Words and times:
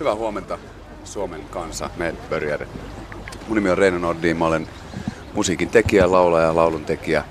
Hyvää 0.00 0.14
huomenta 0.14 0.58
Suomen 1.04 1.44
kansa, 1.50 1.90
me 1.96 2.14
pörjäret. 2.30 2.68
Mun 3.48 3.54
nimi 3.54 3.70
on 3.70 3.78
Reino 3.78 3.98
Nordin, 3.98 4.36
mä 4.36 4.46
olen 4.46 4.68
musiikin 5.34 5.68
tekijä, 5.68 6.10
laulaja 6.12 6.46
ja 6.46 6.56
laulun 6.56 6.84
tekijä. 6.84 7.24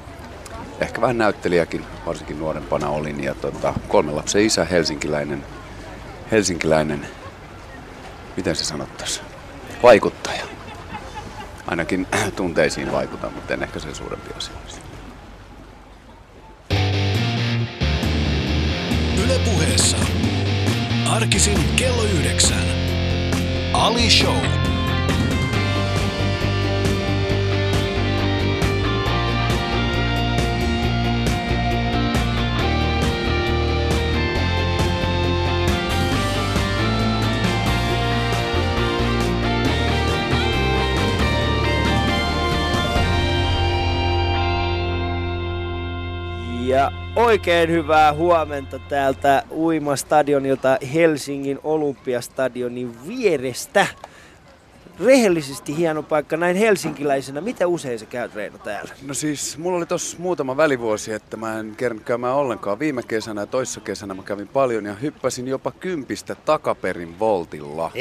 Ehkä 0.79 1.01
vähän 1.01 1.17
näyttelijäkin, 1.17 1.85
varsinkin 2.05 2.39
nuorempana 2.39 2.89
olin. 2.89 3.23
Ja 3.23 3.35
tota, 3.35 3.73
kolme 3.87 4.11
lapsen 4.11 4.41
isä, 4.41 4.65
helsinkiläinen, 4.65 5.45
helsinkiläinen, 6.31 7.07
miten 8.37 8.55
se 8.55 8.63
sanottaisi, 8.63 9.21
vaikuttaja. 9.83 10.45
Ainakin 11.67 12.07
tunteisiin 12.35 12.91
vaikutan, 12.91 13.33
mutta 13.33 13.53
en 13.53 13.63
ehkä 13.63 13.79
sen 13.79 13.95
suurempi 13.95 14.29
asia. 14.37 14.55
Arkisin 21.19 21.57
kello 21.75 22.03
yhdeksän. 22.03 22.63
Ali 23.73 24.09
Show. 24.09 24.58
Oikein 47.15 47.69
hyvää 47.69 48.13
huomenta 48.13 48.79
täältä 48.79 49.43
Uimastadionilta 49.51 50.77
Helsingin 50.93 51.59
Olympiastadionin 51.63 53.07
vierestä. 53.07 53.87
Rehellisesti 55.05 55.77
hieno 55.77 56.03
paikka 56.03 56.37
näin 56.37 56.55
helsinkiläisenä. 56.57 57.41
Miten 57.41 57.67
usein 57.67 57.99
sä 57.99 58.05
käyt 58.05 58.35
Reino 58.35 58.57
täällä? 58.57 58.93
No 59.07 59.13
siis, 59.13 59.57
mulla 59.57 59.77
oli 59.77 59.85
tossa 59.85 60.17
muutama 60.19 60.57
välivuosi, 60.57 61.13
että 61.13 61.37
mä 61.37 61.59
en 61.59 61.73
kerran 61.77 62.01
käymään 62.01 62.35
ollenkaan. 62.35 62.79
Viime 62.79 63.03
kesänä 63.03 63.41
ja 63.41 63.45
toissa 63.45 63.79
kesänä 63.81 64.13
mä 64.13 64.23
kävin 64.23 64.47
paljon 64.47 64.85
ja 64.85 64.93
hyppäsin 64.93 65.47
jopa 65.47 65.71
kympistä 65.71 66.35
takaperin 66.35 67.19
voltilla. 67.19 67.91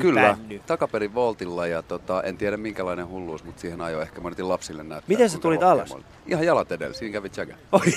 Kyllä, 0.00 0.20
hypännyt. 0.32 0.66
takaperin 0.66 1.14
voltilla 1.14 1.66
ja 1.66 1.82
tota, 1.82 2.22
en 2.22 2.36
tiedä 2.36 2.56
minkälainen 2.56 3.08
hulluus, 3.08 3.44
mutta 3.44 3.60
siihen 3.60 3.80
ajo 3.80 4.00
ehkä 4.00 4.20
mä 4.20 4.28
yritin 4.28 4.48
lapsille 4.48 4.82
näyttää. 4.82 5.08
Miten 5.08 5.30
sä 5.30 5.38
tulit 5.38 5.62
alas? 5.62 5.92
olin. 5.92 6.04
Ihan 6.26 6.44
jalat 6.46 6.72
edellä, 6.72 6.94
siinä 6.94 7.12
kävi 7.12 7.28
tsäkä. 7.28 7.54
Oi. 7.72 7.80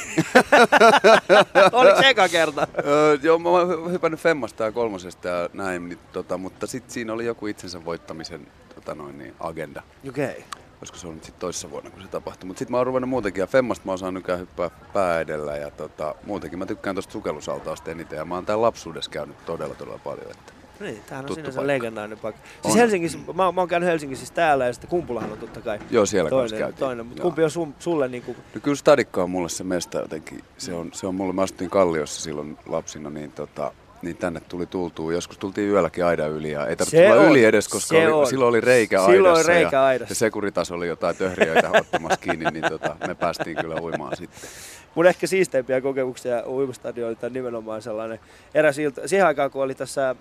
Oliko 1.71 2.01
se 2.01 2.09
eka 2.09 2.29
kerta? 2.29 2.67
Öö, 2.85 3.17
joo, 3.23 3.39
mä 3.39 3.49
oon 3.49 3.69
hy- 3.69 3.89
hypännyt 3.91 4.19
Femmasta 4.19 4.63
ja 4.63 4.71
kolmosesta 4.71 5.27
ja 5.27 5.49
näin, 5.53 5.89
niin, 5.89 5.99
tota, 6.13 6.37
mutta 6.37 6.67
sitten 6.67 6.93
siinä 6.93 7.13
oli 7.13 7.25
joku 7.25 7.47
itsensä 7.47 7.85
voittamisen 7.85 8.32
tota 8.75 8.95
noin, 8.95 9.17
niin, 9.17 9.35
agenda. 9.39 9.83
Okei. 10.09 10.25
Okay. 10.25 10.43
Olisiko 10.81 10.97
se 10.97 11.07
ollut 11.07 11.23
sitten 11.23 11.39
toissa 11.39 11.71
vuonna, 11.71 11.89
kun 11.89 12.01
se 12.01 12.07
tapahtui. 12.07 12.47
Mutta 12.47 12.59
sitten 12.59 12.71
mä 12.71 12.77
oon 12.77 12.87
ruvennut 12.87 13.09
muutenkin, 13.09 13.41
ja 13.41 13.47
Femmasta 13.47 13.85
mä 13.85 13.91
oon 13.91 13.99
saanut 13.99 14.13
nykyään 14.13 14.41
hyppää 14.41 14.69
pää 14.93 15.19
edellä, 15.19 15.57
ja 15.57 15.71
tota, 15.71 16.15
muutenkin 16.25 16.59
mä 16.59 16.65
tykkään 16.65 16.95
tosta 16.95 17.11
sukellusaltaasta 17.11 17.91
eniten, 17.91 18.17
ja 18.17 18.25
mä 18.25 18.35
oon 18.35 18.45
täällä 18.45 18.61
lapsuudessa 18.61 19.11
käynyt 19.11 19.45
todella 19.45 19.75
todella 19.75 19.99
paljon. 20.03 20.31
Että. 20.31 20.53
Niin, 20.79 21.03
tämähän 21.07 21.25
on 21.25 21.35
sinänsä 21.35 21.55
paikka. 21.55 21.67
legendaarinen 21.67 22.19
paikka. 22.19 22.41
Siis 22.61 22.73
On. 22.73 22.79
Helsingissä, 22.79 23.17
mä, 23.17 23.51
mä 23.51 23.61
oon 23.61 23.67
käynyt 23.67 23.89
Helsingissä 23.89 24.25
siis 24.25 24.31
täällä 24.31 24.65
ja 24.65 24.73
sitten 24.73 24.89
Kumpulahan 24.89 25.31
on 25.31 25.37
totta 25.37 25.61
kai 25.61 25.79
Joo, 25.89 26.05
siellä 26.05 26.29
toinen, 26.29 26.59
käytiin. 26.59 26.79
toinen. 26.79 27.05
mutta 27.05 27.21
kumpi 27.21 27.43
on 27.43 27.51
sun, 27.51 27.75
sulle 27.79 28.07
niinku, 28.07 28.35
No 28.55 28.61
kyllä 28.61 28.75
Stadikka 28.75 29.23
on 29.23 29.29
mulle 29.29 29.49
se 29.49 29.63
mesta 29.63 29.99
jotenkin. 29.99 30.43
Se 30.57 30.73
on, 30.73 30.89
se 30.93 31.07
on 31.07 31.15
mulle, 31.15 31.33
mä 31.33 31.41
asuttiin 31.41 31.69
Kalliossa 31.69 32.21
silloin 32.21 32.57
lapsina, 32.65 33.09
niin, 33.09 33.31
tota, 33.31 33.71
niin 34.03 34.17
tänne 34.17 34.39
tuli 34.49 34.65
tultua. 34.65 35.13
Joskus 35.13 35.37
tultiin 35.37 35.69
yölläkin 35.69 36.05
aidan 36.05 36.31
yli 36.31 36.51
ja 36.51 36.67
ei 36.67 36.75
tarvitse 36.75 36.97
Se 36.97 37.07
tulla 37.09 37.21
on, 37.21 37.31
yli 37.31 37.45
edes, 37.45 37.67
koska 37.67 37.87
se 37.87 38.07
oli, 38.07 38.11
on. 38.13 38.27
silloin 38.27 38.49
oli 38.49 38.61
reikä 38.61 38.99
Silloin 39.05 39.25
aidassa. 39.25 39.51
oli 39.51 39.59
reikä 39.61 39.77
ja, 39.77 39.85
aidassa. 39.85 40.11
ja 40.11 40.15
sekuritas 40.15 40.71
oli 40.71 40.87
jotain 40.87 41.15
töhriöitä 41.15 41.69
ottamassa 41.73 42.17
kiinni, 42.17 42.45
niin 42.51 42.65
tota, 42.69 42.95
me 43.07 43.15
päästiin 43.15 43.57
kyllä 43.57 43.75
uimaan 43.81 44.17
sitten. 44.17 44.49
mun 44.95 45.05
ehkä 45.07 45.27
siisteimpiä 45.27 45.81
kokemuksia 45.81 46.43
uimastadionilta 46.47 47.25
on 47.27 47.33
nimenomaan 47.33 47.81
sellainen 47.81 48.19
eräs 48.53 48.79
ilta, 48.79 49.07
siihen 49.07 49.27
aikaan 49.27 49.51
kun 49.51 49.63
oli 49.63 49.75
tässä 49.75 50.09
äh, 50.09 50.15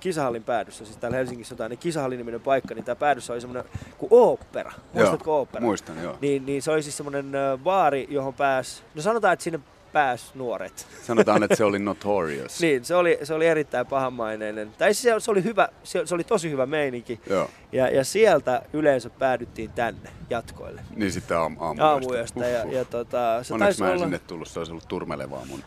kisahallin 0.00 0.42
päädyssä, 0.44 0.84
siis 0.84 0.96
täällä 0.96 1.16
Helsingissä 1.16 1.54
on 1.54 1.58
tämmöinen 1.58 1.78
kisahallin 1.78 2.18
niminen 2.18 2.40
paikka, 2.40 2.74
niin 2.74 2.84
tää 2.84 2.96
päädyssä 2.96 3.32
oli 3.32 3.40
semmoinen 3.40 3.64
kuin 3.98 4.08
ooppera. 4.12 4.72
Muistatko 4.92 5.36
ooppera? 5.36 5.64
Muistan, 5.64 6.02
joo. 6.02 6.18
Niin, 6.20 6.46
niin 6.46 6.62
se 6.62 6.70
oli 6.70 6.82
siis 6.82 6.96
semmoinen 6.96 7.34
äh, 7.34 7.58
baari, 7.58 8.06
johon 8.10 8.34
pääs, 8.34 8.82
no 8.94 9.02
sanotaan, 9.02 9.32
että 9.32 9.42
sinne 9.42 9.60
pääs 9.94 10.34
nuoret. 10.34 10.86
Sanotaan, 11.02 11.42
että 11.42 11.56
se 11.56 11.64
oli 11.64 11.78
notorious. 11.78 12.60
Niin, 12.64 12.84
se 12.84 12.94
oli, 12.94 13.18
se 13.22 13.34
oli 13.34 13.46
erittäin 13.46 13.86
pahamaineinen. 13.86 14.72
Tai 14.78 14.94
se, 14.94 15.14
se, 15.18 15.30
oli 15.30 15.44
hyvä, 15.44 15.68
se, 15.84 16.06
se 16.06 16.14
oli 16.14 16.24
tosi 16.24 16.50
hyvä 16.50 16.66
meininki. 16.66 17.20
Joo. 17.30 17.50
Ja, 17.72 17.88
ja 17.88 18.04
sieltä 18.04 18.62
yleensä 18.72 19.10
päädyttiin 19.10 19.70
tänne 19.70 20.10
jatkoille. 20.30 20.80
Niin 20.96 21.12
sitten 21.12 21.36
aam, 21.36 21.56
aamuyöstä. 21.58 21.86
Aamuyöstä. 21.86 22.46
Ja, 22.46 22.72
ja 22.72 22.84
tota, 22.84 23.42
se 23.42 23.54
Onneksi 23.54 23.82
mä 23.82 23.88
en 23.88 23.92
olla... 23.92 24.04
sinne 24.04 24.18
tullut, 24.18 24.48
se 24.48 24.58
olisi 24.58 24.72
ollut 24.72 24.88
turmelevaa 24.88 25.44
mun 25.44 25.64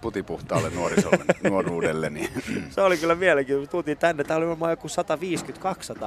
putipuhtaalle 0.00 0.70
nuorisolle, 0.70 1.24
nuoruudelle. 1.50 2.10
Niin. 2.10 2.28
Se 2.70 2.80
oli 2.80 2.96
kyllä 2.96 3.14
mielenkiintoista. 3.14 3.70
Tultiin 3.70 3.98
tänne, 3.98 4.24
täällä 4.24 4.44
oli 4.44 4.50
varmaan 4.50 4.72
joku 4.72 4.88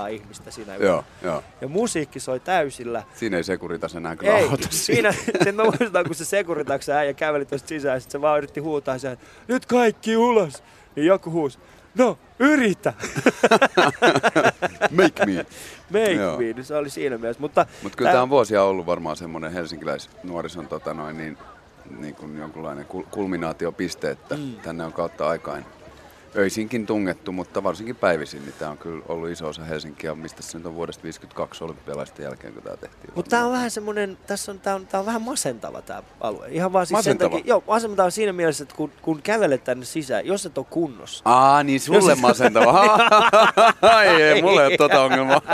150-200 0.07 0.09
ihmistä 0.11 0.51
siinä 0.51 0.75
joo, 0.75 1.03
joo. 1.21 1.43
Ja 1.61 1.67
musiikki 1.67 2.19
soi 2.19 2.39
täysillä. 2.39 3.03
Siinä 3.15 3.37
ei 3.37 3.43
sekuritas 3.43 3.95
enää 3.95 4.15
kyllä 4.15 4.37
Ei, 4.37 4.47
auta 4.49 4.67
siinä, 4.69 5.11
sen 5.43 5.55
mä 5.55 5.63
muistan, 5.63 6.05
kun 6.05 6.15
se 6.15 6.25
sekuritaksen 6.25 6.95
äijä 6.95 7.13
käveli 7.13 7.45
tuosta 7.45 7.67
sisään, 7.67 8.01
sit 8.01 8.11
se 8.11 8.21
vaan 8.21 8.37
yritti 8.37 8.59
huutaa 8.59 8.97
sen, 8.97 9.17
nyt 9.47 9.65
kaikki 9.65 10.17
ulos. 10.17 10.63
Niin 10.95 11.07
joku 11.07 11.31
huusi, 11.31 11.59
no 11.97 12.17
yritä, 12.39 12.93
Make 14.91 15.25
me. 15.25 15.45
make 15.89 16.11
Joo. 16.11 16.37
me. 16.37 16.43
Niin 16.43 16.63
se 16.65 16.75
oli 16.75 16.89
siinä 16.89 17.17
mielessä. 17.17 17.41
Mutta 17.41 17.65
Mutta 17.83 17.97
kyllä 17.97 18.11
tämä 18.11 18.23
on 18.23 18.29
vuosia 18.29 18.63
ollut 18.63 18.85
varmaan 18.85 19.15
semmoinen 19.15 19.51
helsinkiläisnuorison 19.51 20.67
tota 20.67 20.93
noin, 20.93 21.17
niin, 21.17 21.37
niin 21.99 22.15
kuin 22.15 22.37
jonkunlainen 22.37 22.85
kul- 22.85 23.07
kulminaatiopiste, 23.11 24.11
että 24.11 24.35
mm. 24.37 24.55
tänne 24.63 24.85
on 24.85 24.93
kautta 24.93 25.29
aikain 25.29 25.65
öisinkin 26.35 26.85
tungettu, 26.85 27.31
mutta 27.31 27.63
varsinkin 27.63 27.95
päivisin, 27.95 28.41
niin 28.41 28.53
tämä 28.59 28.71
on 28.71 28.77
kyllä 28.77 29.03
ollut 29.07 29.29
iso 29.29 29.47
osa 29.47 29.63
Helsinkiä, 29.63 30.15
mistä 30.15 30.41
se 30.41 30.57
nyt 30.57 30.67
on 30.67 30.75
vuodesta 30.75 31.03
52 31.03 31.63
olympialaisten 31.63 32.23
jälkeen, 32.23 32.53
kun 32.53 32.63
tämä 32.63 32.77
tehtiin. 32.77 33.11
Mutta 33.15 33.29
tämä 33.29 33.45
on 33.45 33.51
vähän 33.51 33.71
semmoinen, 33.71 34.17
tässä 34.27 34.51
on, 34.51 34.59
tää 34.59 34.75
on, 34.75 34.87
tää 34.87 34.99
on 34.99 35.05
vähän 35.05 35.21
masentava 35.21 35.81
tämä 35.81 36.03
alue. 36.21 36.47
Ihan 36.49 36.73
vaan 36.73 36.85
siis 36.85 36.97
Masentava? 36.97 37.29
sen 37.29 37.39
takia, 37.39 37.49
joo, 37.49 37.63
masentava 37.67 38.09
siinä 38.09 38.33
mielessä, 38.33 38.63
että 38.63 38.75
kun, 38.75 38.91
kun 39.01 39.21
kävelet 39.21 39.63
tänne 39.63 39.85
sisään, 39.85 40.25
jos 40.25 40.45
et 40.45 40.57
ole 40.57 40.65
kunnossa, 40.69 41.21
Aa, 41.25 41.63
niin 41.63 41.79
sulle 41.79 42.11
Jos- 42.11 42.21
masentava. 42.21 42.71
Ai 43.95 44.07
ei, 44.07 44.41
mulla 44.41 44.61
ei 44.61 44.67
ole 44.67 44.77
tota 44.77 45.01
ongelmaa. 45.03 45.41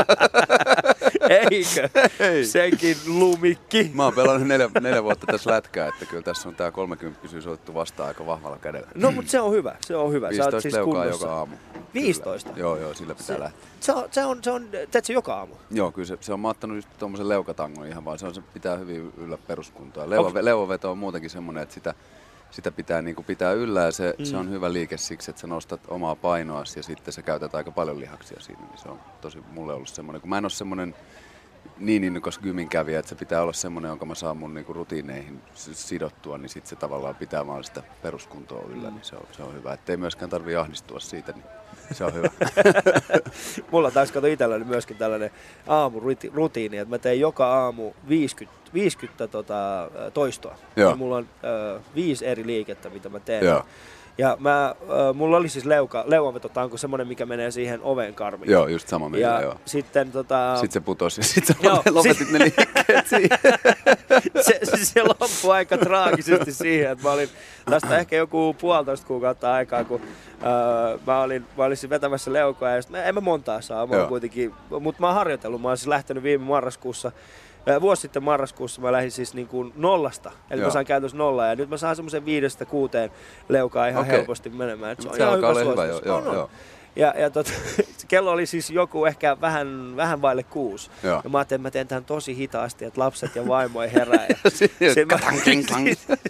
eikö? 1.30 1.90
Ei. 2.20 2.46
Senkin 2.46 2.98
lumikki. 3.08 3.92
Mä 3.94 4.04
oon 4.04 4.14
pelannut 4.14 4.48
neljä, 4.48 4.70
neljä 4.82 5.04
vuotta 5.04 5.26
tässä 5.28 5.52
lätkää, 5.52 5.88
että 5.88 6.06
kyllä 6.06 6.24
tässä 6.24 6.50
on 6.50 6.56
tää 6.56 6.72
30 6.72 7.20
otettu 7.50 7.74
vastaan 7.74 8.08
aika 8.08 8.26
vahvalla 8.26 8.58
kädellä. 8.58 8.88
No, 8.96 9.12
mutta 9.12 9.32
se 9.32 9.40
on 9.42 9.52
hyvä, 9.52 9.76
se 9.86 9.96
on 9.96 10.12
hyvä. 10.12 10.28
Sä 10.28 10.30
15 10.32 10.56
oot 10.56 10.62
siis 10.62 10.74
leukaa 10.74 11.04
kunnossa. 11.04 11.26
joka 11.26 11.36
aamu. 11.38 11.56
15? 11.94 12.50
Kyllä. 12.50 12.62
Joo, 12.64 12.78
joo, 12.78 12.94
sillä 12.94 13.16
pitää 13.16 13.36
Se, 13.36 13.40
lähteä. 13.40 13.62
se, 13.80 13.92
on, 13.92 14.04
se 14.12 14.26
on, 14.26 14.44
se 14.44 14.52
on, 14.52 14.68
teet 14.92 15.06
se 15.06 15.14
joka 15.14 15.34
aamu? 15.34 15.56
Joo, 15.72 15.92
kyllä 15.92 16.08
se, 16.08 16.18
se 16.22 16.34
on, 16.34 16.40
mä 16.40 16.50
ottanut 16.50 16.78
just 16.78 16.90
tuommoisen 17.00 17.30
leukatangon 17.30 17.88
ihan 17.88 18.06
vaan, 18.06 18.20
se, 18.20 18.26
on, 18.26 18.36
se 18.36 18.42
pitää 18.54 18.78
hyvin 18.78 19.14
yllä 19.18 19.38
peruskuntoa. 19.48 20.10
Leuva, 20.10 20.30
Onks- 20.30 20.46
leuvaveto 20.46 20.92
on 20.92 20.98
muutenkin 20.98 21.30
semmoinen, 21.30 21.64
että 21.64 21.76
sitä, 21.76 21.94
sitä 22.52 22.72
pitää 22.72 23.02
niin 23.02 23.16
pitää 23.28 23.52
yllä 23.52 23.82
ja 23.82 23.92
se, 23.92 24.16
Mm. 24.20 24.26
se 24.26 24.38
on 24.38 24.50
hyvä 24.50 24.74
liike 24.74 24.98
siksi, 24.98 25.32
että 25.32 25.42
sä 25.42 25.48
nostat 25.48 25.82
omaa 25.88 26.16
painoasi 26.16 26.80
ja 26.80 26.84
sitten 26.84 27.14
sä 27.14 27.22
käytät 27.22 27.56
aika 27.56 27.72
paljon 27.72 28.00
lihaksia 28.00 28.40
siinä, 28.40 28.62
niin 28.62 28.78
se 28.78 28.90
on 28.90 29.00
tosi 29.22 29.44
mulle 29.52 29.74
ollut 29.74 29.90
semmoinen, 29.90 30.22
kun 30.22 30.30
mä 30.30 30.38
en 30.38 30.46
ole 30.46 30.50
semmoinen 30.50 30.96
niin 31.80 32.04
innokas 32.04 32.40
gymin 32.40 32.70
kävijä, 32.70 33.00
että 33.00 33.10
se 33.10 33.16
pitää 33.16 33.42
olla 33.42 33.54
semmoinen, 33.54 33.90
jonka 33.90 34.06
mä 34.06 34.16
saan 34.16 34.38
mun 34.38 34.54
niinku 34.54 34.74
rutiineihin 34.74 35.42
sidottua, 35.56 36.38
niin 36.38 36.50
sitten 36.50 36.70
se 36.70 36.76
tavallaan 36.76 37.16
pitää 37.16 37.48
vaan 37.48 37.64
sitä 37.64 37.84
peruskuntoa 38.02 38.64
yllä, 38.70 38.92
niin 38.92 39.04
se 39.04 39.16
on, 39.16 39.28
se 39.32 39.44
on 39.44 39.54
hyvä. 39.54 39.74
Että 39.74 39.94
ei 39.94 39.98
myöskään 39.98 40.30
tarvii 40.30 40.56
ahdistua 40.56 41.00
siitä, 41.00 41.32
niin 41.32 41.44
se 41.92 42.04
on 42.04 42.14
hyvä. 42.14 42.30
Mulla 43.72 43.92
taas 43.92 44.12
kato 44.12 44.28
itselläni 44.28 44.66
myöskin 44.66 44.98
tällainen 44.98 45.32
aamurutiini, 45.68 46.78
että 46.78 46.90
mä 46.90 46.98
teen 46.98 47.20
joka 47.20 47.48
aamu 47.48 47.92
50, 48.10 48.60
50 48.74 49.28
tota, 49.28 49.92
toistoa. 50.14 50.56
Joo. 50.76 50.90
Ja 50.90 50.96
mulla 50.96 51.16
on 51.16 51.28
ö, 51.44 51.80
viisi 51.96 52.26
eri 52.26 52.46
liikettä, 52.46 52.90
mitä 52.90 53.10
mä 53.10 53.20
teen. 53.20 53.46
Joo. 53.46 53.66
Ja 54.20 54.38
mä, 54.40 54.76
ö, 55.10 55.14
mulla 55.14 55.38
oli 55.38 55.50
siis 55.50 55.66
leuka, 55.66 56.04
leuanvetotanko 56.08 56.78
semmoinen, 56.78 57.08
mikä 57.08 57.26
menee 57.26 57.52
siihen 57.52 57.80
oven 57.84 58.14
karmiin. 58.14 58.52
joo, 58.52 58.68
just 58.68 58.88
sama 58.88 59.10
meillä, 59.10 59.28
ja 59.28 59.42
joo. 59.42 59.56
sitten 59.66 60.12
tota, 60.12 60.56
Sitten 60.56 60.72
se 60.72 60.80
putosi 60.80 61.22
ja 61.22 61.26
sitten 61.26 61.56
Joo, 61.64 61.84
lopetit 61.92 62.32
ne 62.32 62.40
liikkeet 62.40 63.08
siihen. 63.08 63.40
se, 64.46 64.60
se, 64.64 64.86
se 64.86 65.04
loppui 65.04 65.52
aika 65.52 65.78
traagisesti 65.78 66.54
siihen, 66.54 66.92
että 66.92 67.04
mä 67.04 67.12
olin 67.12 67.30
tästä 67.70 67.98
ehkä 67.98 68.16
joku 68.16 68.56
puolitoista 68.62 69.08
kuukautta 69.08 69.54
aikaa, 69.54 69.84
kun 69.84 70.02
öö, 70.02 70.98
mä, 71.08 71.22
olin, 71.22 71.46
mä 71.58 71.64
olin 71.64 71.78
siis 71.78 71.90
vetämässä 71.90 72.34
leukoa 72.34 72.70
ja 72.70 72.82
sit 72.82 72.92
mä, 72.92 73.04
en 73.04 73.16
mä 73.16 73.22
montaa 73.22 73.62
saa, 73.62 73.88
mä 73.88 74.06
kuitenkin, 74.08 74.54
mutta 74.80 75.02
mä 75.02 75.08
oon 75.08 75.16
harjoitellut, 75.16 75.62
mä 75.62 75.68
oon 75.68 75.78
siis 75.78 75.88
lähtenyt 75.88 76.24
viime 76.24 76.46
marraskuussa 76.46 77.12
Vuosi 77.82 78.02
sitten 78.02 78.24
marraskuussa 78.24 78.82
mä 78.82 78.92
lähdin 78.92 79.12
siis 79.12 79.34
niin 79.34 79.48
kuin 79.48 79.74
nollasta, 79.76 80.32
eli 80.52 80.62
Joo. 80.62 80.68
mä 80.68 80.74
saan 80.74 80.86
käytössä 80.86 81.18
nollaa 81.18 81.48
ja 81.48 81.56
nyt 81.56 81.70
mä 81.70 81.78
saan 81.78 81.96
semmoisen 81.96 82.26
viidestä 82.26 82.66
kuuteen 82.66 83.12
leukaa 83.50 83.88
ihan 83.88 84.02
Okei. 84.04 84.18
helposti 84.18 84.50
menemään. 84.50 84.92
Et 84.92 85.00
Mut 85.00 85.08
on 85.08 85.18
se 85.18 85.24
ihan 85.24 85.34
olla 85.34 85.60
hyvä, 85.60 85.74
suositus. 85.88 86.06
joo, 86.06 86.18
On, 86.18 86.28
on. 86.28 86.50
Ja, 86.96 87.14
ja 87.18 87.30
tot, 87.30 87.54
kello 88.08 88.32
oli 88.32 88.46
siis 88.46 88.70
joku 88.70 89.06
ehkä 89.06 89.38
vähän, 89.42 89.94
vähän 89.96 90.22
vaille 90.22 90.44
kuusi. 90.44 90.90
Joo. 91.04 91.22
Ja 91.24 91.30
mä 91.30 91.38
ajattelin, 91.38 91.60
että 91.60 91.68
mä 91.68 91.72
teen 91.72 91.88
tämän 91.88 92.06
tosi 92.06 92.38
hitaasti, 92.38 92.86
että 92.86 93.02
lapset 93.02 93.36
ja 93.36 93.48
vaimo 93.48 93.82
ei 93.82 93.94
herää. 93.94 94.26
Ja 94.30 94.50
Siinä, 94.52 94.94
se, 94.94 95.06
mä, 95.06 95.20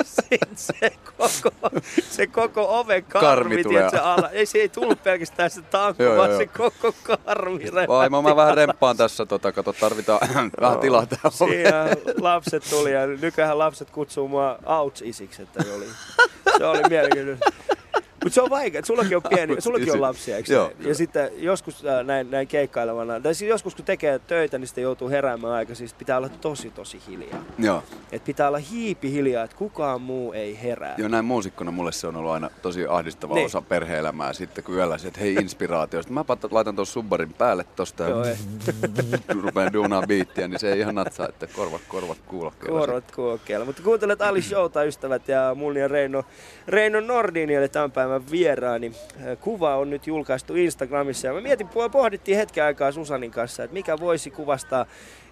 se, 0.56 0.91
koko, 1.17 1.69
se 2.09 2.27
koko 2.27 2.79
oven 2.79 3.03
karmi, 3.03 3.56
Karmi 3.56 3.63
tiedätkö, 3.63 4.01
ala. 4.01 4.29
Ei, 4.29 4.45
se 4.45 4.57
ei 4.57 4.69
tullut 4.69 5.03
pelkästään 5.03 5.50
se 5.50 5.61
tankku, 5.61 6.03
Joo, 6.03 6.17
vaan 6.17 6.29
joo, 6.29 6.39
se 6.39 6.47
koko 6.47 6.94
karmi. 7.03 7.71
Vaimo, 7.88 8.21
mä 8.21 8.35
vähän 8.35 8.57
remppaan 8.57 8.97
tässä, 8.97 9.25
tota, 9.25 9.51
kato, 9.51 9.73
tarvitaan 9.73 10.19
vähän 10.62 10.79
tilaa 10.79 11.05
tähän 11.05 11.31
Siinä 11.31 11.88
lapset 12.21 12.63
tuli 12.69 12.94
ja 12.94 13.07
nykyään 13.07 13.57
lapset 13.57 13.89
kutsuu 13.89 14.27
mua 14.27 14.59
outs-isiksi, 14.65 15.41
että 15.41 15.63
se 15.63 15.73
oli, 15.73 15.85
se 16.57 16.65
oli 16.65 16.81
mielenkiintoista. 16.89 17.51
Mutta 18.24 18.30
se 18.36 18.42
on 18.42 18.50
vaikea, 18.50 18.81
sullakin 18.86 19.18
on 19.18 19.24
pieni, 19.30 19.62
sullakin 19.62 19.94
on 19.94 20.01
lapsia, 20.01 20.38
eikö 20.38 20.54
Joo. 20.54 20.71
Ja 20.80 20.95
sitten 20.95 21.30
joskus 21.38 21.86
äh, 21.86 22.06
näin, 22.06 22.31
näin 22.31 22.48
keikkailevana, 22.48 23.19
tai 23.19 23.36
siis 23.36 23.50
joskus 23.50 23.75
kun 23.75 23.86
tekee 23.86 24.19
töitä, 24.19 24.57
niin 24.57 24.68
sitten 24.68 24.81
joutuu 24.81 25.10
heräämään 25.10 25.54
aika, 25.54 25.75
siis 25.75 25.94
pitää 25.94 26.18
olla 26.18 26.30
tosi 26.30 26.69
tosi 26.69 27.01
hiljaa. 27.07 27.44
Joo. 27.60 27.83
Et 28.12 28.24
pitää 28.24 28.48
olla 28.48 28.57
hiipi 28.57 29.12
hiljaa, 29.12 29.44
että 29.44 29.56
kukaan 29.57 30.01
muu 30.01 30.33
ei 30.33 30.60
herää. 30.63 30.95
Joo, 30.98 31.07
näin 31.07 31.25
muusikkona 31.25 31.71
mulle 31.71 31.92
se 31.92 32.07
on 32.07 32.16
ollut 32.16 32.31
aina 32.31 32.50
tosi 32.62 32.86
ahdistava 32.89 33.36
Niin. 33.36 33.45
osa 33.45 33.62
perhe-elämää. 33.62 34.33
Sitten 34.33 34.63
kun 34.63 34.75
yöllä 34.75 34.98
se, 34.98 35.07
että 35.07 35.19
hei 35.19 35.33
inspiraatiosta, 35.33 36.13
mä 36.13 36.22
pat- 36.22 36.51
laitan 36.51 36.75
tuon 36.75 36.86
subbarin 36.86 37.33
päälle 37.33 37.65
tosta 37.75 38.04
ja 38.04 38.10
rupean 39.44 39.74
duunaan 39.74 40.04
biittiä, 40.07 40.48
niin 40.48 40.60
se 40.60 40.74
ei 40.74 40.80
ihan 40.80 40.95
natsaa, 40.95 41.30
että 41.30 41.48
korvat, 41.48 41.81
korvat 41.88 42.18
kuulokkeella. 42.27 42.80
Korvat 42.80 43.12
kuokkeella. 43.15 43.65
Mutta 43.65 43.81
kuuntelet 43.81 44.22
Ali 44.22 44.42
Showta, 44.42 44.83
ystävät, 44.83 45.27
ja 45.27 45.56
mun 45.56 45.77
ja 45.77 45.88
Reino, 45.88 46.24
Reino 46.68 47.00
Nordini 47.00 47.57
oli 47.57 47.69
tämän 47.69 47.92
päivän 47.92 48.08
vieraani. 48.31 48.91
Äh, 49.27 49.38
Kuva 49.39 49.75
on 49.75 49.89
nyt 49.89 50.07
julkaistu 50.07 50.56
Instagramissa, 50.56 51.27
ja 51.27 51.33
me 51.33 51.41
mietin, 51.41 51.69
pohdittiin 51.91 52.38
hetken 52.38 52.63
aikaa 52.63 52.91
Susanin 52.91 53.31
kanssa, 53.31 53.63
että 53.63 53.73
mikä 53.73 54.00
voisi 54.00 54.31
kuvastaa, 54.31 54.85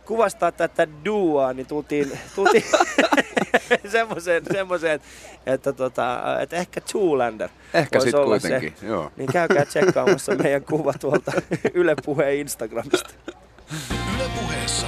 kuvastaa 0.05 0.51
tätä 0.51 0.87
duoa, 1.05 1.53
niin 1.53 1.67
tultiin, 1.67 2.19
tultiin 2.35 2.63
semmoiseen, 3.91 4.43
semmoiseen, 4.51 4.99
että, 5.45 5.73
tota, 5.73 6.21
että 6.41 6.55
ehkä 6.55 6.81
Zoolander 6.81 7.49
Ehkä 7.73 7.97
voisi 7.99 8.07
sit 8.07 8.15
olla 8.15 8.39
kuitenkin, 8.39 8.73
se. 8.79 8.87
joo. 8.87 9.11
Niin 9.17 9.31
käykää 9.31 9.65
tsekkaamassa 9.65 10.35
meidän 10.35 10.63
kuva 10.63 10.93
tuolta 10.93 11.31
Yle 11.73 11.95
Puheen 12.05 12.37
Instagramista. 12.37 13.09
Yle 14.15 14.29
puheessa. 14.41 14.87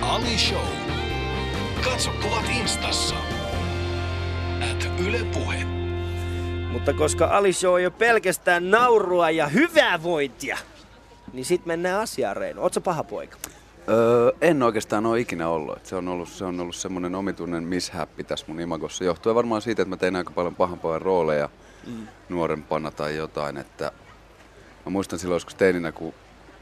Ali 0.00 0.38
Show. 0.38 0.66
Katso 1.84 2.10
kuvat 2.22 2.44
instassa. 2.60 3.14
At 4.70 4.88
Yle 5.06 5.18
Puhe. 5.34 5.77
Mutta 6.72 6.92
koska 6.92 7.26
Ali 7.26 7.52
Show 7.52 7.74
on 7.74 7.82
jo 7.82 7.90
pelkästään 7.90 8.70
naurua 8.70 9.30
ja 9.30 9.48
hyvää 9.48 10.02
vointia, 10.02 10.58
niin 11.32 11.44
sit 11.44 11.66
mennään 11.66 12.00
asiaan, 12.00 12.36
Reino. 12.36 12.62
Ootko 12.62 12.80
paha 12.80 13.04
poika? 13.04 13.38
Öö, 13.88 14.32
en 14.40 14.62
oikeastaan 14.62 15.06
ole 15.06 15.20
ikinä 15.20 15.48
ollut. 15.48 15.76
Et 15.76 15.86
se 15.86 15.96
on 15.96 16.08
ollut, 16.08 16.28
se 16.28 16.44
on 16.44 16.60
ollut 16.60 16.76
semmoinen 16.76 17.14
omituinen 17.14 17.64
mishappi 17.64 18.24
tässä 18.24 18.46
mun 18.48 18.60
imagossa. 18.60 19.04
Johtuen 19.04 19.36
varmaan 19.36 19.62
siitä, 19.62 19.82
että 19.82 19.90
mä 19.90 19.96
tein 19.96 20.16
aika 20.16 20.30
paljon 20.30 20.54
pahanpojan 20.54 21.02
rooleja 21.02 21.48
mm. 21.86 22.06
nuorempana 22.28 22.90
tai 22.90 23.16
jotain. 23.16 23.56
Että 23.56 23.92
mä 24.86 24.90
muistan 24.90 25.18
silloin 25.18 25.36
joskus 25.36 25.54
teininä, 25.54 25.92
kun 25.92 26.14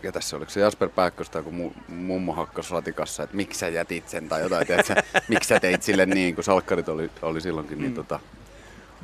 ketäs 0.03 0.31
se 0.31 0.37
oliko 0.37 0.51
se 0.51 0.61
Jasper 0.61 0.89
Pääkköstä, 0.89 1.43
kun 1.43 1.55
mu, 1.55 1.71
mummo 1.89 2.33
hakkas 2.33 2.71
ratikassa, 2.71 3.23
että 3.23 3.37
miksi 3.37 3.59
sä 3.59 3.69
jätit 3.69 4.09
sen 4.09 4.29
tai 4.29 4.43
jotain, 4.43 4.67
tiedätkö, 4.67 4.95
miksi 5.29 5.49
sä 5.49 5.61
teit 5.61 5.83
sille 5.83 6.07
niin, 6.07 6.35
kun 6.35 6.45
salkkarit 6.45 6.89
oli, 6.89 7.11
oli 7.23 7.41
silloinkin 7.41 7.79
niin 7.79 7.95
tota, 7.95 8.21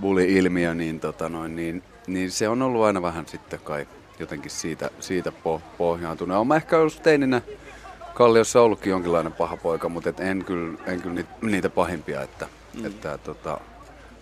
bully-ilmiö, 0.00 0.74
niin, 0.74 1.00
tota 1.00 1.28
noin, 1.28 1.56
niin, 1.56 1.82
niin 2.06 2.30
se 2.30 2.48
on 2.48 2.62
ollut 2.62 2.84
aina 2.84 3.02
vähän 3.02 3.26
sitten 3.26 3.60
kai 3.60 3.86
jotenkin 4.18 4.50
siitä, 4.50 4.90
siitä 5.00 5.32
po, 5.32 5.62
pohjaantunut. 5.78 6.36
Olen 6.36 6.56
ehkä 6.56 6.78
ollut 6.78 7.02
teininä 7.02 7.42
Kalliossa 8.14 8.60
ollutkin 8.60 8.90
jonkinlainen 8.90 9.32
paha 9.32 9.56
poika, 9.56 9.88
mutta 9.88 10.10
et 10.10 10.20
en 10.20 10.44
kyllä, 10.44 10.78
en 10.86 11.02
kyllä 11.02 11.14
niitä, 11.14 11.30
niitä 11.42 11.70
pahimpia. 11.70 12.22
Että, 12.22 12.48
mm. 12.74 12.86
että, 12.86 13.18
tota, 13.18 13.50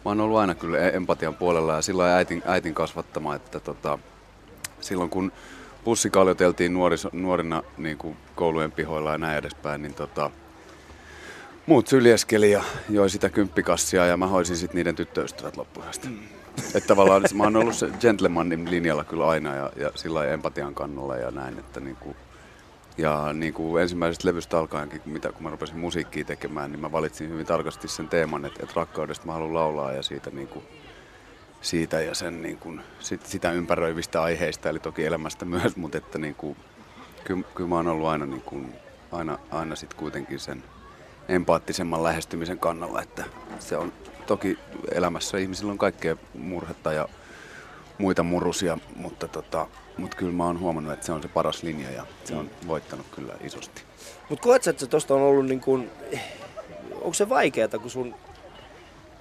mä 0.05 0.11
oon 0.11 0.20
ollut 0.20 0.38
aina 0.38 0.55
kyllä 0.55 0.78
e- 0.78 0.96
empatian 0.96 1.34
puolella 1.34 1.75
ja 1.75 1.82
sillä 1.82 2.17
äitin, 2.17 2.43
äitin 2.46 2.75
kasvattama, 2.75 3.34
että 3.34 3.61
tota, 3.61 3.99
silloin 4.81 5.11
kun 5.11 5.32
pussikaljoteltiin 5.84 6.75
nuorina 7.12 7.62
niin 7.78 7.99
kuin 7.99 8.17
koulujen 8.34 8.72
pihoilla 8.72 9.12
ja 9.12 9.19
näin 9.19 9.38
edespäin, 9.38 9.82
niin 9.82 9.94
tota, 9.94 10.31
muut 11.70 11.87
syljeskeli 11.87 12.50
ja 12.50 12.62
joi 12.88 13.11
sitä 13.11 13.28
kymppikassia 13.28 14.06
ja 14.06 14.17
mä 14.17 14.26
hoisin 14.26 14.56
sitten 14.56 14.76
niiden 14.76 14.96
tyttöystävät 14.96 15.56
loppuisesti. 15.56 16.08
Mm. 16.08 16.19
Että 16.75 16.87
tavallaan 16.87 17.22
mä 17.34 17.44
oon 17.44 17.56
ollut 17.56 17.75
se 17.75 17.88
gentlemanin 18.00 18.70
linjalla 18.70 19.05
kyllä 19.05 19.28
aina 19.28 19.55
ja, 19.55 19.70
ja 19.76 19.90
sillä 19.94 20.25
empatian 20.25 20.75
kannulla 20.75 21.17
ja 21.17 21.31
näin, 21.31 21.58
että 21.58 21.81
niinku, 21.81 22.17
ja 22.99 23.32
niin 23.32 23.55
kuin 23.55 23.82
ensimmäisestä 23.82 24.28
levystä 24.28 24.58
alkaenkin, 24.58 25.00
kun, 25.00 25.12
mitä, 25.12 25.32
kun 25.32 25.43
mä 25.43 25.50
rupesin 25.50 25.78
musiikkia 25.78 26.25
tekemään, 26.25 26.72
niin 26.72 26.81
mä 26.81 26.93
valitsin 26.93 27.28
hyvin 27.28 27.46
tarkasti 27.46 27.88
sen 27.88 28.08
teeman, 28.08 28.44
että, 28.44 28.61
että 28.62 28.75
rakkaudesta 28.76 29.26
mä 29.26 29.32
haluan 29.32 29.55
laulaa 29.55 29.93
ja 29.93 30.02
siitä, 30.02 30.31
niin 30.31 30.49
kuin, 30.49 30.64
siitä 31.61 32.00
ja 32.00 32.14
sen, 32.14 32.43
niin 32.43 32.58
kuin, 32.58 32.81
sit, 33.00 33.26
sitä 33.26 33.52
ympäröivistä 33.52 34.22
aiheista, 34.22 34.69
eli 34.69 34.78
toki 34.78 35.06
elämästä 35.06 35.44
myös, 35.44 35.76
mutta 35.76 35.99
että 35.99 36.19
niin 36.19 36.34
kuin, 36.34 36.56
kyllä, 37.25 37.43
kyllä 37.55 37.69
mä 37.69 37.76
oon 37.76 37.88
ollut 37.88 38.08
aina, 38.08 38.26
niin 38.26 38.43
kuin, 38.43 38.75
aina, 39.12 39.38
aina 39.50 39.76
sit 39.76 39.94
kuitenkin 39.94 40.38
sen 40.38 40.62
empaattisemman 41.31 42.03
lähestymisen 42.03 42.59
kannalla, 42.59 43.03
että 43.03 43.25
se 43.59 43.77
on 43.77 43.93
toki 44.27 44.59
elämässä 44.93 45.38
ihmisillä 45.38 45.73
on 45.73 45.79
kaikkea 45.79 46.17
murhetta 46.35 46.93
ja 46.93 47.09
muita 47.99 48.23
murusia, 48.23 48.79
mutta, 48.97 49.29
tota, 49.29 49.67
mutta 49.97 50.17
kyllä 50.17 50.32
mä 50.32 50.44
oon 50.44 50.61
huomannut, 50.61 50.93
että 50.93 51.06
se 51.06 51.12
on 51.12 51.23
se 51.23 51.29
paras 51.29 51.62
linja 51.62 51.91
ja 51.91 52.06
se 52.25 52.35
on 52.35 52.50
voittanut 52.67 53.06
kyllä 53.15 53.32
isosti. 53.41 53.82
Mutta 54.29 54.43
koet 54.43 54.62
sä, 54.62 54.71
että 54.71 54.87
tosta 54.87 55.15
on 55.15 55.23
ollut 55.23 55.47
niin 55.47 55.61
kun, 55.61 55.91
onko 56.94 57.15
se 57.15 57.29
vaikeaa, 57.29 57.69
kun 57.69 57.91
sun 57.91 58.15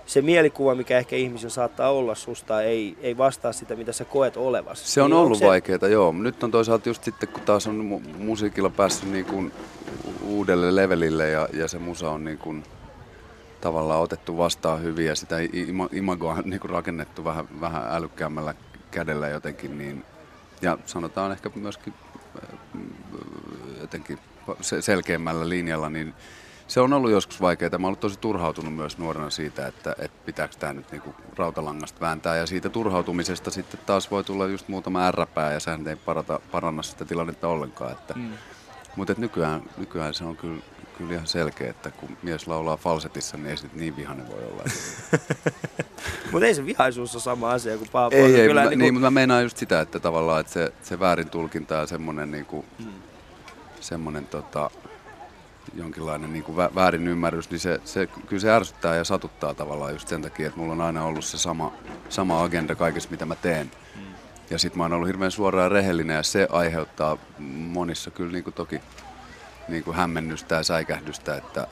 se 0.09 0.21
mielikuva, 0.21 0.75
mikä 0.75 0.97
ehkä 0.97 1.15
ihmisillä 1.15 1.49
saattaa 1.49 1.91
olla 1.91 2.15
susta, 2.15 2.61
ei, 2.61 2.97
ei 3.01 3.17
vastaa 3.17 3.53
sitä, 3.53 3.75
mitä 3.75 3.91
sä 3.93 4.05
koet 4.05 4.37
olevasi. 4.37 4.87
Se 4.91 5.01
on 5.01 5.09
Niin 5.09 5.17
ollut 5.17 5.39
se... 5.39 5.45
vaikeaa, 5.45 5.87
joo. 5.89 6.11
Nyt 6.11 6.43
on 6.43 6.51
toisaalta 6.51 6.89
just 6.89 7.03
sitten, 7.03 7.29
kun 7.29 7.41
taas 7.43 7.67
on 7.67 7.79
mu- 8.05 8.17
musiikilla 8.17 8.69
päässyt 8.69 9.11
niin 9.11 9.25
kuin 9.25 9.51
uudelle 10.23 10.75
levelille 10.75 11.29
ja, 11.29 11.49
ja 11.53 11.67
se 11.67 11.79
musa 11.79 12.09
on 12.11 12.23
niin 12.23 12.37
kuin 12.37 12.63
tavallaan 13.61 14.01
otettu 14.01 14.37
vastaan 14.37 14.83
hyvin 14.83 15.05
ja 15.05 15.15
sitä 15.15 15.35
ima- 15.39 15.89
imagoa 15.97 16.33
on 16.33 16.43
niin 16.45 16.59
kuin 16.59 16.71
rakennettu 16.71 17.23
vähän, 17.23 17.61
vähän 17.61 17.83
älykkäämmällä 17.89 18.53
kädellä 18.91 19.27
jotenkin, 19.27 19.77
niin, 19.77 20.03
ja 20.61 20.77
sanotaan 20.85 21.31
ehkä 21.31 21.49
myöskin 21.55 21.93
äh, 22.43 22.49
jotenkin 23.81 24.19
se- 24.61 24.81
selkeämmällä 24.81 25.49
linjalla, 25.49 25.89
niin 25.89 26.13
se 26.69 26.79
on 26.79 26.93
ollut 26.93 27.11
joskus 27.11 27.41
vaikeaa. 27.41 27.77
Mä 27.77 27.87
ollut 27.87 27.99
tosi 27.99 28.19
turhautunut 28.19 28.75
myös 28.75 28.97
nuorena 28.97 29.29
siitä, 29.29 29.67
että, 29.67 29.95
että 29.99 30.25
pitääkö 30.25 30.55
tämä 30.59 30.73
nyt 30.73 30.91
niinku 30.91 31.15
rautalangasta 31.37 31.99
vääntää. 32.01 32.35
Ja 32.37 32.47
siitä 32.47 32.69
turhautumisesta 32.69 33.51
sitten 33.51 33.79
taas 33.85 34.11
voi 34.11 34.23
tulla 34.23 34.45
just 34.47 34.67
muutama 34.67 35.07
ärräpää 35.07 35.53
ja 35.53 35.59
sehän 35.59 35.87
ei 35.87 35.95
parata, 35.95 36.39
paranna 36.51 36.83
sitä 36.83 37.05
tilannetta 37.05 37.47
ollenkaan. 37.47 37.91
Että, 37.91 38.13
mm. 38.13 38.29
Mutta 38.95 39.13
nykyään, 39.17 39.63
nykyään 39.77 40.13
se 40.13 40.23
on 40.23 40.37
kyllä, 40.37 40.61
kyllä 40.97 41.13
ihan 41.13 41.27
selkeä, 41.27 41.69
että 41.69 41.91
kun 41.91 42.17
mies 42.23 42.47
laulaa 42.47 42.77
falsetissa, 42.77 43.37
niin 43.37 43.47
ei 43.47 43.57
se 43.57 43.67
niin 43.73 43.95
vihainen 43.95 44.27
voi 44.27 44.43
olla. 44.51 44.63
Mutta 46.31 46.45
ei 46.45 46.55
se 46.55 46.65
vihaisuus 46.65 47.15
ole 47.15 47.21
sama 47.21 47.51
asia 47.51 47.77
kuin 47.77 47.89
paha 47.91 48.09
ei, 48.11 48.35
ei, 48.35 48.47
Kyllä 48.47 48.63
mä, 48.63 48.69
niin 48.69 48.79
niin, 48.79 48.87
kuin, 48.87 48.93
mutta 48.93 49.11
mä 49.11 49.19
meinaan 49.19 49.43
just 49.43 49.57
sitä, 49.57 49.81
että 49.81 49.99
tavallaan 49.99 50.41
että 50.41 50.53
se, 50.53 50.73
se 50.83 50.99
väärin 50.99 51.29
tulkinta 51.29 51.75
ja 51.75 51.87
semmoinen 51.87 52.31
niinku, 52.31 52.65
Mm. 52.79 52.85
semmoinen 53.79 54.27
tota, 54.27 54.71
jonkinlainen 55.75 56.33
niin 56.33 56.43
kuin 56.43 56.57
vä- 56.57 56.75
väärin 56.75 57.07
ymmärrys, 57.07 57.49
niin 57.49 57.59
se, 57.59 57.81
se, 57.85 58.07
kyllä 58.07 58.41
se 58.41 58.51
ärsyttää 58.51 58.95
ja 58.95 59.03
satuttaa 59.03 59.53
tavallaan 59.53 59.93
just 59.93 60.07
sen 60.07 60.21
takia, 60.21 60.47
että 60.47 60.59
mulla 60.59 60.73
on 60.73 60.81
aina 60.81 61.05
ollut 61.05 61.25
se 61.25 61.37
sama, 61.37 61.73
sama 62.09 62.43
agenda 62.43 62.75
kaikessa, 62.75 63.09
mitä 63.11 63.25
mä 63.25 63.35
teen. 63.35 63.71
Ja 64.49 64.59
sit 64.59 64.75
mä 64.75 64.83
oon 64.83 64.93
ollut 64.93 65.07
hirveän 65.07 65.31
suora 65.31 65.63
ja 65.63 65.69
rehellinen 65.69 66.15
ja 66.15 66.23
se 66.23 66.47
aiheuttaa 66.51 67.17
monissa 67.39 68.11
kyllä 68.11 68.31
niin 68.31 68.43
kuin 68.43 68.53
toki 68.53 68.81
niin 69.67 69.83
kuin 69.83 69.97
hämmennystä 69.97 70.55
ja 70.55 70.63
säikähdystä, 70.63 71.35
että 71.35 71.67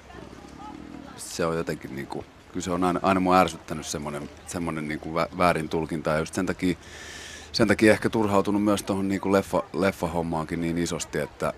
se 1.18 1.46
on 1.46 1.58
jotenkin 1.58 1.96
niin 1.96 2.08
kuin, 2.08 2.25
kyllä 2.48 2.63
se 2.63 2.72
on 2.72 2.84
aina, 2.84 3.00
aina 3.04 3.20
mua 3.20 3.39
ärsyttänyt 3.39 3.86
semmoinen, 3.86 4.30
semmoinen 4.48 4.88
niin 4.88 5.00
kuin 5.00 5.16
vä- 5.16 5.38
väärin 5.38 5.70
tulkinta 5.70 6.10
ja 6.10 6.20
just 6.20 6.34
sen 6.34 6.46
takia, 6.46 6.77
sen 7.51 7.68
takia 7.68 7.92
ehkä 7.92 8.10
turhautunut 8.10 8.63
myös 8.63 8.84
tuohon 8.84 9.08
niin 9.08 9.22
kuin 9.22 9.34
leffa, 9.34 9.63
leffahommaankin 9.74 10.62
niin 10.62 10.77
isosti, 10.77 11.20
että, 11.20 11.54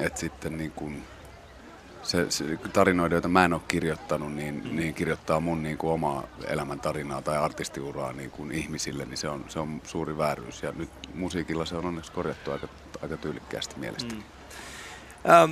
että 0.00 0.20
sitten 0.20 0.58
niin 0.58 0.70
kuin 0.70 1.04
se, 2.02 2.30
se 2.30 2.44
tarinoita, 2.72 3.14
joita 3.14 3.28
mä 3.28 3.44
en 3.44 3.52
ole 3.52 3.62
kirjoittanut, 3.68 4.34
niin, 4.34 4.62
mm. 4.64 4.76
niin 4.76 4.94
kirjoittaa 4.94 5.40
mun 5.40 5.62
niin 5.62 5.78
kuin 5.78 5.92
omaa 5.92 6.24
elämäntarinaa 6.46 7.22
tai 7.22 7.38
artistiuraa 7.38 8.12
niin 8.12 8.30
kuin 8.30 8.52
ihmisille, 8.52 9.04
niin 9.04 9.16
se 9.16 9.28
on, 9.28 9.44
se 9.48 9.58
on 9.58 9.80
suuri 9.84 10.18
vääryys. 10.18 10.62
Ja 10.62 10.72
nyt 10.76 10.90
musiikilla 11.14 11.64
se 11.64 11.76
on 11.76 11.86
onneksi 11.86 12.12
korjattu 12.12 12.50
aika, 12.50 12.68
aika 13.02 13.16
tyylikkäästi 13.16 13.78
mielestäni. 13.78 14.14
Mm. 14.14 15.30
ähm, 15.30 15.50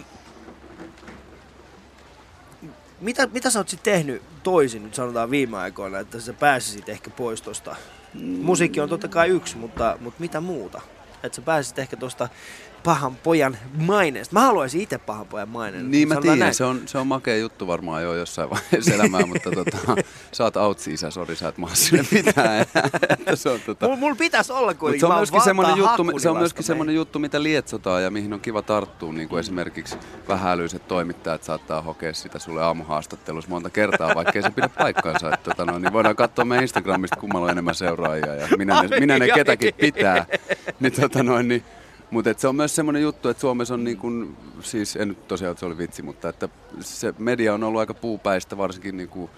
mitä, 3.01 3.27
mitä 3.27 3.51
sä 3.51 3.59
oot 3.59 3.69
sitten 3.69 3.93
tehnyt 3.93 4.23
toisin, 4.43 4.83
nyt 4.83 4.95
sanotaan 4.95 5.31
viime 5.31 5.57
aikoina, 5.57 5.99
että 5.99 6.21
sä 6.21 6.33
pääsisit 6.33 6.89
ehkä 6.89 7.11
pois 7.11 7.43
tosta 7.43 7.77
Musiikki 8.15 8.81
on 8.81 8.89
totta 8.89 9.09
kai 9.09 9.29
yksi, 9.29 9.57
mutta, 9.57 9.97
mutta 10.01 10.21
mitä 10.21 10.41
muuta? 10.41 10.81
Että 11.23 11.37
sä 11.37 11.43
pääsit 11.43 11.79
ehkä 11.79 11.97
tuosta 11.97 12.29
pahan 12.85 13.17
pojan 13.17 13.57
maineesta. 13.79 14.35
Mä 14.35 14.41
haluaisin 14.41 14.81
itse 14.81 14.99
pahan 14.99 15.27
pojan 15.27 15.49
maineen. 15.49 15.91
Niin 15.91 16.09
mä 16.09 16.15
Sanotaan 16.15 16.33
tiedän, 16.33 16.39
näin. 16.39 16.55
se 16.55 16.65
on, 16.65 16.81
se 16.87 16.99
on 16.99 17.07
makea 17.07 17.37
juttu 17.37 17.67
varmaan 17.67 18.03
jo 18.03 18.15
jossain 18.15 18.51
vaiheessa 18.51 18.95
elämää, 18.95 19.27
mutta 19.27 19.51
tota, 19.51 19.79
sä 20.33 20.45
oot 20.45 20.57
outsi 20.57 20.93
isä, 20.93 21.11
sori 21.11 21.37
sä 21.37 21.49
et 21.49 21.59
maa 21.59 21.75
sille 21.75 22.05
mitään 22.11 22.47
enää. 22.47 23.37
Se 23.37 23.49
on, 23.49 23.61
tota, 23.67 23.87
Mulla 23.87 23.99
mul 23.99 24.15
pitäisi 24.15 24.53
olla 24.53 24.75
kuitenkin. 24.75 25.01
se 25.01 25.07
on 25.07 25.17
myöskin 25.17 25.41
semmoinen 25.41 25.77
juttu, 25.77 26.19
se 26.19 26.31
on 26.31 26.39
myöskin 26.39 26.65
semmoinen 26.65 26.95
juttu, 26.95 27.19
mitä 27.19 27.43
lietsotaan 27.43 28.03
ja 28.03 28.11
mihin 28.11 28.33
on 28.33 28.41
kiva 28.41 28.63
tarttua. 28.63 29.13
Niin 29.13 29.29
kuin 29.29 29.41
esimerkiksi 29.41 29.97
vähälyiset 30.29 30.89
toimittajat 30.89 31.43
saattaa 31.43 31.83
hokea 31.83 32.15
sitä 32.15 32.39
sulle 32.39 32.63
aamuhaastattelussa 32.63 33.51
monta 33.51 33.71
kertaa, 33.71 34.15
vaikkei 34.15 34.43
se 34.43 34.51
pidä 34.51 34.69
paikkaansa. 34.69 35.35
Että, 35.35 35.51
tota, 35.51 35.73
no, 35.73 35.79
niin 35.79 35.93
voidaan 35.93 36.17
katsoa 36.17 36.45
meidän 36.45 36.65
Instagramista, 36.65 37.17
kummalla 37.21 37.45
on 37.45 37.51
enemmän 37.51 37.75
seuraajia 37.75 38.35
ja 38.35 38.49
minä 38.59 38.83
ne, 38.83 39.01
minä 39.01 39.19
ne 39.19 39.29
ketäkin 39.35 39.75
pitää. 39.81 40.27
Niin, 40.81 40.93
tota, 40.93 41.23
noin, 41.23 41.49
niin, 41.49 41.65
mutta 42.11 42.35
se 42.37 42.49
on 42.49 42.57
myös 42.57 42.77
semmoinen 42.77 43.03
juttu, 43.03 43.29
että 43.29 43.41
Suomessa 43.41 43.75
on 43.75 43.85
niin 43.85 43.99
kuin, 43.99 44.37
siis 44.63 44.97
en 44.97 45.09
nyt 45.09 45.29
tosiaan, 45.29 45.51
että 45.51 45.61
se 45.61 45.67
oli 45.67 45.79
vitsi, 45.79 46.03
mutta 46.03 46.29
että 46.29 46.49
se 46.81 47.15
media 47.19 47.55
on 47.55 47.65
ollut 47.65 47.81
aika 47.81 47.95
puupäistä, 47.95 48.59
varsinkin 48.59 48.97
niin 48.97 49.09
kuin 49.09 49.31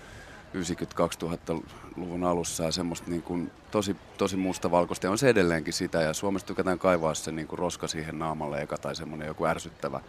90-2000-luvun 0.55 2.25
alussa 2.25 2.65
ja 2.65 2.73
semmoista 2.73 3.11
niin 3.11 3.23
kuin 3.23 3.51
tosi, 3.71 3.97
tosi 4.19 4.37
mustavalkoista. 4.37 5.07
Ja 5.07 5.11
on 5.11 5.19
se 5.19 5.29
edelleenkin 5.29 5.73
sitä. 5.73 6.03
Ja 6.03 6.15
Suomessa 6.15 6.47
tykätään 6.47 6.79
kaivaa 6.79 7.15
se 7.15 7.33
niin 7.33 7.47
kuin 7.47 7.59
roska 7.59 7.89
siihen 7.89 8.19
naamalle 8.19 8.63
eka 8.63 8.79
tai 8.79 8.97
semmoinen 8.97 9.29
joku 9.29 9.47
ärsyttävä, 9.47 10.01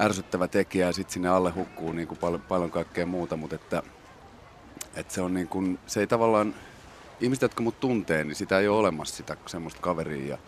ärsyttävä 0.00 0.48
tekijä. 0.48 0.86
Ja 0.86 0.92
sitten 0.92 1.12
sinne 1.12 1.28
alle 1.28 1.50
hukkuu 1.50 1.92
niin 1.92 2.08
kuin 2.08 2.18
paljon, 2.18 2.40
paljon 2.40 2.70
kaikkea 2.70 3.06
muuta, 3.06 3.36
mutta 3.36 3.56
että, 3.56 3.82
että 4.94 5.14
se 5.14 5.20
on 5.20 5.34
niin 5.34 5.48
kuin, 5.48 5.78
se 5.86 6.00
ei 6.00 6.06
tavallaan, 6.06 6.54
ihmiset 7.20 7.42
jotka 7.42 7.62
mut 7.62 7.80
tuntee, 7.80 8.24
niin 8.24 8.34
sitä 8.34 8.58
ei 8.58 8.68
ole 8.68 8.78
olemassa 8.78 9.16
sitä 9.16 9.36
semmoista 9.46 9.80
kaveria 9.80 10.26
ja 10.26 10.38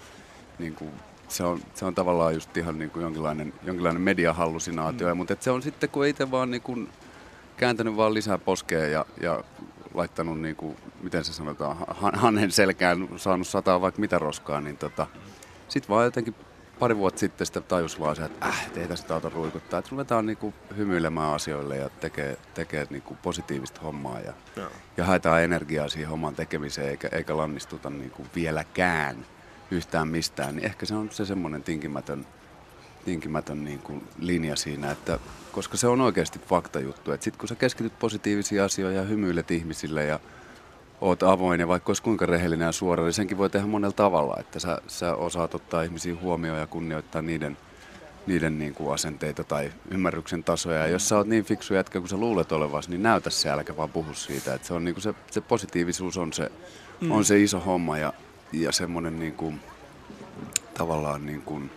niin 0.58 0.74
kuin, 0.74 0.90
se 1.30 1.44
on, 1.44 1.60
se 1.74 1.84
on 1.84 1.94
tavallaan 1.94 2.34
just 2.34 2.56
ihan 2.56 2.78
niin 2.78 2.90
kuin 2.90 3.02
jonkinlainen, 3.02 3.52
jonkinlainen 3.62 4.02
mediahallusinaatio, 4.02 5.14
mm. 5.14 5.16
mutta 5.16 5.36
se 5.40 5.50
on 5.50 5.62
sitten 5.62 5.90
kun 5.90 6.06
itse 6.06 6.30
vaan 6.30 6.50
niin 6.50 6.62
kuin 6.62 6.88
kääntänyt 7.56 7.96
vaan 7.96 8.14
lisää 8.14 8.38
poskea 8.38 8.86
ja, 8.86 9.06
ja 9.20 9.44
laittanut, 9.94 10.40
niin 10.40 10.56
kuin, 10.56 10.76
miten 11.02 11.24
se 11.24 11.32
sanotaan, 11.32 11.76
han- 11.88 12.14
hannen 12.14 12.50
selkään, 12.50 13.08
saanut 13.16 13.46
sataa 13.46 13.80
vaikka 13.80 14.00
mitä 14.00 14.18
roskaa, 14.18 14.60
niin 14.60 14.76
tota, 14.76 15.06
sitten 15.68 15.88
vaan 15.88 16.04
jotenkin 16.04 16.34
pari 16.78 16.96
vuotta 16.96 17.20
sitten 17.20 17.46
sitä 17.46 17.60
tajus 17.60 18.00
vaan 18.00 18.16
se, 18.16 18.24
että 18.24 18.46
äh, 18.46 18.70
ei 18.76 18.88
tästä 18.88 19.14
auta 19.14 19.28
ruikuttaa, 19.28 19.78
että 19.78 19.90
ruvetaan 19.90 20.26
niin 20.26 20.36
kuin 20.36 20.54
hymyilemään 20.76 21.34
asioille 21.34 21.76
ja 21.76 21.88
tekee, 21.88 22.36
tekee 22.54 22.86
niin 22.90 23.02
kuin 23.02 23.18
positiivista 23.22 23.80
hommaa 23.80 24.20
ja, 24.20 24.32
Joo. 24.56 24.70
ja 24.96 25.04
haetaan 25.04 25.42
energiaa 25.42 25.88
siihen 25.88 26.10
homman 26.10 26.34
tekemiseen 26.34 26.88
eikä, 26.88 27.08
eikä 27.12 27.36
lannistuta 27.36 27.90
niin 27.90 28.10
kuin 28.10 28.28
vieläkään 28.34 29.16
yhtään 29.70 30.08
mistään, 30.08 30.56
niin 30.56 30.66
ehkä 30.66 30.86
se 30.86 30.94
on 30.94 31.10
se 31.10 31.24
semmoinen 31.24 31.62
tinkimätön, 31.62 32.26
tinkimätön 33.04 33.64
niin 33.64 33.78
kuin 33.78 34.08
linja 34.18 34.56
siinä, 34.56 34.90
että 34.90 35.18
koska 35.52 35.76
se 35.76 35.86
on 35.86 36.00
oikeasti 36.00 36.38
faktajuttu, 36.38 37.12
että 37.12 37.24
sitten 37.24 37.38
kun 37.38 37.48
sä 37.48 37.54
keskityt 37.54 37.98
positiivisiin 37.98 38.62
asioihin 38.62 38.98
ja 38.98 39.04
hymyilet 39.04 39.50
ihmisille 39.50 40.04
ja 40.04 40.20
oot 41.00 41.22
avoin 41.22 41.60
ja 41.60 41.68
vaikka 41.68 41.90
olisi 41.90 42.02
kuinka 42.02 42.26
rehellinen 42.26 42.66
ja 42.66 42.72
suora, 42.72 43.04
niin 43.04 43.12
senkin 43.12 43.38
voi 43.38 43.50
tehdä 43.50 43.66
monella 43.66 43.92
tavalla, 43.92 44.36
että 44.40 44.60
sä, 44.60 44.80
sä 44.86 45.14
osaat 45.14 45.54
ottaa 45.54 45.82
ihmisiä 45.82 46.16
huomioon 46.22 46.58
ja 46.58 46.66
kunnioittaa 46.66 47.22
niiden, 47.22 47.56
niiden 48.26 48.58
niin 48.58 48.74
kuin 48.74 48.94
asenteita 48.94 49.44
tai 49.44 49.72
ymmärryksen 49.90 50.44
tasoja. 50.44 50.78
Ja 50.78 50.86
jos 50.86 51.08
sä 51.08 51.16
oot 51.16 51.26
niin 51.26 51.44
fiksu 51.44 51.74
jätkä 51.74 51.98
kuin 51.98 52.08
sä 52.08 52.16
luulet 52.16 52.52
olevas, 52.52 52.88
niin 52.88 53.02
näytä 53.02 53.30
se, 53.30 53.50
älkä 53.50 53.76
vaan 53.76 53.90
puhu 53.90 54.14
siitä. 54.14 54.54
Että 54.54 54.68
se, 54.68 54.74
on 54.74 54.84
niin 54.84 54.94
kuin 54.94 55.02
se, 55.02 55.14
se 55.30 55.40
positiivisuus 55.40 56.16
on 56.16 56.32
se, 56.32 56.52
mm. 57.00 57.10
on 57.10 57.24
se 57.24 57.42
iso 57.42 57.60
homma 57.60 57.98
ja, 57.98 58.12
ja 58.52 58.72
semmoinen 58.72 59.18
niin 59.18 59.34
kuin, 59.34 59.60
tavallaan 60.78 61.26
niin 61.26 61.42
kuin, 61.42 61.70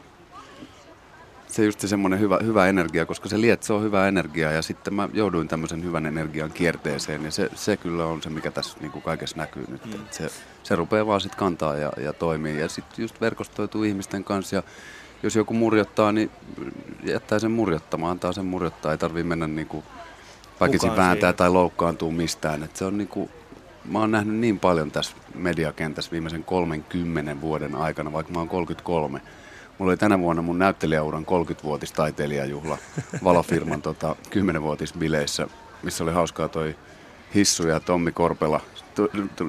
se 1.48 1.66
just 1.66 1.80
se 1.80 1.88
semmoinen 1.88 2.20
hyvä, 2.20 2.40
hyvä 2.44 2.68
energia, 2.68 3.06
koska 3.06 3.30
se 3.30 3.42
lietsoo 3.42 3.82
hyvää 3.82 4.08
energiaa 4.08 4.52
ja 4.52 4.62
sitten 4.62 4.94
mä 4.94 5.10
jouduin 5.14 5.48
tämmöisen 5.48 5.84
hyvän 5.84 6.06
energian 6.06 6.52
kierteeseen 6.52 7.26
ja 7.26 7.32
se, 7.32 7.50
se 7.56 7.78
kyllä 7.78 8.06
on 8.06 8.22
se, 8.22 8.30
mikä 8.30 8.52
tässä 8.52 8.78
niin 8.80 8.92
kuin 8.92 9.04
kaikessa 9.04 9.38
näkyy 9.38 9.66
nyt. 9.70 9.86
Mm. 9.86 9.94
Se, 10.12 10.30
se 10.64 10.76
rupeaa 10.76 11.08
vaan 11.08 11.22
sitten 11.22 11.40
kantaa 11.40 11.78
ja, 11.78 11.92
ja 11.98 12.14
toimii 12.14 12.60
ja 12.60 12.70
sitten 12.70 13.04
just 13.04 13.22
verkostoituu 13.22 13.84
ihmisten 13.84 14.24
kanssa 14.24 14.56
ja 14.56 14.64
jos 15.24 15.36
joku 15.36 15.54
murjottaa, 15.54 16.12
niin 16.12 16.32
jättää 17.04 17.40
sen 17.40 17.52
murjottamaan, 17.52 18.12
antaa 18.12 18.34
sen 18.34 18.46
murjottaa, 18.46 18.92
ei 18.92 18.98
tarvii 18.98 19.24
mennä 19.24 19.48
niin 19.48 19.68
kuin 19.68 19.84
väkisin 20.62 20.90
vääntää 20.90 21.16
siihen. 21.16 21.36
tai 21.36 21.50
loukkaantua 21.50 22.12
mistään. 22.12 22.64
Et 22.64 22.76
se 22.76 22.86
on 22.86 22.98
niin 22.98 23.08
kuin, 23.08 23.30
mä 23.86 24.00
oon 24.00 24.12
nähnyt 24.12 24.36
niin 24.36 24.60
paljon 24.60 24.92
tässä 24.92 25.16
mediakentässä 25.36 26.12
viimeisen 26.12 26.44
30 26.44 27.42
vuoden 27.42 27.76
aikana, 27.76 28.14
vaikka 28.14 28.34
mä 28.34 28.40
oon 28.40 28.50
33. 28.50 29.22
Mulla 29.78 29.92
oli 29.92 29.98
tänä 29.98 30.20
vuonna 30.20 30.42
mun 30.42 30.60
näyttelijäuran 30.60 31.26
30-vuotis 31.26 31.92
taiteilijajuhla 31.92 32.78
Valofirman 33.24 33.82
tota, 33.82 34.16
10-vuotisbileissä, 34.30 35.48
missä 35.84 36.04
oli 36.04 36.12
hauskaa 36.12 36.48
toi 36.48 36.76
Hissu 37.36 37.68
ja 37.68 37.80
Tommi 37.80 38.12
Korpela. 38.12 38.62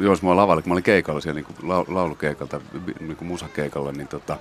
Jos 0.02 0.22
mua 0.22 0.36
lavalle, 0.36 0.62
kun 0.62 0.70
mä 0.70 0.74
olin 0.74 0.84
keikalla 0.84 1.20
siellä 1.20 1.40
niin 1.40 1.54
kuin 1.54 1.68
laulukeikalta, 1.94 2.60
niin 3.00 3.16
kuin 3.16 3.28
musakeikalla, 3.28 3.92
niin 3.92 4.08
tota, 4.08 4.38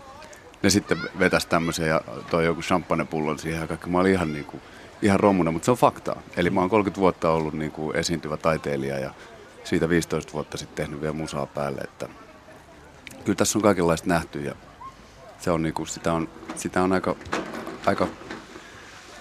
ne 0.64 0.70
sitten 0.70 0.98
vetäisi 1.20 1.48
tämmöisen 1.48 1.88
ja 1.88 2.02
toi 2.30 2.46
joku 2.46 2.62
champagnepullon 2.62 3.40
siihen 3.40 3.62
ja 3.62 3.68
kaikki. 3.68 3.90
Mä 3.90 4.00
olin 4.00 4.14
ihan, 4.14 4.34
niin 4.34 4.46
kuin, 4.46 4.62
ihan 5.02 5.20
romuna, 5.20 5.52
mutta 5.52 5.66
se 5.66 5.72
on 5.72 5.78
faktaa. 5.78 6.22
Eli 6.38 6.50
mä 6.50 6.60
oon 6.60 6.70
30 6.70 7.02
vuotta 7.02 7.32
ollut 7.32 7.54
niin 7.54 7.72
kuin 7.72 7.96
esiintyvä 7.96 8.38
taiteilija 8.38 9.00
ja 9.00 9.14
siitä 9.64 9.90
15 9.90 10.34
vuotta 10.34 10.58
sitten 10.58 10.76
tehnyt 10.76 11.02
vielä 11.02 11.14
musaa 11.14 11.46
päälle. 11.46 11.82
Että 11.82 12.10
kyllä 13.26 13.38
tässä 13.38 13.58
on 13.58 13.64
kaikenlaista 13.64 14.08
nähty 14.08 14.42
ja 14.42 14.56
se 15.40 15.52
on 15.52 15.62
niinku, 15.62 15.86
sitä 15.86 16.14
on, 16.14 16.30
sitä 16.56 16.84
on 16.84 16.94
aika, 16.94 17.16
aika, 17.86 18.08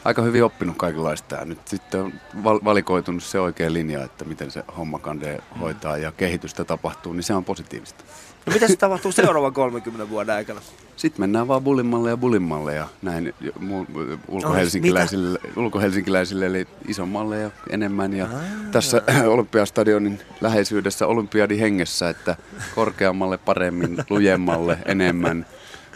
aika 0.04 0.22
hyvin 0.22 0.44
oppinut 0.44 0.76
kaikenlaista. 0.76 1.34
Ja 1.34 1.44
nyt 1.44 1.68
sitten 1.68 2.00
on 2.00 2.12
val- 2.44 2.61
valikoitunut 2.64 3.22
se 3.22 3.40
oikea 3.40 3.72
linja, 3.72 4.04
että 4.04 4.25
miten 4.25 4.50
se 4.50 4.64
homma 4.76 4.99
kandee 4.99 5.42
hoitaa 5.61 5.96
ja 5.96 6.12
kehitystä 6.12 6.64
tapahtuu, 6.64 7.12
niin 7.12 7.22
se 7.22 7.34
on 7.34 7.44
positiivista. 7.44 8.04
No 8.46 8.52
mitä 8.52 8.68
se 8.68 8.76
tapahtuu 8.76 9.12
seuraavan 9.12 9.52
30 9.52 10.08
vuoden 10.11 10.34
aikana? 10.34 10.61
Sitten 10.96 11.20
mennään 11.22 11.49
vaan 11.49 11.62
bulimmalle 11.64 12.11
ja 12.11 12.16
bulimmalle 12.16 12.75
ja 12.75 12.88
näin 13.02 13.34
jo- 13.40 13.52
mu- 13.52 14.18
ulkohelsinkiläisille, 14.28 15.38
ulkohelsinkiläisille 15.56 16.46
eli 16.46 16.66
isommalle 16.88 17.38
ja 17.40 17.50
enemmän. 17.70 18.12
Ja 18.12 18.28
tässä 18.72 19.02
Olympiastadionin 19.34 20.20
läheisyydessä 20.40 21.06
olympiadin 21.06 21.58
hengessä, 21.58 22.08
että 22.08 22.37
korkeammalle, 22.75 23.38
paremmin, 23.38 23.96
lujemmalle, 24.11 24.78
enemmän, 24.87 25.46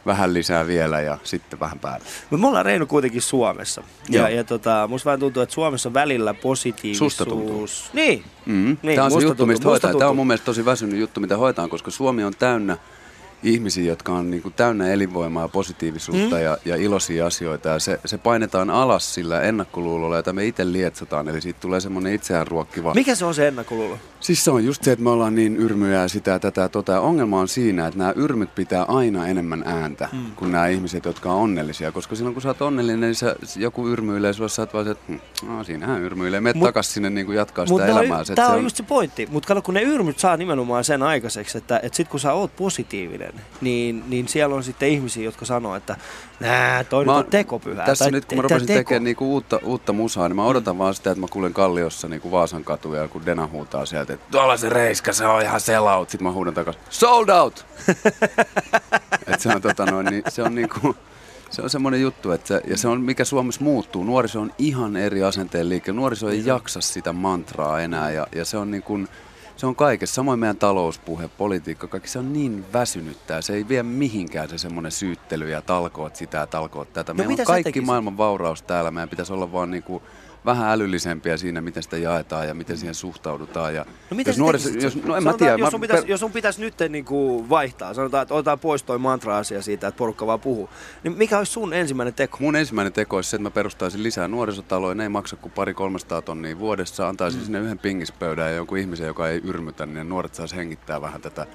vähän 0.06 0.34
lisää 0.34 0.66
vielä 0.66 1.00
ja 1.00 1.18
sitten 1.24 1.60
vähän 1.60 1.78
päälle. 1.78 2.04
Mutta 2.30 2.36
me 2.36 2.48
ollaan 2.48 2.64
Reino 2.64 2.86
kuitenkin 2.86 3.22
Suomessa. 3.22 3.82
Ja, 4.08 4.20
Joo. 4.20 4.28
ja 4.28 4.44
tota, 4.44 4.88
musta 4.90 5.06
vähän 5.06 5.20
tuntuu, 5.20 5.42
että 5.42 5.54
Suomessa 5.54 5.94
välillä 5.94 6.34
positiivisuus. 6.34 7.12
Susta 7.12 7.26
tuntuu. 7.26 7.66
Niin. 7.92 8.24
Mm. 8.46 8.76
Niin, 8.82 8.94
Tämä 8.94 9.04
on 9.04 9.10
se 9.10 9.14
juttu, 9.14 9.28
tuntuu, 9.28 9.46
mistä 9.46 9.68
hoitaa. 9.68 9.94
Tämä 9.94 10.10
on 10.10 10.16
mun 10.16 10.26
mielestä 10.26 10.44
tosi 10.44 10.64
väsynyt 10.64 11.00
juttu, 11.00 11.20
mitä 11.20 11.36
hoitaan, 11.36 11.70
koska 11.70 11.90
Suomi 11.90 12.24
on 12.24 12.32
täynnä 12.38 12.76
ihmisiä, 13.42 13.84
jotka 13.84 14.12
on 14.12 14.30
niin 14.30 14.42
kuin 14.42 14.54
täynnä 14.54 14.88
elinvoimaa 14.88 15.44
ja 15.44 15.48
positiivisuutta 15.48 16.36
mm. 16.36 16.42
ja, 16.42 16.58
ja 16.64 16.76
iloisia 16.76 17.26
asioita. 17.26 17.68
Ja 17.68 17.78
se, 17.78 18.00
se 18.04 18.18
painetaan 18.18 18.70
alas 18.70 19.14
sillä 19.14 19.40
ennakkoluulolla, 19.40 20.16
jota 20.16 20.32
me 20.32 20.44
itse 20.46 20.72
lietsotaan. 20.72 21.28
Eli 21.28 21.40
siitä 21.40 21.60
tulee 21.60 21.80
semmoinen 21.80 22.12
itseään 22.12 22.46
ruokkiva... 22.46 22.94
Mikä 22.94 23.14
se 23.14 23.24
on 23.24 23.34
se 23.34 23.48
ennakkoluulo? 23.48 23.98
Siis 24.20 24.44
se 24.44 24.50
on 24.50 24.64
just 24.64 24.84
se, 24.84 24.92
että 24.92 25.02
me 25.02 25.10
ollaan 25.10 25.34
niin 25.34 25.56
yrmyjä 25.56 26.02
ja 26.02 26.08
sitä 26.08 26.38
tätä 26.38 26.68
tota. 26.68 27.00
Ongelma 27.00 27.40
on 27.40 27.48
siinä, 27.48 27.86
että 27.86 27.98
nämä 27.98 28.12
yrmyt 28.16 28.54
pitää 28.54 28.82
aina 28.82 29.26
enemmän 29.26 29.62
ääntä 29.66 30.08
mm. 30.12 30.18
kuin 30.36 30.52
nämä 30.52 30.66
ihmiset, 30.66 31.04
jotka 31.04 31.32
on 31.32 31.40
onnellisia. 31.40 31.92
Koska 31.92 32.14
silloin 32.16 32.34
kun 32.34 32.42
sä 32.42 32.48
oot 32.48 32.62
onnellinen, 32.62 33.00
niin 33.00 33.14
sä, 33.14 33.36
joku 33.56 33.88
yrmyilee 33.88 34.32
sulle, 34.32 34.48
sä 34.48 34.62
oot 34.62 34.74
vaan 34.74 34.84
se, 34.84 34.90
että 34.90 35.12
hm, 35.12 35.48
no, 35.48 35.64
siinähän 35.64 36.00
yrmyilee. 36.00 36.40
Mut- 36.40 36.66
takas 36.66 36.94
sinne 36.94 37.10
niin 37.10 37.26
kuin 37.26 37.36
jatkaa 37.36 37.66
sitä 37.66 37.86
elämää. 37.86 38.24
Tämä 38.34 38.48
se 38.48 38.54
on 38.54 38.62
just 38.62 38.76
se 38.76 38.82
pointti. 38.82 39.28
Mutta 39.30 39.60
kun 39.60 39.74
ne 39.74 39.82
yrmyt 39.82 40.18
saa 40.18 40.36
nimenomaan 40.36 40.84
sen 40.84 41.02
aikaiseksi, 41.02 41.58
että, 41.58 41.80
että 41.82 41.96
sit 41.96 42.08
kun 42.08 42.20
sä 42.20 42.32
oot 42.32 42.56
positiivinen, 42.56 43.25
niin, 43.60 44.04
niin 44.08 44.28
siellä 44.28 44.54
on 44.54 44.64
sitten 44.64 44.88
ihmisiä, 44.88 45.24
jotka 45.24 45.44
sanoo, 45.44 45.76
että 45.76 45.96
nää, 46.40 46.84
toi 46.84 47.04
Mä 47.04 47.16
on 47.16 47.24
tekopyhä. 47.24 47.84
Tässä 47.84 48.04
tai 48.04 48.12
nyt 48.12 48.24
kun 48.24 48.38
mä 48.38 48.42
rupesin 48.42 48.66
tekemään 48.66 49.04
niinku 49.04 49.32
uutta, 49.32 49.60
uutta 49.64 49.92
musaa, 49.92 50.28
niin 50.28 50.36
mä 50.36 50.44
odotan 50.44 50.78
vaan 50.78 50.94
sitä, 50.94 51.10
että 51.10 51.20
mä 51.20 51.26
kuulen 51.30 51.54
Kalliossa 51.54 52.08
niinku 52.08 52.30
Vaasan 52.30 52.64
katuja 52.64 53.02
ja 53.02 53.08
kun 53.08 53.26
Dena 53.26 53.46
huutaa 53.46 53.86
sieltä, 53.86 54.12
että 54.12 54.26
tuolla 54.30 54.56
se 54.56 54.68
reiska, 54.68 55.12
se 55.12 55.26
on 55.26 55.42
ihan 55.42 55.60
sell 55.60 55.86
out. 55.86 56.10
Sitten 56.10 56.26
mä 56.26 56.32
huudan 56.32 56.54
takaisin, 56.54 56.82
sold 56.90 57.28
out! 57.28 57.66
Et 59.26 59.40
se 59.40 59.48
on, 59.48 59.62
tota 59.62 59.86
noin, 59.86 60.06
niin 60.06 60.22
se 60.28 60.42
on 60.42 60.54
niinku, 60.54 60.96
se 61.50 61.62
on 61.62 61.70
semmoinen 61.70 62.00
juttu, 62.00 62.30
että 62.30 62.48
se, 62.48 62.60
ja 62.66 62.76
se 62.76 62.88
on 62.88 63.00
mikä 63.00 63.24
Suomessa 63.24 63.64
muuttuu. 63.64 64.04
Nuoriso 64.04 64.40
on 64.40 64.52
ihan 64.58 64.96
eri 64.96 65.22
asenteen 65.22 65.68
liikkeellä. 65.68 66.00
Nuoriso 66.00 66.28
ei 66.28 66.46
jaksa 66.46 66.80
sitä 66.80 67.12
mantraa 67.12 67.80
enää 67.80 68.10
ja, 68.10 68.26
ja 68.34 68.44
se 68.44 68.56
on 68.56 68.70
niin 68.70 68.82
kuin, 68.82 69.08
se 69.56 69.66
on 69.66 69.76
kaikessa. 69.76 70.14
Samoin 70.14 70.38
meidän 70.38 70.56
talouspuhe, 70.56 71.28
politiikka, 71.28 71.88
kaikki 71.88 72.08
se 72.08 72.18
on 72.18 72.32
niin 72.32 72.64
väsynyttää. 72.72 73.42
Se 73.42 73.54
ei 73.54 73.68
vie 73.68 73.82
mihinkään 73.82 74.48
se 74.48 74.58
semmoinen 74.58 74.92
syyttely 74.92 75.50
ja 75.50 75.62
talkoot 75.62 76.16
sitä 76.16 76.38
ja 76.38 76.46
talkoot 76.46 76.92
tätä. 76.92 77.12
No 77.12 77.16
Meillä 77.16 77.32
on 77.38 77.46
kaikki 77.46 77.80
maailman 77.80 78.16
vauraus 78.16 78.62
täällä. 78.62 78.90
Meidän 78.90 79.08
pitäisi 79.08 79.32
olla 79.32 79.52
vaan 79.52 79.70
niin 79.70 79.82
kuin 79.82 80.02
vähän 80.46 80.70
älyllisempiä 80.70 81.36
siinä, 81.36 81.60
miten 81.60 81.82
sitä 81.82 81.96
jaetaan 81.96 82.48
ja 82.48 82.54
miten 82.54 82.78
siihen 82.78 82.94
suhtaudutaan. 82.94 83.74
Ja 83.74 83.86
No 84.10 84.16
mitä 84.16 84.30
jos 84.30 84.62
tekisit? 84.64 84.82
jos, 84.82 85.04
no 85.04 85.16
en 85.16 85.22
mä 85.22 85.32
tiedä. 85.32 85.52
Jos 85.52 85.60
mä 85.60 85.70
sun, 85.70 85.80
pitäisi, 85.80 86.02
per- 86.02 86.10
jos 86.10 86.20
sun 86.20 86.32
pitäisi 86.32 86.60
nyt 86.60 86.74
niin 86.88 87.04
kuin 87.04 87.48
vaihtaa, 87.48 87.94
sanotaan, 87.94 88.22
että 88.22 88.34
otetaan 88.34 88.58
pois 88.58 88.82
toi 88.82 88.98
mantra-asia 88.98 89.62
siitä, 89.62 89.88
että 89.88 89.98
porukka 89.98 90.26
vaan 90.26 90.40
puhuu, 90.40 90.70
niin 91.04 91.18
mikä 91.18 91.38
olisi 91.38 91.52
sun 91.52 91.72
ensimmäinen 91.72 92.14
teko? 92.14 92.38
Mun 92.40 92.56
ensimmäinen 92.56 92.92
teko 92.92 93.16
olisi 93.16 93.30
se, 93.30 93.36
että 93.36 93.42
mä 93.42 93.50
perustaisin 93.50 94.02
lisää 94.02 94.28
nuorisotaloja. 94.28 94.94
Ne 94.94 95.02
ei 95.02 95.08
maksa 95.08 95.36
kuin 95.36 95.52
pari 95.52 95.74
300 95.74 96.22
tonnia 96.22 96.58
vuodessa. 96.58 97.08
Antaisin 97.08 97.40
mm. 97.40 97.44
sinne 97.44 97.58
yhden 97.58 97.78
pingispöydän 97.78 98.50
ja 98.50 98.56
jonkun 98.56 98.78
ihmisen, 98.78 99.06
joka 99.06 99.28
ei 99.28 99.40
yrmytä, 99.44 99.86
niin 99.86 99.94
ne 99.94 100.04
nuoret 100.04 100.34
saisi 100.34 100.56
hengittää 100.56 101.00
vähän 101.00 101.20
tätä 101.20 101.46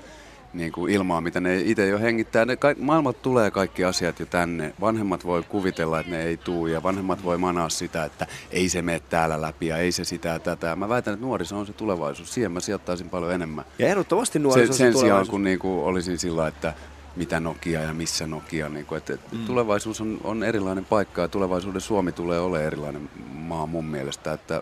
niin 0.53 0.71
kuin 0.71 0.93
ilmaa, 0.93 1.21
mitä 1.21 1.39
ne 1.39 1.57
itse 1.57 1.87
jo 1.87 1.99
hengittää. 1.99 2.45
Ne, 2.45 2.55
ka- 2.55 2.75
maailmalta 2.79 3.19
tulee 3.21 3.51
kaikki 3.51 3.83
asiat 3.85 4.19
jo 4.19 4.25
tänne. 4.25 4.73
Vanhemmat 4.81 5.25
voi 5.25 5.43
kuvitella, 5.43 5.99
että 5.99 6.11
ne 6.11 6.23
ei 6.23 6.37
tuu 6.37 6.67
ja 6.67 6.83
vanhemmat 6.83 7.23
voi 7.23 7.37
manaa 7.37 7.69
sitä, 7.69 8.05
että 8.05 8.27
ei 8.51 8.69
se 8.69 8.81
mene 8.81 8.99
täällä 8.99 9.41
läpi 9.41 9.67
ja 9.67 9.77
ei 9.77 9.91
se 9.91 10.05
sitä 10.05 10.39
tätä. 10.39 10.75
Mä 10.75 10.89
väitän, 10.89 11.13
että 11.13 11.25
nuoriso 11.25 11.57
on 11.57 11.65
se 11.65 11.73
tulevaisuus. 11.73 12.33
Siihen 12.33 12.51
mä 12.51 12.59
sijoittaisin 12.59 13.09
paljon 13.09 13.33
enemmän. 13.33 13.65
Ja 13.79 13.87
ehdottomasti 13.87 14.33
Se, 14.33 14.43
nuoriso 14.43 14.73
sen 14.73 14.97
sijaan, 14.97 15.27
kun 15.27 15.43
niinku 15.43 15.85
olisin 15.85 16.17
sillä, 16.17 16.47
että 16.47 16.73
mitä 17.15 17.39
Nokia 17.39 17.81
ja 17.81 17.93
missä 17.93 18.27
Nokia. 18.27 18.69
Niinku, 18.69 18.95
että 18.95 19.13
mm. 19.31 19.45
Tulevaisuus 19.45 20.01
on, 20.01 20.19
on 20.23 20.43
erilainen 20.43 20.85
paikka 20.85 21.21
ja 21.21 21.27
tulevaisuuden 21.27 21.81
Suomi 21.81 22.11
tulee 22.11 22.39
olemaan 22.39 22.67
erilainen 22.67 23.09
maa 23.33 23.65
mun 23.65 23.85
mielestä. 23.85 24.33
Että 24.33 24.61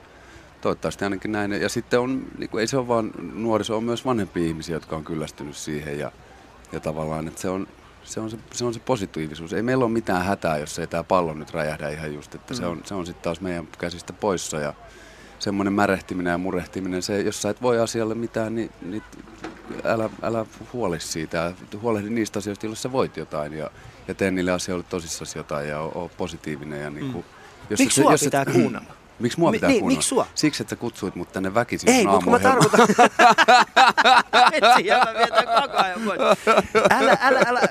toivottavasti 0.62 1.04
ainakin 1.04 1.32
näin. 1.32 1.51
Ja 1.51 1.70
sitten 1.70 2.00
on, 2.00 2.28
niinku, 2.38 2.58
ei 2.58 2.68
se 2.68 2.78
ole 2.78 2.88
vaan 2.88 3.12
nuoriso, 3.34 3.78
on 3.78 3.84
myös 3.84 4.06
vanhempia 4.06 4.48
ihmisiä, 4.48 4.75
jotka 4.75 4.96
on 4.96 5.04
kyllästynyt 5.04 5.56
siihen. 5.58 6.00
Ja, 6.00 6.12
ja 6.72 6.80
tavallaan, 6.80 7.28
että 7.28 7.42
se 7.42 7.50
on, 7.50 7.68
se 8.04 8.20
on 8.20 8.30
se, 8.30 8.38
se 8.51 8.66
on 8.66 8.74
se 8.74 8.80
positiivisuus. 8.80 9.54
Ei 9.54 9.62
meillä 9.63 9.86
ole 9.86 9.92
mitään 9.92 10.25
hätää, 10.25 10.58
jos 10.58 10.80
ei 10.80 10.88
tämä 10.88 11.04
pallo 11.04 11.34
nyt 11.34 11.54
räjähdä 11.54 11.89
ihan 11.89 12.13
just. 12.13 12.36
Että 12.36 12.54
mm. 12.54 12.58
se 12.58 12.66
on, 12.66 12.82
se 12.86 12.94
on 12.94 13.06
sitten 13.06 13.24
taas 13.24 13.42
meidän 13.42 13.68
käsistä 13.80 14.13
poissa. 14.13 14.60
Ja, 14.60 14.74
semmoinen 15.39 15.74
märehtiminen 15.74 16.32
ja 16.32 16.38
murehtiminen, 16.38 17.01
se, 17.01 17.22
jos 17.22 17.42
sä 17.42 17.50
et 17.50 17.62
voi 17.62 17.80
asialle 17.80 18.16
mitään, 18.16 18.56
niin, 18.56 18.72
niin 18.82 19.04
älä, 19.84 20.10
älä 20.22 20.46
huoli 20.74 21.00
siitä. 21.00 21.54
Huolehdi 21.82 22.10
niistä 22.10 22.39
asioista, 22.39 22.66
joilla 22.66 22.75
sä 22.75 22.92
voit 22.92 23.18
jotain 23.18 23.54
ja, 23.54 23.72
ja 24.08 24.13
tee 24.13 24.32
niille 24.32 24.51
asioille 24.51 24.86
tosissasi 24.89 25.39
jotain 25.39 25.68
ja 25.68 25.80
oo 25.80 26.12
positiivinen. 26.18 26.82
Ja 26.82 26.89
niinku, 26.89 27.25
jos 27.70 27.80
Miksi 27.80 28.01
et- 28.01 28.04
sua 28.04 28.12
jos 28.12 28.22
et- 28.22 28.25
pitää 28.25 28.46
kuunnella? 28.46 28.94
Miksi 29.19 29.39
mua 29.39 29.51
Mi- 29.51 29.57
pitää 29.57 29.69
niin, 29.69 29.85
miksi 29.85 30.07
sua? 30.07 30.27
Siksi, 30.35 30.63
että 30.63 30.69
sä 30.69 30.75
kutsuit 30.75 31.15
mut 31.15 31.31
tänne 31.31 31.53
väkisin 31.53 31.89
Ei, 31.89 32.07
mutta 32.07 32.23
kun 32.23 32.33
mä 32.33 32.39
tarkoitan... 32.39 32.88
Koko 35.61 35.77
ajan 35.77 36.01
pois. 36.05 36.19
Älä, 36.89 37.17
älä, 37.21 37.39
älä, 37.47 37.61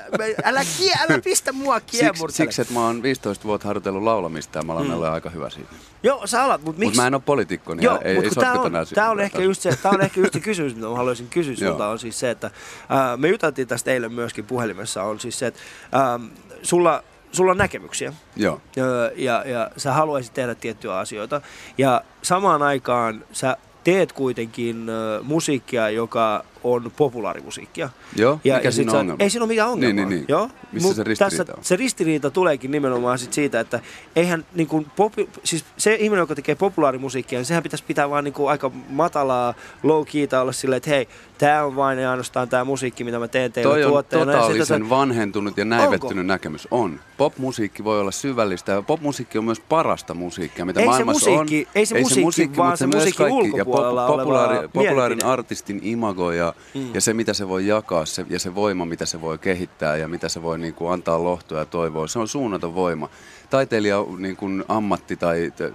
älä, 0.43 0.61
kie, 0.77 0.93
älä 0.99 1.19
pistä 1.23 1.51
mua 1.51 1.79
Siksi, 1.79 1.97
kiemurtele. 1.97 2.31
siksi, 2.31 2.61
että 2.61 2.73
mä 2.73 2.85
oon 2.85 3.03
15 3.03 3.45
vuotta 3.45 3.67
harjoitellut 3.67 4.03
laulamista 4.03 4.59
ja 4.59 4.63
mä 4.63 4.73
olen 4.73 4.87
mm. 4.87 5.01
aika 5.01 5.29
hyvä 5.29 5.49
siinä. 5.49 5.69
Joo, 6.03 6.27
sä 6.27 6.43
alat, 6.43 6.61
mutta 6.61 6.65
Mutta 6.65 6.79
miksi... 6.79 7.01
mä 7.01 7.07
en 7.07 7.13
ole 7.13 7.21
poliitikko, 7.25 7.73
niin 7.73 7.83
Joo, 7.83 7.99
ei, 8.03 8.15
mutta 8.15 8.29
ei 8.29 8.35
tää 8.35 8.61
on, 8.61 8.71
nää 8.71 8.85
tää 8.85 9.09
on, 9.11 9.19
ehkä 9.19 9.41
just 9.41 9.61
se, 9.61 9.75
tää 9.83 9.91
on 9.91 10.01
ehkä 10.01 10.19
just 10.19 10.33
se 10.33 10.39
kysymys, 10.39 10.75
mitä 10.75 10.87
mä 10.87 10.95
haluaisin 10.95 11.27
kysyä 11.27 11.55
sulta, 11.55 11.87
on 11.87 11.99
siis 11.99 12.19
se, 12.19 12.29
että 12.29 12.51
ää, 12.89 13.17
me 13.17 13.27
juteltiin 13.27 13.67
tästä 13.67 13.91
eilen 13.91 14.13
myöskin 14.13 14.45
puhelimessa, 14.45 15.03
on 15.03 15.19
siis 15.19 15.39
se, 15.39 15.47
että 15.47 15.59
ää, 15.91 16.19
sulla, 16.63 17.03
sulla 17.31 17.51
on 17.51 17.57
näkemyksiä 17.57 18.13
Joo, 18.35 18.61
Öö, 18.77 19.11
ja, 19.15 19.43
ja 19.45 19.71
sä 19.77 19.93
haluaisit 19.93 20.33
tehdä 20.33 20.55
tiettyjä 20.55 20.97
asioita. 20.97 21.41
Ja 21.77 22.01
samaan 22.21 22.61
aikaan 22.61 23.25
sä 23.31 23.57
teet 23.83 24.13
kuitenkin 24.13 24.85
musiikkia, 25.23 25.89
joka 25.89 26.45
on 26.63 26.91
populaarimusiikkia. 26.97 27.89
Joo, 28.15 28.39
ja, 28.43 28.55
mikä 28.55 28.67
ja 28.67 28.71
siinä 28.71 28.91
on 28.91 28.97
ongelma? 28.99 29.23
Ei 29.23 29.29
siinä 29.29 29.43
ole 29.43 29.47
mikään 29.47 29.69
ongelma. 29.69 29.93
Niin, 29.93 30.09
niin, 30.09 30.09
niin. 30.19 30.25
Joo? 30.27 30.49
Missä 30.71 30.87
Mut 30.87 30.95
se 30.95 31.03
ristiriita 31.03 31.37
tässä, 31.37 31.53
on? 31.57 31.63
Se 31.63 31.75
ristiriita 31.75 32.29
tuleekin 32.29 32.71
nimenomaan 32.71 33.19
sit 33.19 33.33
siitä, 33.33 33.59
että 33.59 33.79
eihän 34.15 34.45
niin 34.53 34.67
kuin 34.67 34.85
popi, 34.95 35.29
siis 35.43 35.65
se 35.77 35.95
ihminen, 35.95 36.21
joka 36.21 36.35
tekee 36.35 36.55
populaarimusiikkia, 36.55 37.39
niin 37.39 37.45
sehän 37.45 37.63
pitäisi 37.63 37.83
pitää 37.87 38.09
vaan 38.09 38.23
niin 38.23 38.33
kuin 38.33 38.49
aika 38.49 38.71
matalaa, 38.89 39.53
low 39.83 40.03
keyta 40.11 40.41
olla 40.41 40.51
silleen, 40.51 40.77
että 40.77 40.89
hei, 40.89 41.07
tämä 41.37 41.63
on 41.63 41.75
vain 41.75 41.99
ja 41.99 42.11
ainoastaan 42.11 42.49
tämä 42.49 42.63
musiikki, 42.63 43.03
mitä 43.03 43.19
mä 43.19 43.27
teen 43.27 43.51
teille 43.51 43.73
Toi 43.73 43.83
on 43.83 43.91
tuotteena. 43.91 44.31
Ja 44.31 44.37
sit 44.37 44.41
totaalisen 44.47 44.81
otat- 44.83 44.89
vanhentunut 44.89 45.57
ja 45.57 45.65
näivettynyt 45.65 46.17
Onko? 46.17 46.23
näkemys. 46.23 46.67
On. 46.71 46.99
Popmusiikki 47.17 47.83
voi 47.83 47.99
olla 47.99 48.11
syvällistä 48.11 48.71
ja 48.71 48.81
popmusiikki 48.81 49.37
on 49.37 49.43
myös 49.43 49.59
parasta 49.59 50.13
musiikkia, 50.13 50.65
mitä 50.65 50.79
Ei 50.79 50.83
se 50.85 50.89
maailmassa 50.89 51.29
musiikki- 51.29 51.65
on. 51.67 51.71
ei 51.75 51.85
se 51.85 51.99
musiikki, 52.21 52.57
vaan 52.57 52.67
mutta 52.69 52.77
se 52.77 52.87
myös 52.87 52.95
musiikin 52.95 53.17
kaikki. 53.17 53.57
Ja 53.57 53.63
ulkopuolella 53.63 54.05
oleva 54.05 54.17
populaari, 54.17 54.67
populaarin 54.67 55.25
artistin 55.25 55.79
imago 55.83 56.31
ja, 56.31 56.48
mm. 56.75 56.93
ja 56.93 57.01
se, 57.01 57.13
mitä 57.13 57.33
se 57.33 57.47
voi 57.47 57.67
jakaa 57.67 58.05
se, 58.05 58.25
ja 58.29 58.39
se 58.39 58.55
voima, 58.55 58.85
mitä 58.85 59.05
se 59.05 59.21
voi 59.21 59.37
kehittää 59.37 59.97
ja 59.97 60.07
mitä 60.07 60.29
se 60.29 60.41
voi 60.41 60.59
niin 60.59 60.73
kuin, 60.73 60.93
antaa 60.93 61.23
lohtua 61.23 61.59
ja 61.59 61.65
toivoa, 61.65 62.07
se 62.07 62.19
on 62.19 62.27
suunnaton 62.27 62.75
voima. 62.75 63.09
Taiteilija 63.49 64.05
niin 64.17 64.35
kuin 64.35 64.65
ammatti 64.67 65.15
tai 65.15 65.53
te, 65.55 65.73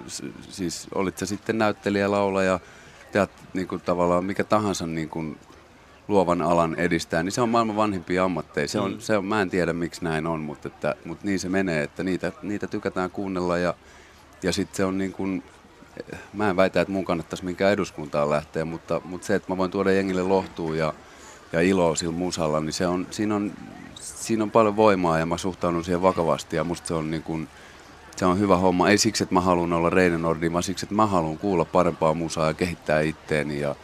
siis 0.48 0.87
olit 0.94 1.18
se 1.18 1.26
sitten 1.26 1.58
näyttelijä, 1.58 2.10
laulaja, 2.10 2.60
teat, 3.12 3.30
niin 3.54 3.68
kuin, 3.68 3.80
tavallaan 3.80 4.24
mikä 4.24 4.44
tahansa 4.44 4.87
niin 4.87 5.08
kuin, 5.08 5.38
luovan 6.08 6.42
alan 6.42 6.74
edistää, 6.74 7.22
niin 7.22 7.32
se 7.32 7.40
on 7.40 7.48
maailman 7.48 7.76
vanhimpia 7.76 8.24
ammatteja. 8.24 8.68
Se 8.68 8.78
on, 8.78 8.92
mm. 8.92 9.00
se 9.00 9.16
on, 9.16 9.24
mä 9.24 9.42
en 9.42 9.50
tiedä 9.50 9.72
miksi 9.72 10.04
näin 10.04 10.26
on, 10.26 10.40
mutta, 10.40 10.68
että, 10.68 10.94
mutta 11.04 11.26
niin 11.26 11.38
se 11.38 11.48
menee, 11.48 11.82
että 11.82 12.04
niitä, 12.04 12.32
niitä 12.42 12.66
tykätään 12.66 13.10
kuunnella 13.10 13.58
ja, 13.58 13.74
ja 14.42 14.52
sitten 14.52 14.76
se 14.76 14.84
on 14.84 14.98
niin 14.98 15.12
kuin, 15.12 15.42
mä 16.33 16.50
en 16.50 16.57
väitä, 16.57 16.80
että 16.80 16.92
mun 16.92 17.04
kannattaisi 17.04 17.44
minkään 17.44 17.72
eduskuntaan 17.72 18.30
lähteä, 18.30 18.64
mutta, 18.64 19.00
mutta 19.04 19.26
se, 19.26 19.35
että 19.35 19.52
mä 19.52 19.57
voin 19.57 19.70
tuoda 19.70 19.92
jengille 19.92 20.22
lohtua 20.22 20.76
ja, 20.76 20.94
ja 21.52 21.61
iloa 21.61 21.94
sillä 21.94 22.12
musalla, 22.12 22.61
niin 22.61 22.72
se 22.72 22.87
on, 22.87 23.07
siinä, 23.11 23.37
on, 23.37 23.52
siinä 24.00 24.42
on 24.42 24.50
paljon 24.50 24.76
voimaa 24.76 25.18
ja 25.18 25.26
mä 25.26 25.38
suhtaudun 25.38 25.85
siihen 25.85 26.02
vakavasti 26.02 26.57
ja 26.57 26.64
musta 26.64 26.88
se 26.88 26.94
on 26.94 27.11
niin 27.11 27.22
kuin, 27.22 27.48
se 28.16 28.26
on 28.26 28.38
hyvä 28.38 28.57
homma. 28.57 28.88
Ei 28.88 28.98
siksi, 28.98 29.22
että 29.22 29.35
mä 29.35 29.40
haluan 29.40 29.72
olla 29.72 29.90
Reine 29.90 30.18
Nordi, 30.18 30.52
vaan 30.52 30.62
siksi, 30.62 30.85
että 30.85 30.94
mä 30.94 31.07
haluan 31.07 31.38
kuulla 31.38 31.64
parempaa 31.64 32.14
musaa 32.14 32.46
ja 32.46 32.54
kehittää 32.54 33.00
itteeni 33.00 33.61
ja, 33.61 33.76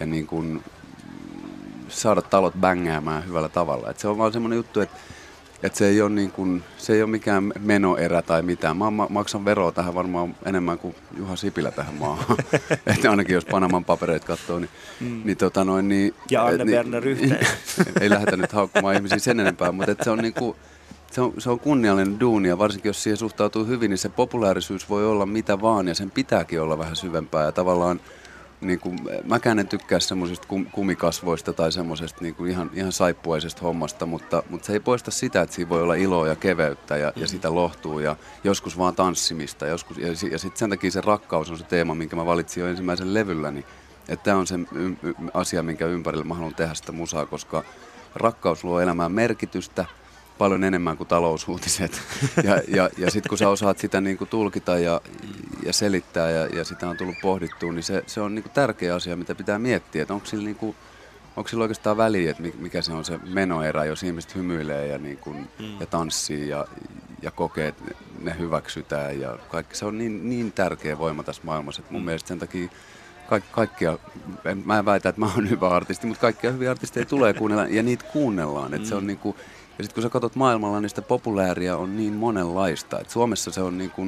ja 0.00 0.06
niin 0.06 0.26
kuin 0.26 0.64
saada 1.88 2.22
talot 2.22 2.54
bängäämään 2.60 3.26
hyvällä 3.26 3.48
tavalla. 3.48 3.90
Et 3.90 3.98
se 3.98 4.08
on 4.08 4.18
vaan 4.18 4.32
semmoinen 4.32 4.56
juttu, 4.56 4.80
että 4.80 4.96
et 5.62 5.74
se, 5.74 5.88
ei 5.88 6.02
ole 6.02 6.10
niin 6.10 6.30
kuin, 6.30 6.62
se 6.76 6.92
ei 6.92 7.02
ole 7.02 7.10
mikään 7.10 7.52
menoerä 7.60 8.22
tai 8.22 8.42
mitään. 8.42 8.76
Mä 8.76 8.90
ma- 8.90 9.06
maksan 9.10 9.44
veroa 9.44 9.72
tähän 9.72 9.94
varmaan 9.94 10.36
enemmän 10.44 10.78
kuin 10.78 10.94
Juha 11.16 11.36
Sipilä 11.36 11.70
tähän 11.70 11.94
maahan. 11.94 12.36
että 12.86 13.10
ainakin 13.10 13.34
jos 13.34 13.44
Panaman 13.44 13.84
papereita 13.84 14.26
katsoo, 14.26 14.58
niin, 14.58 14.70
mm. 15.00 15.22
niin, 15.24 15.36
tota 15.36 15.64
noin, 15.64 15.88
niin 15.88 16.14
Ja 16.30 16.44
Anne 16.44 16.54
et 16.54 16.58
niin- 16.66 16.70
Berner 16.76 17.08
yhteen. 17.08 17.46
ei 18.00 18.10
lähdetä 18.10 18.36
nyt 18.36 18.52
haukkumaan 18.52 18.94
ihmisiä 18.94 19.18
sen 19.18 19.40
enempää, 19.40 19.72
mutta 19.72 19.92
et 19.92 19.98
se 20.02 20.10
on 20.10 20.18
niinku, 20.18 20.56
se 21.10 21.20
on, 21.20 21.32
se 21.38 21.50
on 21.50 21.60
kunniallinen 21.60 22.20
duuni 22.20 22.48
ja 22.48 22.58
varsinkin 22.58 22.88
jos 22.88 23.02
siihen 23.02 23.16
suhtautuu 23.16 23.64
hyvin, 23.64 23.90
niin 23.90 23.98
se 23.98 24.08
populaarisuus 24.08 24.90
voi 24.90 25.06
olla 25.06 25.26
mitä 25.26 25.60
vaan 25.60 25.88
ja 25.88 25.94
sen 25.94 26.10
pitääkin 26.10 26.60
olla 26.60 26.78
vähän 26.78 26.96
syvempää 26.96 27.44
ja 27.44 27.52
tavallaan 27.52 28.00
niin 28.60 28.80
kuin, 28.80 28.98
mäkään 29.24 29.58
en 29.58 29.68
tykkää 29.68 30.00
semmoisista 30.00 30.48
kum, 30.48 30.66
kumikasvoista 30.66 31.52
tai 31.52 31.72
semmoisesta 31.72 32.18
niin 32.22 32.34
kuin 32.34 32.50
ihan, 32.50 32.70
ihan 32.74 32.92
saippuaisesta 32.92 33.62
hommasta, 33.62 34.06
mutta, 34.06 34.42
mutta 34.50 34.66
se 34.66 34.72
ei 34.72 34.80
poista 34.80 35.10
sitä, 35.10 35.42
että 35.42 35.56
siinä 35.56 35.68
voi 35.68 35.82
olla 35.82 35.94
iloa 35.94 36.28
ja 36.28 36.36
keveyttä 36.36 36.96
ja, 36.96 37.12
ja 37.16 37.28
sitä 37.28 37.54
lohtuu 37.54 37.98
ja 37.98 38.16
joskus 38.44 38.78
vaan 38.78 38.94
tanssimista. 38.94 39.66
Joskus, 39.66 39.98
ja, 39.98 40.08
ja 40.08 40.38
sitten 40.38 40.58
sen 40.58 40.70
takia 40.70 40.90
se 40.90 41.00
rakkaus 41.00 41.50
on 41.50 41.58
se 41.58 41.64
teema, 41.64 41.94
minkä 41.94 42.16
mä 42.16 42.26
valitsin 42.26 42.60
jo 42.60 42.66
ensimmäisen 42.66 43.14
levylläni. 43.14 43.64
Että 44.08 44.24
tämä 44.24 44.36
on 44.36 44.46
se 44.46 44.54
y- 44.54 44.96
y- 45.02 45.14
asia, 45.34 45.62
minkä 45.62 45.86
ympärillä 45.86 46.24
mä 46.24 46.34
haluan 46.34 46.54
tehdä 46.54 46.74
sitä 46.74 46.92
musaa, 46.92 47.26
koska 47.26 47.64
rakkaus 48.14 48.64
luo 48.64 48.80
elämään 48.80 49.12
merkitystä 49.12 49.84
paljon 50.38 50.64
enemmän 50.64 50.96
kuin 50.96 51.08
talousuutiset. 51.08 52.00
Ja, 52.44 52.60
ja, 52.68 52.90
ja 52.98 53.10
sitten 53.10 53.28
kun 53.28 53.38
sä 53.38 53.48
osaat 53.48 53.78
sitä 53.78 54.00
niin 54.00 54.18
kuin 54.18 54.28
tulkita 54.28 54.78
ja, 54.78 55.00
ja 55.66 55.72
selittää 55.72 56.30
ja, 56.30 56.46
ja 56.46 56.64
sitä 56.64 56.88
on 56.88 56.96
tullut 56.96 57.16
pohdittua, 57.22 57.72
niin 57.72 57.82
se, 57.82 58.04
se 58.06 58.20
on 58.20 58.34
niin 58.34 58.42
kuin 58.42 58.52
tärkeä 58.52 58.94
asia, 58.94 59.16
mitä 59.16 59.34
pitää 59.34 59.58
miettiä, 59.58 60.02
että 60.02 60.14
onko 60.14 60.26
sillä, 60.26 60.44
niin 60.44 60.56
kuin, 60.56 60.76
onko 61.36 61.48
sillä 61.48 61.62
oikeastaan 61.62 61.96
väliä, 61.96 62.30
että 62.30 62.42
mi- 62.42 62.54
mikä 62.58 62.82
se 62.82 62.92
on 62.92 63.04
se 63.04 63.18
menoerä, 63.18 63.84
jos 63.84 64.02
ihmiset 64.02 64.34
hymyilee 64.34 64.86
ja, 64.86 64.98
niin 64.98 65.18
kuin, 65.18 65.36
mm. 65.58 65.80
ja 65.80 65.86
tanssii 65.86 66.48
ja, 66.48 66.66
ja 67.22 67.30
kokee, 67.30 67.68
että 67.68 67.84
ne 68.22 68.36
hyväksytään 68.38 69.20
ja 69.20 69.38
kaikki. 69.48 69.76
Se 69.76 69.84
on 69.84 69.98
niin, 69.98 70.28
niin 70.28 70.52
tärkeä 70.52 70.98
voima 70.98 71.22
tässä 71.22 71.42
maailmassa, 71.44 71.82
että 71.82 71.92
mun 71.92 72.02
mm. 72.02 72.06
mielestä 72.06 72.28
sen 72.28 72.38
takia 72.38 72.68
Kaik, 73.28 73.44
kaikkia, 73.52 73.98
en, 74.44 74.62
mä 74.64 74.78
en 74.78 74.84
väitä, 74.84 75.08
että 75.08 75.20
mä 75.20 75.30
oon 75.34 75.50
hyvä 75.50 75.68
artisti, 75.68 76.06
mutta 76.06 76.20
kaikkia 76.20 76.52
hyviä 76.52 76.70
artisteja 76.70 77.06
tulee 77.06 77.34
kuunnella 77.34 77.66
ja 77.66 77.82
niitä 77.82 78.04
kuunnellaan. 78.12 78.74
Et 78.74 78.86
se 78.86 78.94
on 78.94 79.06
niinku, 79.06 79.36
ja 79.78 79.84
sitten 79.84 79.94
kun 79.94 80.02
sä 80.02 80.08
katsot 80.08 80.36
maailmalla, 80.36 80.80
niin 80.80 80.88
sitä 80.88 81.02
populääriä 81.02 81.76
on 81.76 81.96
niin 81.96 82.12
monenlaista. 82.12 83.00
Et 83.00 83.10
Suomessa 83.10 83.50
se 83.50 83.62
on 83.62 83.78
niinku, 83.78 84.06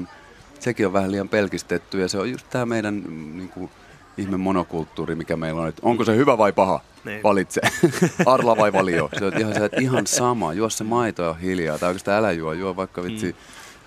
sekin 0.60 0.86
on 0.86 0.92
vähän 0.92 1.12
liian 1.12 1.28
pelkistetty 1.28 2.00
ja 2.00 2.08
se 2.08 2.18
on 2.18 2.30
just 2.30 2.46
tämä 2.50 2.66
meidän 2.66 3.02
mm, 3.08 3.36
niinku, 3.36 3.70
ihme 4.18 4.36
monokulttuuri, 4.36 5.14
mikä 5.14 5.36
meillä 5.36 5.60
on. 5.60 5.68
Et 5.68 5.80
onko 5.82 6.04
se 6.04 6.16
hyvä 6.16 6.38
vai 6.38 6.52
paha? 6.52 6.80
Niin. 7.04 7.22
Valitse. 7.22 7.60
Arla 8.26 8.56
vai 8.56 8.72
valio? 8.72 9.08
Se 9.18 9.24
on 9.24 9.38
ihan, 9.38 9.54
se, 9.54 9.70
ihan 9.80 10.06
sama. 10.06 10.52
Juo 10.52 10.70
se 10.70 10.84
maito 10.84 11.22
ja 11.22 11.34
hiljaa. 11.34 11.78
Tai 11.78 11.88
oikeastaan 11.88 12.18
älä 12.18 12.32
juo. 12.32 12.52
Juo 12.52 12.76
vaikka 12.76 13.02
vitsi 13.02 13.36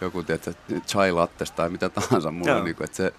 joku 0.01 0.23
tiedätkö, 0.23 0.53
chai 0.87 1.11
lattes 1.11 1.51
tai 1.51 1.69
mitä 1.69 1.89
tahansa. 1.89 2.31
Mulla 2.31 2.55
on, 2.55 2.63
niinku, 2.63 2.83
että 2.83 2.97
se, 2.97 3.13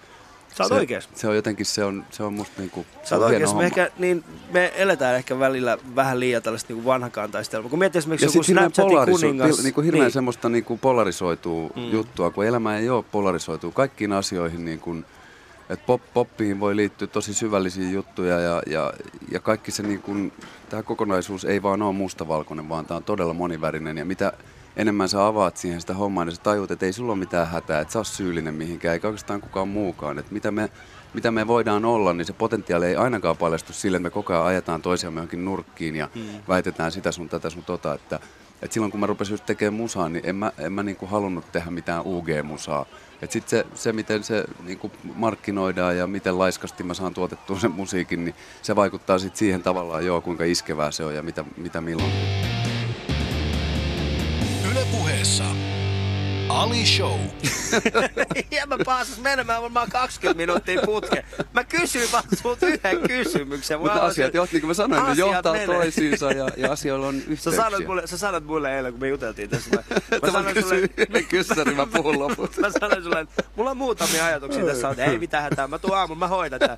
Sä 0.57 0.63
oot 0.63 0.67
se, 0.69 0.73
oikeas. 0.75 1.09
Se 1.15 1.27
on 1.27 1.35
jotenkin, 1.35 1.65
se 1.65 1.83
on, 1.83 2.05
se 2.11 2.23
on 2.23 2.33
musta 2.33 2.53
niinku, 2.61 2.85
se 3.03 3.09
Sä 3.09 3.15
oot 3.15 3.23
oikeas. 3.25 3.41
Me, 3.41 3.47
homma. 3.47 3.63
ehkä, 3.63 3.89
niin, 3.97 4.23
me 4.53 4.73
eletään 4.75 5.15
ehkä 5.15 5.39
välillä 5.39 5.77
vähän 5.95 6.19
liian 6.19 6.41
tällaista 6.43 6.73
niin 6.73 6.85
vanhakantaistelua. 6.85 7.69
Kun 7.69 7.79
miettii 7.79 7.99
esimerkiksi 7.99 8.25
Ja 8.25 8.29
joku 8.29 8.43
Snapchatin 8.43 8.91
polariso- 8.97 9.11
kuningas. 9.11 9.59
pil- 9.59 9.63
niinku 9.63 9.81
hirveän 9.81 10.03
niin. 10.03 10.11
semmoista 10.11 10.49
niinku 10.49 10.77
polarisoituu 10.77 11.71
Mm. 11.75 11.91
juttua, 11.91 12.31
kun 12.31 12.45
elämä 12.45 12.77
ei 12.77 12.89
ole 12.89 13.03
polarisoituu 13.11 13.71
kaikkiin 13.71 14.13
asioihin. 14.13 14.65
Niin 14.65 14.79
kun, 14.79 15.05
Et 15.69 15.85
pop, 15.85 16.01
poppiin 16.13 16.59
voi 16.59 16.75
liittyä 16.75 17.07
tosi 17.07 17.33
syvällisiä 17.33 17.89
juttuja 17.89 18.39
ja, 18.39 18.61
ja, 18.67 18.93
ja 19.31 19.39
kaikki 19.39 19.71
se 19.71 19.83
niin 19.83 20.01
kuin, 20.01 20.33
tämä 20.69 20.83
kokonaisuus 20.83 21.45
ei 21.45 21.63
vaan 21.63 21.81
ole 21.81 21.93
mustavalkoinen, 21.93 22.69
vaan 22.69 22.85
tämä 22.85 22.95
on 22.97 23.03
todella 23.03 23.33
monivärinen 23.33 23.97
ja 23.97 24.05
mitä 24.05 24.33
enemmän 24.77 25.09
sä 25.09 25.25
avaat 25.25 25.57
siihen 25.57 25.81
sitä 25.81 25.93
hommaa, 25.93 26.25
niin 26.25 26.35
sä 26.35 26.41
tajut, 26.41 26.71
että 26.71 26.85
ei 26.85 26.93
sulla 26.93 27.11
ole 27.11 27.19
mitään 27.19 27.47
hätää, 27.47 27.81
että 27.81 27.91
sä 27.91 27.99
oot 27.99 28.07
syyllinen 28.07 28.53
mihinkään, 28.53 28.93
eikä 28.93 29.07
oikeastaan 29.07 29.41
kukaan 29.41 29.67
muukaan. 29.67 30.19
Että 30.19 30.33
mitä 30.33 30.51
me, 30.51 30.69
mitä 31.13 31.31
me 31.31 31.47
voidaan 31.47 31.85
olla, 31.85 32.13
niin 32.13 32.25
se 32.25 32.33
potentiaali 32.33 32.85
ei 32.85 32.95
ainakaan 32.95 33.37
paljastu 33.37 33.73
sille, 33.73 33.97
että 33.97 34.03
me 34.03 34.09
koko 34.09 34.33
ajan 34.33 34.45
ajetaan 34.45 34.81
toisiamme 34.81 35.17
johonkin 35.17 35.45
nurkkiin 35.45 35.95
ja 35.95 36.09
hmm. 36.15 36.25
väitetään 36.47 36.91
sitä 36.91 37.11
sun 37.11 37.29
tätä 37.29 37.49
sun 37.49 37.63
tota, 37.63 37.93
että 37.93 38.19
et 38.61 38.71
silloin 38.71 38.91
kun 38.91 38.99
mä 38.99 39.05
rupesin 39.05 39.33
just 39.33 39.45
tekemään 39.45 39.73
musaa, 39.73 40.09
niin 40.09 40.25
en 40.25 40.35
mä, 40.35 40.51
en 40.57 40.73
mä 40.73 40.83
niinku 40.83 41.05
halunnut 41.05 41.51
tehdä 41.51 41.71
mitään 41.71 42.01
UG-musaa. 42.05 42.85
Et 43.21 43.31
sit 43.31 43.49
se, 43.49 43.65
se, 43.73 43.93
miten 43.93 44.23
se 44.23 44.45
niinku 44.63 44.91
markkinoidaan 45.15 45.97
ja 45.97 46.07
miten 46.07 46.39
laiskasti 46.39 46.83
mä 46.83 46.93
saan 46.93 47.13
tuotettua 47.13 47.59
sen 47.59 47.71
musiikin, 47.71 48.25
niin 48.25 48.35
se 48.61 48.75
vaikuttaa 48.75 49.19
sit 49.19 49.35
siihen 49.35 49.63
tavallaan 49.63 50.05
joo, 50.05 50.21
kuinka 50.21 50.43
iskevää 50.43 50.91
se 50.91 51.05
on 51.05 51.15
ja 51.15 51.23
mitä, 51.23 51.45
mitä 51.57 51.81
milloin. 51.81 52.11
Yle 55.25 55.31
puheessa 55.31 55.64
Ali 56.55 56.85
Show. 56.85 57.19
ja 58.51 58.67
mä 58.67 58.77
pääsis 58.85 59.21
menemään 59.21 59.61
varmaan 59.61 59.89
20 59.89 60.37
minuuttia 60.37 60.81
putke. 60.85 61.25
Mä 61.53 61.63
kysyin 61.63 62.11
vaan 62.11 62.23
sulta 62.41 62.67
yhden 62.67 62.99
kysymyksen. 63.07 63.79
Mutta 63.79 64.01
asiat, 64.01 64.33
jo, 64.33 64.47
niin 64.51 64.61
kuin 64.61 64.67
mä 64.67 64.73
sanoin, 64.73 65.03
ne 65.05 65.13
johtaa 65.13 65.53
menee. 65.53 65.67
toisiinsa 65.67 66.31
ja, 66.31 66.49
ja 66.57 66.71
asioilla 66.71 67.07
on 67.07 67.15
yhteyksiä. 67.15 67.51
Sä 67.51 67.57
sanoit 67.57 67.87
mulle, 67.87 68.07
sä 68.07 68.17
sanoit 68.17 68.45
mulle 68.45 68.77
eilen, 68.77 68.93
kun 68.93 69.01
me 69.01 69.07
juteltiin 69.07 69.49
tässä. 69.49 69.69
Mä, 69.75 69.81
mä 70.23 70.31
sanoin 70.31 70.61
sulle... 70.61 70.89
yhden 70.97 71.25
kyssärin, 71.25 71.75
mä 71.75 71.85
puhun 71.85 72.19
loput. 72.19 72.57
mä 72.57 72.69
sanoin 72.79 73.03
sulle, 73.03 73.19
että 73.19 73.43
mulla 73.55 73.71
on 73.71 73.77
muutamia 73.77 74.25
ajatuksia 74.25 74.65
tässä, 74.65 74.89
että 74.89 75.05
ei 75.05 75.19
mitään 75.19 75.43
hätää, 75.43 75.67
mä 75.67 75.79
tuun 75.79 75.97
aamulla, 75.97 76.19
mä 76.19 76.27
hoidan 76.27 76.59
tämän. 76.59 76.77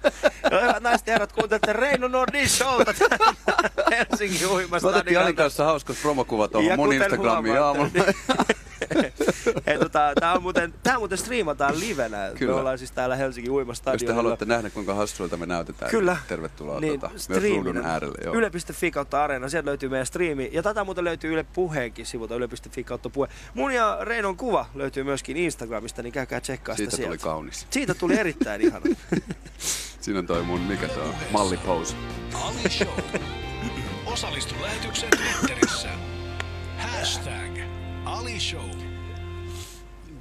Ja 0.52 0.62
hyvät 0.62 0.84
naiset 0.84 1.08
ja 1.08 1.14
herrat, 1.14 1.32
kuuntelette 1.32 1.74
Reino 1.74 2.08
Nordin 2.08 2.50
showta 2.50 2.94
Helsingin 3.92 4.48
uimasta. 4.48 4.88
Mä 4.88 4.96
otettiin 4.96 5.20
Alin 5.20 5.36
kanssa 5.36 5.66
hauskas 5.66 5.98
promokuva 6.02 6.48
tuohon 6.48 6.76
mun 6.76 6.94
Instagramiin 6.94 7.62
aamulla. 7.62 7.90
Hei, 9.68 9.80
tota, 9.80 10.14
tää, 10.20 10.34
on 10.34 10.42
muuten, 10.42 10.74
tää 10.84 10.98
muuten 10.98 11.18
striimataan 11.18 11.80
livenä. 11.80 12.32
Kyllä. 12.36 12.54
Me 12.54 12.60
ollaan 12.60 12.78
siis 12.78 12.92
täällä 12.92 13.16
Helsingin 13.16 13.52
uimastadionilla. 13.52 14.04
Jos 14.04 14.08
te 14.08 14.16
haluatte 14.16 14.46
nähdä, 14.46 14.70
kuinka 14.70 14.94
hassuilta 14.94 15.38
me 15.38 15.46
näytetään, 15.46 15.92
Kyllä. 15.92 16.14
niin 16.14 16.28
tervetuloa 16.28 16.80
niin, 16.80 17.00
tota, 17.00 17.14
myös 17.30 17.44
ruudun 17.44 17.86
äärelle. 17.86 18.18
Joo. 18.24 18.36
Yle.fi 18.36 18.92
kautta 18.92 19.24
areena, 19.24 19.50
sieltä 19.50 19.66
löytyy 19.66 19.90
meidän 19.90 20.06
striimi. 20.06 20.50
Ja 20.54 20.64
tätä 20.64 20.84
muuten 20.84 21.04
löytyy 21.04 21.34
Yle 21.34 21.46
Puheenkin 21.54 22.06
sivulta, 22.06 22.36
yle.fi 22.36 22.84
kautta 22.84 23.10
puhe. 23.10 23.28
Mun 23.54 23.72
ja 23.72 23.98
Reinon 24.02 24.38
kuva 24.38 24.66
löytyy 24.76 25.04
myöskin 25.04 25.38
Instagramista, 25.38 26.04
niin 26.04 26.14
käykää 26.14 26.42
tsekkaa 26.42 26.76
sitä 26.76 26.92
Siitä 26.92 27.08
tuli 27.08 27.18
kaunis. 27.18 27.68
Siitä 27.70 27.94
tuli 27.94 28.20
erittäin 28.20 28.62
ihana. 28.62 28.86
Siinä 30.02 30.20
on 30.20 30.28
toi 30.28 30.44
mun, 30.44 30.62
mikä 30.62 30.88
se 30.88 31.00
on, 31.00 31.14
mallipose. 31.32 31.96
Ali 32.34 32.70
Show. 32.70 33.22
Osallistu 34.06 34.56
lähetykseen 34.62 35.12
Twitterissä. 35.12 35.90
Hashtag 36.78 37.77
Ali 38.08 38.40
Show 38.40 38.70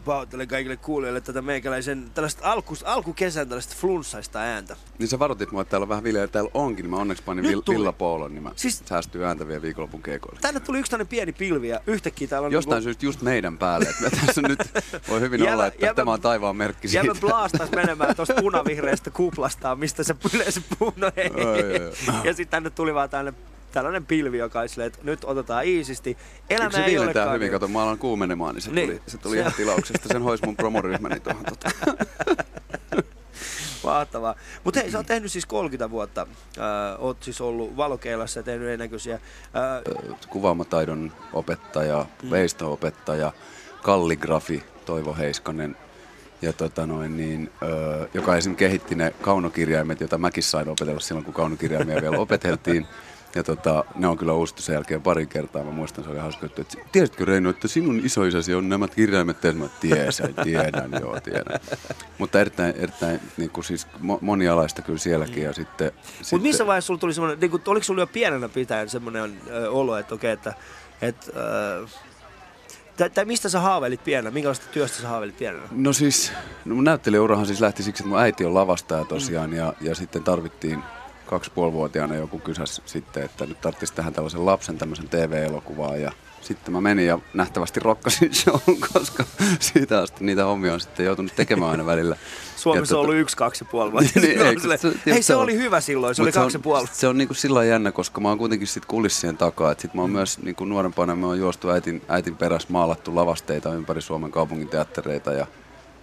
pahoittelen 0.04 0.48
kaikille 0.48 0.76
kuulijoille 0.76 1.20
tätä 1.20 1.42
meikäläisen 1.42 2.10
tällaista 2.14 2.52
alku, 2.52 2.76
alkukesän 2.84 3.48
tällaista 3.48 3.74
flunssaista 3.78 4.38
ääntä. 4.38 4.76
Niin 4.98 5.08
sä 5.08 5.18
varoitit 5.18 5.52
mua, 5.52 5.62
että 5.62 5.70
täällä 5.70 5.84
on 5.84 5.88
vähän 5.88 6.04
viljaa, 6.04 6.28
täällä 6.28 6.50
onkin, 6.54 6.82
niin 6.82 6.90
mä 6.90 6.96
onneksi 6.96 7.22
panin 7.22 7.42
Nyt 7.42 7.50
vill, 7.50 7.62
villapoolon, 7.68 8.34
niin 8.34 8.42
mä 8.42 8.52
siis, 8.56 8.82
säästyy 8.84 9.24
ääntä 9.24 9.48
vielä 9.48 9.62
viikonlopun 9.62 10.02
keikoille. 10.02 10.40
Tänne 10.40 10.60
tuli 10.60 10.78
yksi 10.78 10.90
tämmöinen 10.90 11.08
pieni 11.08 11.32
pilvi 11.32 11.68
ja 11.68 11.80
yhtäkkiä 11.86 12.28
täällä 12.28 12.46
on... 12.46 12.52
Jostain 12.52 12.76
niin 12.76 12.84
syystä 12.84 13.06
just 13.06 13.22
meidän 13.22 13.58
päälle, 13.58 13.88
että 13.88 14.10
tässä 14.26 14.42
nyt 14.42 14.58
voi 15.08 15.20
hyvin 15.20 15.40
jävä, 15.40 15.52
olla, 15.52 15.66
että 15.66 15.86
jävä, 15.86 15.94
tämä 15.94 16.12
on 16.12 16.20
taivaan 16.20 16.56
merkki 16.56 16.88
siitä. 16.88 17.06
Jävä 17.06 17.20
blaastas 17.20 17.70
menemään 17.70 18.16
tuosta 18.16 18.34
punavihreästä 18.40 19.10
kuplastaan, 19.10 19.78
mistä 19.78 20.02
se 20.02 20.14
yleensä 20.34 20.60
puhuu, 20.78 20.94
no 20.96 21.10
ei. 21.16 21.30
ja 22.24 22.34
sitten 22.34 22.48
tänne 22.48 22.70
tuli 22.70 22.94
vaan 22.94 23.10
tänne 23.10 23.34
tällainen 23.76 24.06
pilvi, 24.06 24.38
joka 24.38 24.60
on 24.60 24.68
silleen, 24.68 24.86
että 24.86 24.98
nyt 25.02 25.24
otetaan 25.24 25.64
iisisti. 25.64 26.16
Elämä 26.50 26.70
se 26.70 26.84
ei 26.84 26.98
olekaan... 26.98 27.34
hyvin, 27.34 27.50
kato, 27.50 27.68
mä 27.68 27.82
alan 27.82 27.98
kuumenemaan, 27.98 28.54
niin 28.54 28.62
se 28.62 28.70
niin. 28.70 28.88
tuli, 28.88 29.02
se 29.06 29.18
tuli 29.18 29.36
ihan 29.36 29.52
tilauksesta. 29.56 30.08
Sen 30.08 30.22
hois 30.22 30.42
mun 30.42 30.56
promoryhmäni 30.56 31.20
tuohon. 31.20 31.44
Tota. 31.44 31.70
Mahtavaa. 33.84 34.34
Mutta 34.64 34.80
hei, 34.80 34.90
sä 34.90 34.98
oot 34.98 35.06
tehnyt 35.06 35.32
siis 35.32 35.46
30 35.46 35.90
vuotta. 35.90 36.26
Äh, 36.58 36.64
oot 36.98 37.22
siis 37.22 37.40
ollut 37.40 37.76
valokeilassa 37.76 38.38
ja 38.38 38.42
tehnyt 38.42 38.68
erinäköisiä... 38.68 39.14
Äh... 39.14 39.20
Kuvaamataidon 40.30 41.12
opettaja, 41.32 42.06
mm. 42.22 42.30
veistoopettaja, 42.30 43.32
kalligrafi 43.82 44.64
Toivo 44.84 45.14
Heiskanen, 45.14 45.76
ja 46.42 46.52
tota 46.52 46.86
noin, 46.86 47.16
niin, 47.16 47.50
ö, 47.62 48.08
joka 48.14 48.36
esimerkiksi 48.36 48.64
kehitti 48.64 48.94
ne 48.94 49.14
kaunokirjaimet, 49.20 50.00
joita 50.00 50.18
mäkin 50.18 50.42
sain 50.42 50.68
opetella 50.68 51.00
silloin, 51.00 51.24
kun 51.24 51.34
kaunokirjaimia 51.34 52.00
vielä 52.00 52.18
opeteltiin. 52.18 52.86
Ja 53.36 53.42
tota, 53.42 53.84
ne 53.94 54.06
on 54.08 54.18
kyllä 54.18 54.32
uusittu 54.32 54.62
sen 54.62 54.74
jälkeen 54.74 55.02
pari 55.02 55.26
kertaa. 55.26 55.64
Mä 55.64 55.70
muistan, 55.70 56.04
se 56.04 56.10
oli 56.10 56.18
hauska 56.18 56.46
että 56.46 56.62
tiesitkö 56.92 57.24
Reino, 57.24 57.50
että 57.50 57.68
sinun 57.68 58.00
isoisäsi 58.04 58.54
on 58.54 58.68
nämä 58.68 58.88
kirjaimet 58.88 59.40
tehnyt? 59.40 59.62
Mä 59.62 59.68
tiedän, 59.80 60.12
tiedän, 60.44 60.90
joo, 61.00 61.20
tiedän. 61.20 61.60
Mutta 62.18 62.40
erittäin, 62.40 62.74
erittäin 62.76 63.20
niin 63.36 63.50
kuin 63.50 63.64
siis 63.64 63.86
monialaista 64.20 64.82
kyllä 64.82 64.98
sielläkin. 64.98 65.42
Ja 65.42 65.52
sitten, 65.52 65.92
Mutta 65.94 66.14
sitten... 66.22 66.42
missä 66.42 66.66
vaiheessa 66.66 66.86
sulla 66.86 67.00
tuli 67.00 67.14
semmoinen, 67.14 67.40
niin 67.40 67.50
kuin, 67.50 67.62
oliko 67.66 67.84
sulla 67.84 68.02
jo 68.02 68.06
pienenä 68.06 68.48
pitäen 68.48 68.88
semmoinen 68.88 69.40
ö, 69.50 69.70
olo, 69.70 69.96
että 69.96 70.14
okei, 70.14 70.32
että, 70.32 70.54
että 71.02 71.26
ö, 71.36 71.86
tai, 72.96 73.10
tai 73.10 73.24
mistä 73.24 73.48
sä 73.48 73.60
haaveilit 73.60 74.04
pienenä? 74.04 74.30
Minkälaista 74.30 74.66
työstä 74.72 75.02
sä 75.02 75.08
haaveilit 75.08 75.38
pienenä? 75.38 75.68
No 75.70 75.92
siis, 75.92 76.32
no 76.64 76.74
mun 76.74 76.84
näyttelijäurahan 76.84 77.46
siis 77.46 77.60
lähti 77.60 77.82
siksi, 77.82 78.02
että 78.02 78.08
mun 78.08 78.20
äiti 78.20 78.44
on 78.44 78.54
lavastaja 78.54 79.04
tosiaan 79.04 79.50
mm. 79.50 79.56
ja, 79.56 79.72
ja 79.80 79.94
sitten 79.94 80.22
tarvittiin 80.22 80.82
kaksipuolivuotiaana 81.26 82.14
joku 82.14 82.38
kysäs 82.38 82.82
sitten, 82.86 83.22
että 83.22 83.46
nyt 83.46 83.60
tarvitsisi 83.60 83.94
tähän 83.94 84.12
tällaisen 84.12 84.46
lapsen 84.46 84.78
tämmöisen 84.78 85.08
TV-elokuvaa 85.08 85.96
ja 85.96 86.12
sitten 86.46 86.74
mä 86.74 86.80
menin 86.80 87.06
ja 87.06 87.18
nähtävästi 87.34 87.80
rokkasin 87.80 88.34
show, 88.40 88.60
koska 88.92 89.24
siitä 89.60 90.00
asti 90.00 90.24
niitä 90.24 90.44
hommia 90.44 90.74
on 90.74 90.80
sitten 90.80 91.06
joutunut 91.06 91.32
tekemään 91.36 91.70
aina 91.70 91.86
välillä. 91.86 92.16
Suomessa 92.56 92.96
on 92.96 92.98
tota- 92.98 93.04
ollut 93.04 93.20
yksi, 93.20 93.36
kaksi 93.36 93.64
puoli 93.64 93.92
vuotta. 93.92 94.20
niin, 94.20 94.42
ei, 94.42 94.60
sille, 94.60 94.76
se, 94.76 94.92
hei, 95.06 95.22
se, 95.22 95.34
oli 95.34 95.54
hyvä 95.54 95.80
silloin, 95.80 96.14
se 96.14 96.22
oli 96.22 96.32
kaksi 96.32 96.56
ja 96.56 96.60
puoli. 96.60 96.86
Se 96.92 97.08
on 97.08 97.18
niinku 97.18 97.34
sillä 97.34 97.64
jännä, 97.64 97.92
koska 97.92 98.20
mä 98.20 98.28
oon 98.28 98.38
kuitenkin 98.38 98.68
sit 98.68 98.86
kulissien 98.86 99.36
takaa. 99.36 99.72
Et 99.72 99.80
sit 99.80 99.94
mä 99.94 100.02
oon 100.02 100.10
mm. 100.10 100.16
myös 100.16 100.38
niinku 100.38 100.64
nuorempana, 100.64 101.16
mä 101.16 101.26
oon 101.26 101.38
juostu 101.38 101.70
äitin, 101.70 102.02
äitin 102.08 102.36
perässä 102.36 102.68
maalattu 102.70 103.14
lavasteita 103.14 103.74
ympäri 103.74 104.00
Suomen 104.00 104.30
kaupungin 104.30 104.68
teattereita 104.68 105.32
ja 105.32 105.46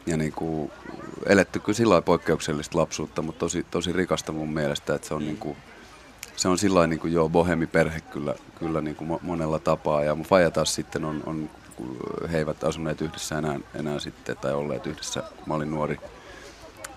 ja 0.06 0.18
niin 0.18 0.34
kuin 0.34 0.72
eletty 1.26 1.60
kyllä 1.60 1.74
sillä 1.74 2.02
poikkeuksellista 2.02 2.78
lapsuutta, 2.78 3.22
mutta 3.22 3.40
tosi, 3.40 3.66
tosi 3.72 3.94
rikasta 3.94 4.32
mun 4.32 4.54
mielestä, 4.54 4.96
että 4.96 5.08
se 5.08 5.14
on 5.14 5.26
niin 5.26 5.38
kuin, 5.38 5.58
se 6.36 6.48
on 6.48 6.58
sillä 6.58 6.88
niin 6.88 7.00
kuin 7.00 7.14
joo, 7.14 7.30
bohemiperhe 7.30 8.02
kyllä, 8.02 8.36
kyllä 8.60 8.82
niin 8.82 8.96
kuin 8.96 9.20
monella 9.22 9.60
tapaa. 9.60 10.04
Ja 10.04 10.16
mun 10.16 10.26
faija 10.26 10.52
taas 10.52 10.76
sitten 10.76 11.06
on, 11.06 11.24
on, 11.26 11.50
he 12.32 12.38
eivät 12.38 12.64
asuneet 12.64 13.02
yhdessä 13.02 13.38
enää, 13.38 13.60
enää 13.76 14.00
sitten, 14.00 14.38
tai 14.38 14.54
olleet 14.54 14.88
yhdessä, 14.88 15.22
kun 15.22 15.44
mä 15.48 15.54
olin 15.54 15.72
nuori. 15.72 16.00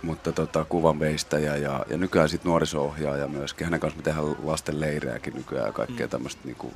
Mutta 0.03 0.33
tota, 0.33 0.64
kuvan 0.64 1.01
veistäjä 1.01 1.57
ja, 1.57 1.85
ja 1.90 1.97
nykyään 1.97 2.29
sitten 2.29 2.49
nuoriso-ohjaaja 2.49 3.29
myöskin. 3.29 3.64
Hänen 3.64 3.81
kanssa 3.81 3.97
me 3.97 4.03
tehdään 4.03 4.37
lasten 4.42 4.81
leirejäkin 4.81 5.35
nykyään 5.35 5.66
ja 5.66 5.73
kaikkea 5.73 6.07
mm. 6.07 6.11
tämmöistä 6.11 6.40
niin 6.45 6.57
kuin, 6.57 6.75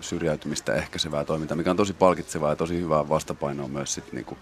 syrjäytymistä 0.00 0.74
ehkäisevää 0.74 1.24
toimintaa, 1.24 1.56
mikä 1.56 1.70
on 1.70 1.76
tosi 1.76 1.92
palkitsevaa 1.92 2.50
ja 2.50 2.56
tosi 2.56 2.80
hyvää 2.80 3.08
vastapainoa 3.08 3.68
myös 3.68 3.94
sitten 3.94 4.14
niin 4.14 4.24
kuin, 4.24 4.38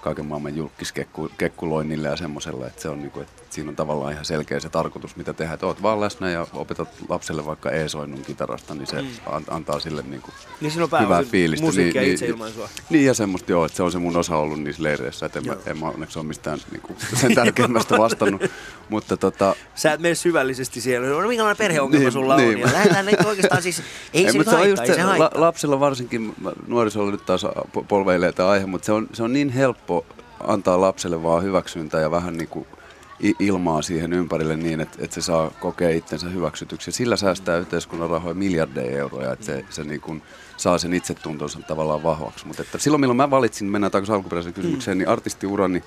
kaiken 0.00 0.26
maailman 0.26 0.56
julkiskekkuloinnille 0.56 2.08
ja 2.08 2.16
semmoiselle, 2.16 2.66
että 2.66 2.82
se 2.82 2.88
on 2.88 2.98
niinku, 2.98 3.20
että 3.20 3.47
siinä 3.50 3.68
on 3.68 3.76
tavallaan 3.76 4.12
ihan 4.12 4.24
selkeä 4.24 4.60
se 4.60 4.68
tarkoitus, 4.68 5.16
mitä 5.16 5.32
tehdään, 5.32 5.54
että 5.54 5.66
oot 5.66 5.82
vaan 5.82 6.00
läsnä 6.00 6.30
ja 6.30 6.46
opetat 6.52 6.88
lapselle 7.08 7.46
vaikka 7.46 7.70
e-soinnun 7.70 8.22
kitarasta, 8.22 8.74
niin 8.74 8.86
se 8.86 9.02
mm. 9.02 9.08
antaa 9.50 9.80
sille 9.80 10.02
niinku 10.02 10.30
niin 10.60 10.70
siinä 10.70 10.88
on 10.92 11.02
hyvää 11.02 11.22
fiilistä. 11.22 11.66
Musiikkia 11.66 12.02
niin, 12.02 12.12
itse 12.12 12.26
ilman 12.26 12.50
sua. 12.50 12.68
Niin 12.90 13.06
ja 13.06 13.14
semmoista 13.14 13.52
joo, 13.52 13.64
että 13.64 13.76
se 13.76 13.82
on 13.82 13.92
se 13.92 13.98
mun 13.98 14.16
osa 14.16 14.36
ollut 14.36 14.60
niissä 14.60 14.82
leireissä, 14.82 15.26
että 15.26 15.38
en, 15.38 15.46
mä, 15.46 15.56
en 15.66 15.78
mä 15.78 15.86
onneksi 15.86 16.18
ole 16.18 16.26
mistään 16.26 16.58
niinku, 16.70 16.96
sen 17.14 17.34
tärkeimmästä 17.34 17.98
vastannut. 17.98 18.42
Mutta 18.88 19.16
tota... 19.16 19.54
Sä 19.74 19.92
et 19.92 20.00
mene 20.00 20.14
syvällisesti 20.14 20.80
siellä, 20.80 21.08
no 21.08 21.28
minkälainen 21.28 21.56
perheongelma 21.56 22.02
niin, 22.02 22.12
sulla 22.12 22.36
niin. 22.36 22.54
on, 22.54 22.60
ja 22.60 22.72
lähdetään 22.72 23.06
nyt 23.06 23.20
oikeastaan 23.24 23.62
siis, 23.62 23.78
ei, 24.14 24.26
ei 24.26 24.32
se 24.32 24.38
nyt 24.38 24.46
haittaa, 24.46 24.84
ei 24.84 24.94
se, 24.94 25.00
haittaa. 25.00 25.30
Lapsilla 25.34 25.80
varsinkin, 25.80 26.34
nuorisolla 26.66 27.10
nyt 27.10 27.26
taas 27.26 27.46
polveilee 27.88 28.32
tämä 28.32 28.48
aihe, 28.48 28.66
mutta 28.66 28.86
se 28.86 28.92
on, 28.92 29.08
se 29.12 29.22
on 29.22 29.32
niin 29.32 29.50
helppo 29.50 30.06
antaa 30.46 30.80
lapselle 30.80 31.22
vaan 31.22 31.42
hyväksyntää 31.42 32.00
ja 32.00 32.10
vähän 32.10 32.36
niin 32.36 32.48
kuin 32.48 32.66
ilmaa 33.38 33.82
siihen 33.82 34.12
ympärille 34.12 34.56
niin, 34.56 34.80
että, 34.80 34.98
että 35.00 35.14
se 35.14 35.20
saa 35.20 35.50
kokea 35.60 35.90
itsensä 35.90 36.28
hyväksytyksi. 36.28 36.88
Ja 36.88 36.92
sillä 36.92 37.16
säästää 37.16 37.58
yhteiskunnan 37.58 38.10
rahoja 38.10 38.34
miljardeja 38.34 38.98
euroja, 38.98 39.32
että 39.32 39.46
se, 39.46 39.64
se 39.70 39.84
niin 39.84 40.00
kuin 40.00 40.22
saa 40.56 40.78
sen 40.78 40.92
itsetuntonsa 40.92 41.60
tavallaan 41.60 42.02
vahvaksi. 42.02 42.46
Mutta 42.46 42.62
että 42.62 42.78
silloin 42.78 43.00
milloin 43.00 43.16
mä 43.16 43.30
valitsin, 43.30 43.70
mennään 43.70 43.90
takaisin 43.90 44.14
alkuperäiseen 44.14 44.54
kysymykseen, 44.54 44.96
mm. 44.96 44.98
niin 44.98 45.08
artistiurani 45.08 45.82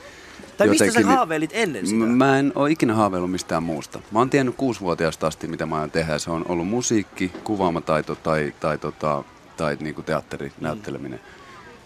tai 0.57 0.67
jotenkin, 0.67 0.85
mistä 0.87 1.01
sä 1.01 1.07
niin 1.07 1.17
haaveilit 1.17 1.49
ennen 1.53 1.87
sitä? 1.87 2.05
Mä 2.05 2.39
en 2.39 2.51
ole 2.55 2.71
ikinä 2.71 2.93
haaveillut 2.93 3.31
mistään 3.31 3.63
muusta. 3.63 3.99
Mä 4.11 4.19
oon 4.19 4.29
tiennyt 4.29 4.55
kuusivuotiaasta 4.55 5.27
asti, 5.27 5.47
mitä 5.47 5.65
mä 5.65 5.79
oon 5.79 5.91
tehdä. 5.91 6.19
Se 6.19 6.31
on 6.31 6.45
ollut 6.49 6.67
musiikki, 6.67 7.31
kuvaamataito 7.43 8.15
tai, 8.15 8.53
tai, 8.59 8.77
tota, 8.77 9.23
tai 9.57 9.77
niin 9.79 9.95
kuin 9.95 10.05
teatteri, 10.05 10.47
mm. 10.47 10.53
näytteleminen. 10.63 11.19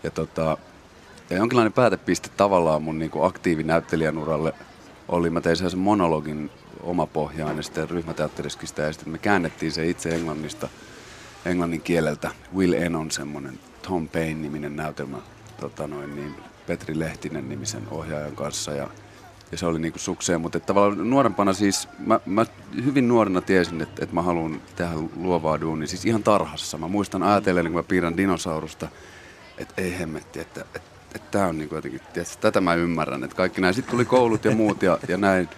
Ja 0.03 0.12
tota, 0.12 0.58
ja 1.29 1.38
jonkinlainen 1.38 1.73
päätepiste 1.73 2.29
tavallaan 2.38 2.84
mun 2.84 2.99
niin 2.99 3.12
aktiivinäyttelijän 3.21 4.17
uralle 4.17 4.53
oli, 5.07 5.29
mä 5.29 5.41
tein 5.41 5.57
sen 5.57 5.79
monologin 5.79 6.51
omapohjaan 6.83 7.57
ja 7.57 7.63
sitten 7.63 7.89
ryhmäteatteriskin 7.89 8.67
sitä 8.67 8.81
ja 8.81 8.93
sitten 8.93 9.11
me 9.11 9.17
käännettiin 9.17 9.71
se 9.71 9.87
itse 9.87 10.15
englannista, 10.15 10.69
englannin 11.45 11.81
kieleltä. 11.81 12.31
Will 12.55 12.73
Enon 12.73 13.11
semmoinen 13.11 13.59
Tom 13.81 14.07
Payne-niminen 14.07 14.75
näytelmä, 14.75 15.17
tota 15.59 15.87
noin, 15.87 16.15
niin 16.15 16.35
Petri 16.67 16.99
Lehtinen 16.99 17.49
nimisen 17.49 17.87
ohjaajan 17.91 18.35
kanssa 18.35 18.71
ja, 18.71 18.89
ja 19.51 19.57
se 19.57 19.65
oli 19.65 19.79
niinku 19.79 19.99
sukseen, 19.99 20.41
mutta 20.41 20.59
tavallaan 20.59 21.09
nuorempana 21.09 21.53
siis, 21.53 21.87
mä, 21.99 22.19
mä 22.25 22.45
hyvin 22.85 23.07
nuorena 23.07 23.41
tiesin, 23.41 23.81
että, 23.81 24.03
että 24.03 24.15
mä 24.15 24.21
haluan 24.21 24.61
tehdä 24.75 24.91
luovaa 25.15 25.61
duunia, 25.61 25.87
siis 25.87 26.05
ihan 26.05 26.23
tarhassa. 26.23 26.77
Mä 26.77 26.87
muistan 26.87 27.23
ajatellen, 27.23 27.65
kun 27.65 27.75
mä 27.75 27.83
piirrän 27.83 28.17
dinosaurusta, 28.17 28.87
että 29.57 29.73
ei 29.81 29.99
hemmetti, 29.99 30.39
että, 30.39 30.61
että, 30.75 30.94
että 31.15 31.28
tämä 31.32 31.45
on 31.47 31.58
niinku 31.58 31.75
jotenkin, 31.75 32.01
tietysti, 32.13 32.38
tätä 32.41 32.62
mä 32.62 32.73
ymmärrän, 32.75 33.23
että 33.23 33.36
kaikki 33.36 33.62
näin. 33.62 33.73
Sitten 33.73 33.91
tuli 33.91 34.06
koulut 34.06 34.45
ja 34.45 34.51
muut 34.51 34.82
ja, 34.84 34.97
ja 35.08 35.17
näin, 35.17 35.49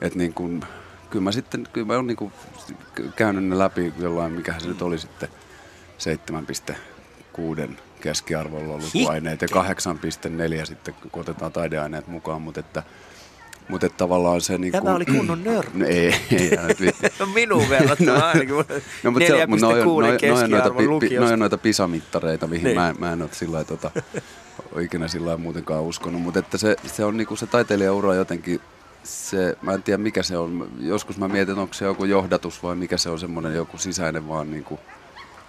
että 0.00 0.18
niin 0.18 0.34
kuin, 0.34 0.62
kyllä 1.10 1.22
mä 1.22 1.32
sitten, 1.32 1.68
kyllä 1.72 1.86
mä 1.86 1.94
oon 1.94 2.06
niin 2.06 2.16
kuin 2.16 2.32
käynyt 3.16 3.44
ne 3.44 3.58
läpi 3.58 3.92
jollain, 3.98 4.32
mikä 4.32 4.54
se 4.58 4.68
nyt 4.68 4.82
oli 4.82 4.98
sitten 4.98 5.28
7,6 7.66 7.70
keskiarvolla 8.00 8.78
lukuaineet 8.94 9.42
ja 9.42 9.48
8,4 10.60 10.66
sitten, 10.66 10.94
kun 11.12 11.20
otetaan 11.20 11.52
taideaineet 11.52 12.06
mukaan, 12.06 12.42
mutta 12.42 12.60
että, 12.60 12.82
mutta 13.68 13.86
että 13.86 13.96
tavallaan 13.98 14.40
se 14.40 14.58
niin 14.58 14.72
Tämä 14.72 14.94
oli 14.94 15.04
kunnon 15.06 15.44
nörtti. 15.44 15.78
No 15.78 15.86
ei, 15.86 16.14
ei. 16.32 16.50
No 17.20 17.26
minun 17.26 17.68
verrattuna 17.68 18.18
No. 18.18 18.24
ainakin. 18.24 18.54
No, 19.02 19.10
mutta 19.10 19.26
se, 19.28 19.46
mutta 19.46 19.66
noi, 19.66 19.80
on- 19.80 19.86
4,6 19.86 20.02
noi, 20.02 20.18
noi, 21.20 21.32
on 21.32 21.38
noita, 21.38 21.58
pi, 21.58 21.62
pisamittareita, 21.62 22.46
mihin 22.46 22.64
Niin. 22.64 22.76
mä, 22.76 22.94
mä 22.98 23.12
en 23.12 23.22
ole 23.22 23.30
sillä 23.32 23.52
lailla, 23.54 23.68
tota, 23.68 23.90
ole 24.72 24.82
ikinä 24.82 25.08
sillä 25.08 25.36
muutenkaan 25.36 25.82
uskonut. 25.82 26.22
Mutta 26.22 26.38
että 26.38 26.58
se, 26.58 26.76
se 26.86 27.04
on 27.04 27.16
niinku 27.16 27.36
se 27.36 27.46
taiteilijaura 27.46 28.14
jotenkin, 28.14 28.60
se, 29.04 29.56
mä 29.62 29.72
en 29.72 29.82
tiedä 29.82 29.98
mikä 29.98 30.22
se 30.22 30.36
on. 30.36 30.68
Joskus 30.80 31.18
mä 31.18 31.28
mietin, 31.28 31.58
onko 31.58 31.74
se 31.74 31.84
joku 31.84 32.04
johdatus 32.04 32.62
vai 32.62 32.76
mikä 32.76 32.96
se 32.96 33.10
on 33.10 33.18
semmoinen 33.18 33.54
joku 33.54 33.78
sisäinen 33.78 34.28
vaan 34.28 34.50
niinku 34.50 34.80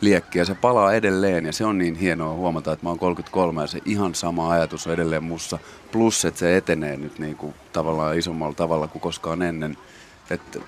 liekki. 0.01 0.39
Ja 0.39 0.45
se 0.45 0.55
palaa 0.55 0.93
edelleen 0.93 1.45
ja 1.45 1.53
se 1.53 1.65
on 1.65 1.77
niin 1.77 1.95
hienoa 1.95 2.33
huomata, 2.33 2.71
että 2.71 2.85
mä 2.85 2.89
oon 2.89 2.99
33 2.99 3.61
ja 3.61 3.67
se 3.67 3.81
ihan 3.85 4.15
sama 4.15 4.51
ajatus 4.51 4.87
on 4.87 4.93
edelleen 4.93 5.23
mussa. 5.23 5.59
Plus, 5.91 6.25
että 6.25 6.39
se 6.39 6.57
etenee 6.57 6.97
nyt 6.97 7.19
niinku 7.19 7.53
tavallaan 7.73 8.17
isommalla 8.17 8.55
tavalla 8.55 8.87
kuin 8.87 9.01
koskaan 9.01 9.41
ennen. 9.41 9.77
Että 10.29 10.59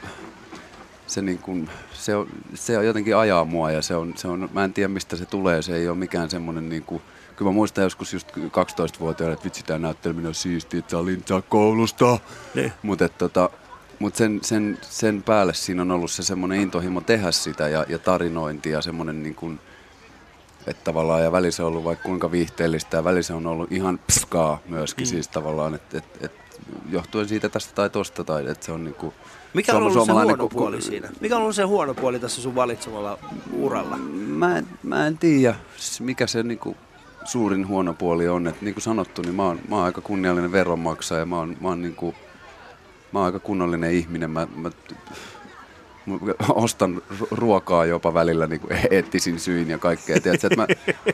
se, 1.08 1.22
niin 1.22 1.38
kuin, 1.38 1.70
se, 1.94 2.16
on, 2.16 2.28
se 2.54 2.78
on 2.78 2.86
jotenkin 2.86 3.18
ajaa 3.18 3.46
mua 3.46 3.72
ja 3.72 3.82
se 3.82 3.96
on, 3.96 4.14
se 4.18 4.28
on, 4.28 4.50
mä 4.54 4.64
en 4.64 4.74
tiedä 4.74 4.88
mistä 4.88 5.16
se 5.16 5.26
tulee, 5.26 5.62
se 5.62 5.76
ei 5.76 5.88
ole 5.88 5.98
mikään 5.98 6.30
semmoinen 6.30 6.70
niin 6.70 6.84
kuin, 6.84 7.02
kyllä 7.36 7.52
mä 7.52 7.56
muistan 7.56 7.84
joskus 7.84 8.14
just 8.14 8.32
12-vuotiaana, 8.38 9.34
että 9.34 9.46
vitsi 9.46 9.64
tää 9.64 9.80
näytteleminen 9.80 10.28
on 10.28 10.36
siistiä, 10.36 10.80
että 10.80 11.06
lintsaa 11.06 11.42
koulusta. 11.42 12.20
Niin. 12.54 12.74
Mutta 12.84 13.10
tota, 13.10 13.50
mut 14.00 14.16
sen, 14.16 14.40
sen, 14.44 14.78
sen 14.82 15.24
päälle 15.24 15.54
siinä 15.54 15.82
on 15.82 15.92
ollut 15.92 16.12
se 16.12 16.24
semmoinen 16.24 16.62
intohimo 16.62 17.02
tehdä 17.02 17.32
sitä 17.32 17.68
ja, 17.68 17.86
ja 17.90 18.00
tarinointi 18.00 18.70
ja 18.70 18.82
semmoinen 18.82 19.24
niin 19.24 19.36
kuin, 19.36 19.60
että 20.68 20.84
tavallaan 20.84 21.24
ja 21.24 21.32
välissä 21.32 21.64
on 21.64 21.68
ollut 21.68 21.84
vaikka 21.84 22.04
kuinka 22.04 22.32
viihteellistä 22.32 22.98
ja 22.98 23.04
välissä 23.04 23.36
on 23.36 23.48
ollut 23.48 23.72
ihan 23.72 24.00
pskaa 24.08 24.60
myöskin 24.66 25.08
mm. 25.08 25.10
siis 25.10 25.28
tavallaan, 25.28 25.76
että 25.76 25.98
et, 25.98 26.06
et, 26.22 26.32
johtuen 26.90 27.28
siitä 27.28 27.50
tästä 27.50 27.76
tai 27.76 27.90
tosta 27.90 28.24
tai 28.24 28.48
että 28.48 28.66
se 28.66 28.72
on 28.72 28.84
niinku 28.84 29.14
Mikä 29.54 29.74
on 29.76 29.84
ollut 29.84 30.06
se 30.06 30.12
huono 30.12 30.38
ku- 30.38 30.50
puoli 30.50 30.82
siinä? 30.82 31.10
Mikä 31.22 31.36
on 31.36 31.42
ollut 31.42 31.56
se 31.56 31.64
huono 31.64 31.94
puoli 31.94 32.20
tässä 32.20 32.42
sun 32.42 32.56
valitsemalla 32.56 33.20
uralla? 33.54 33.98
Mä 34.28 34.58
en, 34.58 34.68
mä 34.84 35.08
en 35.08 35.18
tiedä, 35.18 35.56
mikä 36.00 36.28
se 36.28 36.44
niinku 36.44 36.78
suurin 37.26 37.68
huono 37.68 37.94
puoli 37.94 38.28
on. 38.28 38.48
Et 38.48 38.62
niin 38.62 38.74
kuin 38.74 38.82
sanottu, 38.84 39.22
niin 39.22 39.36
mä 39.36 39.44
oon, 39.44 39.60
mä 39.70 39.76
oon 39.76 39.86
aika 39.86 40.02
kunniallinen 40.02 40.52
veronmaksaja. 40.52 41.20
ja 41.20 41.26
Mä 41.26 41.38
oon, 41.38 41.58
mä 41.62 41.68
oon, 41.68 41.82
niinku, 41.82 42.16
mä 43.12 43.20
oon 43.20 43.26
aika 43.26 43.40
kunnollinen 43.40 43.92
ihminen. 43.92 44.32
Mä, 44.32 44.48
mä, 44.56 44.70
mä 46.06 46.16
ostan 46.54 47.02
ru- 47.20 47.28
ruokaa 47.32 47.86
jopa 47.86 48.14
välillä 48.14 48.48
niin 48.48 48.62
eettisin 48.92 49.40
syin 49.40 49.70
ja 49.70 49.78
kaikkea. 49.78 50.22
Tiedätkö, 50.22 50.48
että 50.48 50.62
mä, 50.62 50.68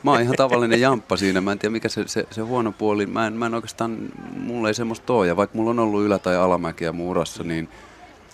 mä 0.04 0.12
oon 0.12 0.21
ihan 0.21 0.36
tavallinen 0.36 0.82
jamppa 0.82 1.17
siinä. 1.17 1.41
Mä 1.41 1.52
en 1.52 1.60
tiedä 1.60 1.71
mikä 1.71 1.89
se, 1.89 2.08
se, 2.08 2.26
se 2.32 2.41
huono 2.41 2.71
puoli. 2.71 3.06
Mä 3.06 3.28
en, 3.28 3.34
mä 3.34 3.45
en 3.45 3.54
oikeastaan, 3.54 3.97
mulla 4.38 4.67
ei 4.67 4.74
semmoista 4.74 5.13
ole. 5.13 5.28
Ja 5.28 5.36
vaikka 5.38 5.58
mulla 5.58 5.69
on 5.71 5.80
ollut 5.80 6.04
ylä- 6.04 6.19
tai 6.19 6.36
alamäkiä 6.36 6.91
mun 6.91 7.08
urassa, 7.10 7.43
niin 7.43 7.69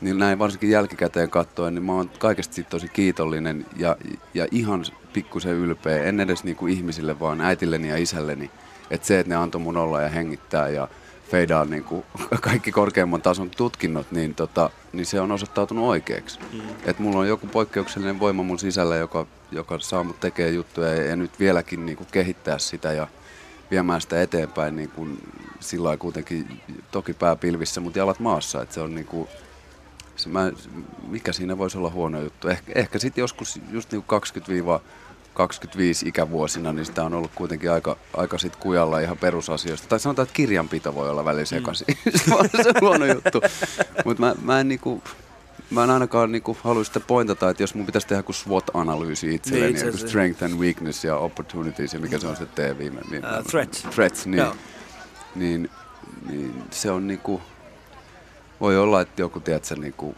niin 0.01 0.17
näin 0.17 0.39
varsinkin 0.39 0.69
jälkikäteen 0.69 1.29
katsoen, 1.29 1.75
niin 1.75 1.83
mä 1.83 1.93
oon 1.93 2.09
kaikesta 2.19 2.55
siitä 2.55 2.69
tosi 2.69 2.87
kiitollinen 2.87 3.65
ja, 3.77 3.95
ja 4.33 4.47
ihan 4.51 4.85
pikkusen 5.13 5.53
ylpeä. 5.53 6.03
En 6.03 6.19
edes 6.19 6.43
niinku 6.43 6.67
ihmisille, 6.67 7.19
vaan 7.19 7.41
äitilleni 7.41 7.89
ja 7.89 7.97
isälleni. 7.97 8.51
Että 8.91 9.07
se, 9.07 9.19
että 9.19 9.29
ne 9.29 9.35
antoi 9.35 9.61
mun 9.61 9.77
olla 9.77 10.01
ja 10.01 10.09
hengittää 10.09 10.69
ja 10.69 10.87
feidaa 11.31 11.65
niinku 11.65 12.05
kaikki 12.41 12.71
korkeamman 12.71 13.21
tason 13.21 13.49
tutkinnot, 13.49 14.11
niin, 14.11 14.35
tota, 14.35 14.69
niin 14.93 15.05
se 15.05 15.21
on 15.21 15.31
osoittautunut 15.31 15.85
oikeaksi. 15.85 16.39
Mm. 16.53 16.61
Että 16.85 17.03
mulla 17.03 17.19
on 17.19 17.27
joku 17.27 17.47
poikkeuksellinen 17.47 18.19
voima 18.19 18.43
mun 18.43 18.59
sisällä, 18.59 18.95
joka, 18.95 19.25
joka 19.51 19.79
saa 19.79 20.03
mut 20.03 20.19
tekemään 20.19 20.55
juttuja 20.55 20.93
ja, 20.93 21.03
ja 21.03 21.15
nyt 21.15 21.39
vieläkin 21.39 21.85
niinku 21.85 22.05
kehittää 22.11 22.59
sitä 22.59 22.93
ja 22.93 23.07
viemään 23.71 24.01
sitä 24.01 24.21
eteenpäin 24.21 24.75
niin 24.75 24.89
kuin 24.89 25.17
sillä 25.59 25.97
kuitenkin 25.97 26.61
toki 26.91 27.13
pää 27.13 27.35
pilvissä, 27.35 27.81
mutta 27.81 27.99
jalat 27.99 28.19
maassa. 28.19 28.61
Että 28.61 28.75
se 28.75 28.81
on 28.81 28.95
niin 28.95 29.07
kuin, 29.07 29.27
mä, 30.27 30.51
mikä 31.07 31.31
siinä 31.31 31.57
voisi 31.57 31.77
olla 31.77 31.89
huono 31.89 32.21
juttu? 32.21 32.47
Eh, 32.47 32.63
ehkä 32.75 32.99
sitten 32.99 33.21
joskus 33.21 33.59
just 33.71 33.91
niin 33.91 34.03
20-25 36.03 36.07
ikävuosina, 36.07 36.73
niin 36.73 36.85
sitä 36.85 37.03
on 37.03 37.13
ollut 37.13 37.31
kuitenkin 37.35 37.71
aika, 37.71 37.97
aika 38.17 38.37
sit 38.37 38.55
kujalla 38.55 38.99
ihan 38.99 39.17
perusasioista. 39.17 39.87
Tai 39.87 39.99
sanotaan, 39.99 40.23
että 40.23 40.35
kirjanpito 40.35 40.95
voi 40.95 41.09
olla 41.09 41.25
välillä 41.25 41.45
sekaisin. 41.45 41.87
se 42.25 42.35
on 42.35 42.49
se 42.63 42.71
huono 42.81 43.05
juttu. 43.05 43.41
Mutta 44.05 44.23
mä, 44.23 44.35
mä 44.41 44.59
en 44.59 44.67
niinku, 44.67 45.03
Mä 45.71 45.83
en 45.83 45.89
ainakaan 45.89 46.31
niinku 46.31 46.57
halua 46.63 46.83
sitä 46.83 46.99
pointata, 46.99 47.49
että 47.49 47.63
jos 47.63 47.75
mun 47.75 47.85
pitäisi 47.85 48.07
tehdä 48.07 48.23
kuin 48.23 48.35
SWOT-analyysi 48.35 49.35
itselleni, 49.35 49.65
Niin, 49.65 49.75
niin, 49.75 49.87
itse 49.87 49.99
niin 49.99 50.09
strength 50.09 50.43
and 50.43 50.53
weakness 50.53 51.03
ja 51.03 51.15
opportunities 51.17 51.93
ja 51.93 51.99
mikä 51.99 52.19
se 52.19 52.27
on 52.27 52.35
se 52.35 52.45
tee 52.45 52.77
viime, 52.77 53.01
viime 53.11 53.27
Ää, 53.27 53.43
threats. 53.43 53.81
threats 53.81 54.25
niin, 54.25 54.37
Joo. 54.37 54.55
niin, 55.35 55.69
niin, 56.29 56.63
se 56.71 56.91
on 56.91 57.07
niinku, 57.07 57.41
voi 58.61 58.77
olla, 58.77 59.01
että 59.01 59.21
joku, 59.21 59.39
tiedätkö, 59.39 59.75
niinku, 59.75 60.15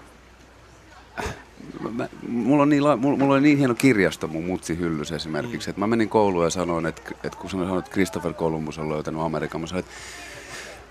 mä, 1.92 2.10
mulla, 2.28 2.64
on 2.64 2.70
niin, 2.70 2.84
la- 2.84 2.98
mulla, 2.98 3.18
mulla 3.18 3.34
oli 3.34 3.42
niin 3.42 3.58
hieno 3.58 3.76
kirjasto 3.76 4.28
mun 4.28 4.46
mutsi 4.46 4.78
hyllys 4.78 5.12
esimerkiksi, 5.12 5.68
mm. 5.68 5.70
että 5.70 5.80
mä 5.80 5.88
menin 5.88 6.10
kouluun 6.10 6.44
ja 6.44 6.50
sanoin, 6.50 6.86
että, 6.86 7.02
että 7.24 7.40
kun 7.40 7.50
sanoin, 7.50 7.80
että 7.80 7.92
Christopher 7.92 8.34
Columbus 8.34 8.78
on 8.78 8.90
löytänyt 8.90 9.22
Amerikan, 9.22 9.62
mä 9.62 9.68
sanoin, 9.68 9.86
että 9.86 9.96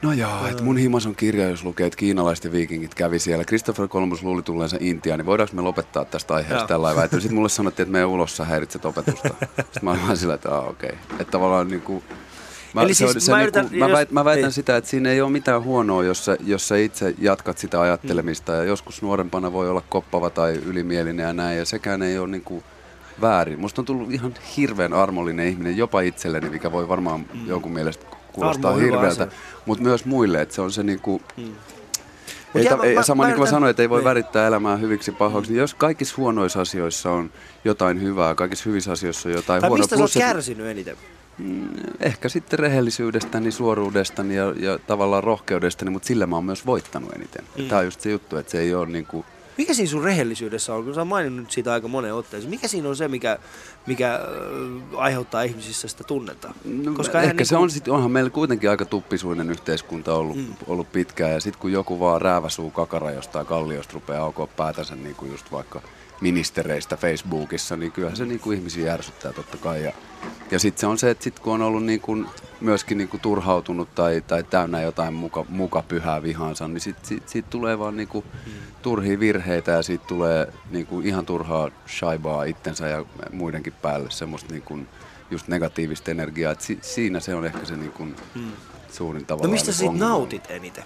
No 0.03 0.13
joo, 0.13 0.47
että 0.47 0.63
mun 0.63 0.77
himas 0.77 1.07
on 1.07 1.15
kirja, 1.15 1.49
jos 1.49 1.65
lukee, 1.65 1.87
että 1.87 1.97
kiinalaiset 1.97 2.53
viikingit 2.53 2.95
kävi 2.95 3.19
siellä. 3.19 3.45
Christopher 3.45 3.89
Columbus 3.89 4.23
luuli 4.23 4.43
tulleensa 4.43 4.77
Intiaan, 4.81 5.19
niin 5.19 5.27
voidaanko 5.27 5.57
me 5.57 5.63
lopettaa 5.63 6.05
tästä 6.05 6.35
aiheesta 6.35 6.59
Joo. 6.59 6.67
tällä 6.67 6.87
lailla? 6.87 7.03
Sitten 7.03 7.35
mulle 7.35 7.49
sanottiin, 7.59 7.85
että 7.85 7.93
me 7.93 8.05
ulos 8.05 8.37
sä 8.37 8.45
häiritset 8.45 8.85
opetusta. 8.85 9.29
Sitten 9.47 9.83
mä 9.83 9.91
olin 9.91 10.03
vaan 10.03 10.17
sillä, 10.17 10.35
että 10.35 10.59
okei. 10.59 10.91
Okay. 10.91 11.21
Että 11.21 11.31
tavallaan 11.31 11.69
niin 11.69 11.81
kuin, 11.81 12.05
Mä, 12.75 12.83
Eli 12.83 12.95
se 12.95 13.09
siis 13.09 13.27
se 13.27 13.33
mä 13.33 13.39
niinku- 13.39 13.59
yritän- 13.59 13.79
mä, 13.79 13.87
jos- 13.87 13.93
väit, 13.97 14.11
mä 14.11 14.25
väitän 14.25 14.43
niin. 14.43 14.53
sitä, 14.53 14.77
että 14.77 14.91
siinä 14.91 15.11
ei 15.11 15.21
ole 15.21 15.31
mitään 15.31 15.63
huonoa, 15.63 16.05
jos 16.05 16.25
sä, 16.25 16.37
jos 16.45 16.69
sä 16.69 16.77
itse 16.77 17.15
jatkat 17.19 17.59
sitä 17.59 17.81
ajattelemista. 17.81 18.53
Ja 18.53 18.65
joskus 18.65 19.03
nuorempana 19.03 19.53
voi 19.53 19.71
olla 19.71 19.83
koppava 19.89 20.31
tai 20.31 20.53
ylimielinen 20.67 21.27
ja 21.27 21.33
näin, 21.33 21.59
ja 21.59 21.65
sekään 21.65 22.03
ei 22.03 22.19
ole 22.19 22.29
niinku 22.29 22.63
väärin. 23.21 23.61
Musta 23.61 23.81
on 23.83 23.87
tullut 23.87 24.11
ihan 24.13 24.35
hirveän 24.57 24.93
armollinen 24.93 25.49
ihminen, 25.49 25.77
jopa 25.77 26.01
itselleni, 26.01 26.51
mikä 26.51 26.73
voi 26.73 26.89
varmaan 26.89 27.27
jonkun 27.47 27.73
mielestä 27.73 28.07
kuulostaa 28.33 28.71
Armo 28.71 28.83
hirveältä, 28.85 29.29
mutta 29.67 29.85
myös 29.85 30.05
muille, 30.05 30.41
että 30.43 30.55
se 30.55 30.61
on 30.63 30.73
se 30.73 30.83
niinku... 30.83 31.23
Ei, 32.55 32.65
jää- 32.65 32.71
ta- 32.71 32.77
mä- 32.77 32.83
ei, 32.85 32.95
mä- 32.95 33.03
sama 33.03 33.23
mä 33.23 33.27
niin 33.29 33.37
kuin 33.37 33.47
mä 33.47 33.51
sanoin, 33.51 33.71
että 33.71 33.83
ei 33.83 33.91
voi 33.91 33.99
niin. 33.99 34.05
värittää 34.05 34.47
elämää 34.47 34.77
hyviksi 34.77 35.13
pahoiksi, 35.13 35.53
niin 35.53 35.61
jos 35.61 35.75
kaikissa 35.75 36.15
huonoissa 36.17 36.61
asioissa 36.61 37.11
on 37.11 37.31
jotain 37.65 38.03
hyvää, 38.03 38.35
kaikissa 38.35 38.65
hyvissä 38.67 38.93
asioissa 38.93 39.29
on 39.29 39.35
jotain 39.35 39.61
Tai 39.61 39.69
huonoa, 39.69 39.83
mistä 39.83 39.97
sä 39.97 40.03
oot 40.03 40.11
kärsinyt 40.19 40.67
eniten? 40.67 40.97
Ehkä 42.01 42.29
sitten 42.29 42.59
rehellisyydestäni, 42.59 43.51
suoruudestani 43.51 44.37
ja, 44.37 44.55
ja 44.61 44.79
tavallaan 44.79 45.25
rohkeudestani, 45.25 45.91
mutta 45.91 46.07
sillä 46.07 46.27
mä 46.27 46.37
oon 46.37 46.45
myös 46.45 46.67
voittanut 46.67 47.13
eniten. 47.13 47.45
Mm. 47.59 47.69
Tämä 47.69 47.79
on 47.79 47.85
just 47.85 48.01
se 48.01 48.11
juttu, 48.11 48.37
että 48.37 48.53
se 48.53 48.61
ei 48.61 48.75
ole 48.75 48.87
niin 48.87 49.07
kuin, 49.07 49.25
Mikä 49.59 49.75
siinä 49.75 49.91
sun 49.91 50.05
rehellisyydessä 50.05 50.75
on? 50.75 50.85
Kun 50.85 50.95
sä 50.95 51.05
maininnut 51.05 51.51
siitä 51.51 51.73
aika 51.73 51.89
moneen 51.89 52.15
otteeseen. 52.15 52.51
Mikä 52.51 52.69
siinä 52.69 52.89
on 52.89 52.97
se, 52.97 53.09
mikä, 53.09 53.39
mikä 53.87 54.15
äh, 54.15 54.21
aiheuttaa 54.97 55.43
ihmisissä 55.43 55.89
sitä 55.89 56.05
tunnetta? 56.05 56.55
no, 56.65 56.93
Koska 56.93 57.19
ehkä 57.19 57.33
eihän 57.33 57.47
se 57.47 57.55
niinku- 57.55 57.63
on 57.63 57.71
sit, 57.71 57.89
onhan 57.89 58.11
meillä 58.11 58.31
kuitenkin 58.31 58.71
aika 58.71 58.85
tuppisuinen 58.85 59.51
yhteiskunta 59.51 60.15
ollut, 60.15 60.37
mm. 60.37 60.55
ollut 60.67 60.93
pitkään 60.93 61.33
ja 61.33 61.41
sitten 61.41 61.61
kun 61.61 61.73
joku 61.73 62.01
vaan 62.01 62.23
rääväsuu 62.23 62.71
kakara 62.71 63.11
jostain 63.11 63.47
kalliosta 63.47 63.95
rupeaa 63.95 64.25
aukoa 64.25 64.47
päätänsä 64.47 64.97
niin 64.97 65.15
kuin 65.15 65.31
just 65.31 65.53
vaikka 65.53 65.83
ministereistä 66.21 66.97
Facebookissa, 66.97 67.77
niin 67.77 67.93
kyllähän 67.93 68.17
se 68.17 68.27
niin 68.27 68.41
kuin 68.41 68.59
ihmisiä 68.59 68.87
järsyttää 68.87 69.33
totta 69.33 69.57
kai. 69.57 69.85
Ja, 69.85 69.93
ja 70.51 70.59
sitten 70.59 70.81
se 70.81 70.87
on 70.87 70.99
se, 70.99 71.11
että 71.11 71.25
sit 71.25 71.39
kun 71.39 71.53
on 71.53 71.63
ollut 71.63 71.85
niin 71.85 72.01
kuin 72.01 72.27
myöskin 72.61 72.99
niin 72.99 73.09
kuin 73.09 73.21
turhautunut 73.21 73.95
tai, 73.95 74.23
tai 74.27 74.43
täynnä 74.43 74.83
jotain 74.83 75.15
muka, 75.15 75.45
muka 75.49 75.83
pyhää 75.83 76.23
vihaansa, 76.23 76.69
niin 76.69 76.81
sitten 76.81 77.05
sit, 77.07 77.29
siitä 77.29 77.51
tulee 77.51 77.79
vaan 77.79 77.97
niin 77.97 78.09
kuin 78.09 78.25
turhia 78.83 79.21
virheitä 79.21 79.71
ja 79.71 79.83
siitä 79.83 80.05
tulee 80.07 80.53
niin 80.71 80.87
kuin 80.87 81.07
ihan 81.07 81.27
turhaa 81.27 81.71
shaibaa 81.89 82.45
itsensä 82.45 82.89
ja 82.89 83.05
muidenkin 83.33 83.73
päälle 83.73 84.11
semmoista 84.11 84.53
niin 84.53 84.63
kuin 84.63 84.89
just 85.31 85.49
negatiivista 85.49 86.11
energiaa. 86.11 86.53
Et 86.53 86.61
si, 86.61 86.79
siinä 86.83 87.21
se 87.21 87.35
on 87.35 87.45
ehkä 87.45 87.65
se 87.65 87.77
niin 87.77 87.93
kuin 87.93 88.17
suurin 88.93 89.23
No 89.23 89.27
tavallaan 89.27 89.51
mistä 89.51 89.67
niin 89.67 89.75
sä 89.75 89.79
siitä 89.79 89.95
nautit 89.99 90.51
eniten? 90.51 90.85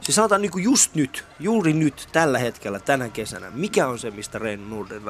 Siis 0.00 0.16
sanotaan 0.16 0.42
niin 0.42 0.52
kuin 0.52 0.64
just 0.64 0.94
nyt, 0.94 1.24
juuri 1.40 1.72
nyt, 1.72 2.08
tällä 2.12 2.38
hetkellä, 2.38 2.78
tänä 2.80 3.08
kesänä, 3.08 3.46
mikä 3.54 3.86
on 3.88 3.98
se, 3.98 4.10
mistä 4.10 4.38
Reino 4.38 4.62
Norden... 4.68 5.02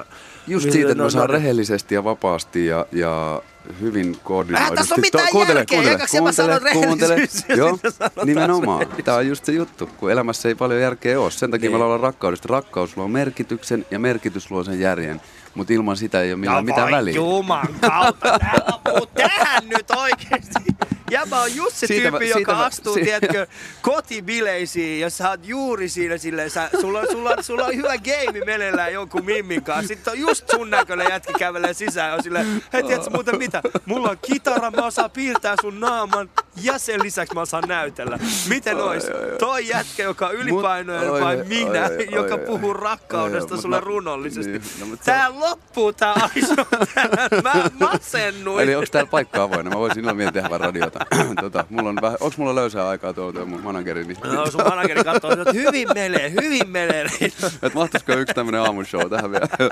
Just 0.47 0.65
mistä 0.65 0.73
siitä, 0.73 0.91
että 0.91 0.99
no- 1.03 1.05
mä 1.05 1.11
saan 1.11 1.27
no- 1.27 1.33
rehellisesti 1.33 1.95
ja 1.95 2.05
vapaasti 2.05 2.67
ja, 2.67 2.87
ja 2.93 3.43
hyvin 3.81 4.17
koordinoidusti. 4.25 4.73
Äh, 4.73 4.77
tässä 4.77 4.95
on 4.95 5.01
mitään 5.01 5.27
To- 5.27 5.31
kuuntele, 5.33 5.59
järkeä, 5.59 5.79
kuuntele, 5.79 5.93
eikä 6.03 6.21
mä 6.21 6.73
kuuntele, 6.73 6.73
kuuntele. 6.73 7.15
rehellisyys 7.15 7.45
ja 7.49 7.57
Joo, 7.57 7.79
nimenomaan. 8.25 8.87
Tämä 9.05 9.17
on 9.17 9.27
just 9.29 9.45
se 9.45 9.53
juttu, 9.53 9.87
kun 9.97 10.11
elämässä 10.11 10.49
ei 10.49 10.55
paljon 10.55 10.81
järkeä 10.81 11.21
ole. 11.21 11.31
Sen 11.31 11.51
takia 11.51 11.69
Niin. 11.71 11.75
me 11.75 11.79
laulan 11.79 12.01
rakkaudesta. 12.01 12.49
Rakkaus 12.51 12.97
luo 12.97 13.09
merkityksen 13.09 13.87
ja 13.91 13.99
merkitys 13.99 14.51
luo 14.51 14.65
sen 14.65 14.81
järjen. 14.81 15.21
Mutta 15.55 15.73
ilman 15.73 15.97
sitä 15.97 16.23
ei 16.23 16.33
ole 16.33 16.41
millään 16.41 16.65
mitään 16.65 16.83
voi 16.83 16.93
väliä. 16.93 17.15
juman 17.15 17.69
kautta, 17.81 18.39
tää 18.39 18.59
loppuu 18.73 19.07
tähän 19.07 19.69
nyt 19.69 19.91
oikeesti. 19.97 20.77
Ja 21.11 21.27
mä 21.27 21.41
oon 21.41 21.57
just 21.57 21.77
se 21.77 21.87
Siitä 21.87 22.11
tyyppi, 22.11 22.33
mä- 22.33 22.39
joka 22.41 22.53
mä- 22.55 22.65
astuu, 22.65 22.95
si- 22.95 23.03
tiedätkö, 23.03 23.47
kotibileisiin 23.83 25.01
ja 25.01 25.11
sä 25.11 25.31
oot 25.31 25.41
juuri 25.47 25.89
siinä 25.89 26.19
silleen, 26.19 26.51
sä, 26.51 26.71
sulla, 26.81 27.01
sulla, 27.13 27.43
sulla 27.43 27.65
on 27.65 27.77
hyvä 27.77 27.93
game 27.99 28.45
meneillään 28.47 28.93
jonkun 28.93 29.25
mimmin 29.25 29.65
kanssa. 29.65 29.89
Sitten 29.89 30.13
on 30.13 30.19
just 30.19 30.49
sun 30.51 30.71
näköinen 30.71 31.07
jätki 31.11 31.33
kävelee 31.39 31.75
sisään 31.75 32.09
ja 32.09 32.15
on 32.15 32.23
silleen, 32.23 32.63
hei 32.73 32.83
tiedätkö 32.83 33.11
muuten 33.11 33.39
mitä? 33.39 33.63
Mulla 33.87 34.11
on 34.11 34.19
kitara, 34.27 34.71
mä 34.71 34.87
osaan 34.87 35.11
piirtää 35.11 35.55
sun 35.61 35.81
naaman 35.81 36.31
ja 36.63 36.79
sen 36.79 37.03
lisäksi 37.03 37.35
mä 37.35 37.41
osaan 37.41 37.65
näytellä. 37.69 38.19
Miten 38.49 38.77
ois? 38.77 39.05
Toi 39.39 39.69
jätkä, 39.69 40.03
joka 40.03 40.27
on 40.27 40.35
ylipainoinen 40.35 41.13
vai 41.13 41.37
minä, 41.45 41.87
oi, 41.87 41.97
oi, 41.97 42.09
joka 42.11 42.35
oi, 42.35 42.41
puhuu 42.47 42.73
rakkaudesta 42.73 43.57
sulle 43.61 43.77
mä- 43.77 43.81
runollisesti. 43.81 44.53
niin, 44.53 44.63
no, 44.91 44.97
Tää 45.05 45.41
loppuu 45.41 45.93
tää 45.93 46.13
aiso. 46.13 46.55
Mä 47.45 47.55
masennuin. 47.81 48.63
Eli 48.63 48.75
onko 48.75 48.87
täällä 48.93 49.11
paikka 49.11 49.43
avoinna? 49.43 49.71
Mä 49.71 49.77
voisin 49.79 49.99
ilman 50.01 50.17
mieltä 50.17 50.33
tehdä 50.33 50.49
vaan 50.51 50.61
radiota. 50.61 51.00
tota, 51.41 51.65
mulla 51.71 51.89
on 51.89 51.99
vähän, 52.03 52.19
onks 52.21 52.39
mulla 52.39 52.55
löysää 52.55 52.89
aikaa 52.89 53.13
tuolla 53.13 53.33
tuo 53.33 53.47
mun 53.47 53.61
manageri? 53.61 54.05
Niin, 54.05 54.19
No, 54.25 54.51
sun 54.51 54.65
manageri 54.69 55.05
katsoo, 55.05 55.33
että 55.33 55.53
hyvin 55.53 55.89
menee, 55.95 56.33
hyvin 56.43 56.71
menee. 56.71 57.05
että 57.63 57.71
mahtuisiko 57.75 58.13
yksi 58.13 58.35
tämmönen 58.35 58.61
aamushow 58.61 59.11
tähän 59.11 59.31
vielä? 59.31 59.49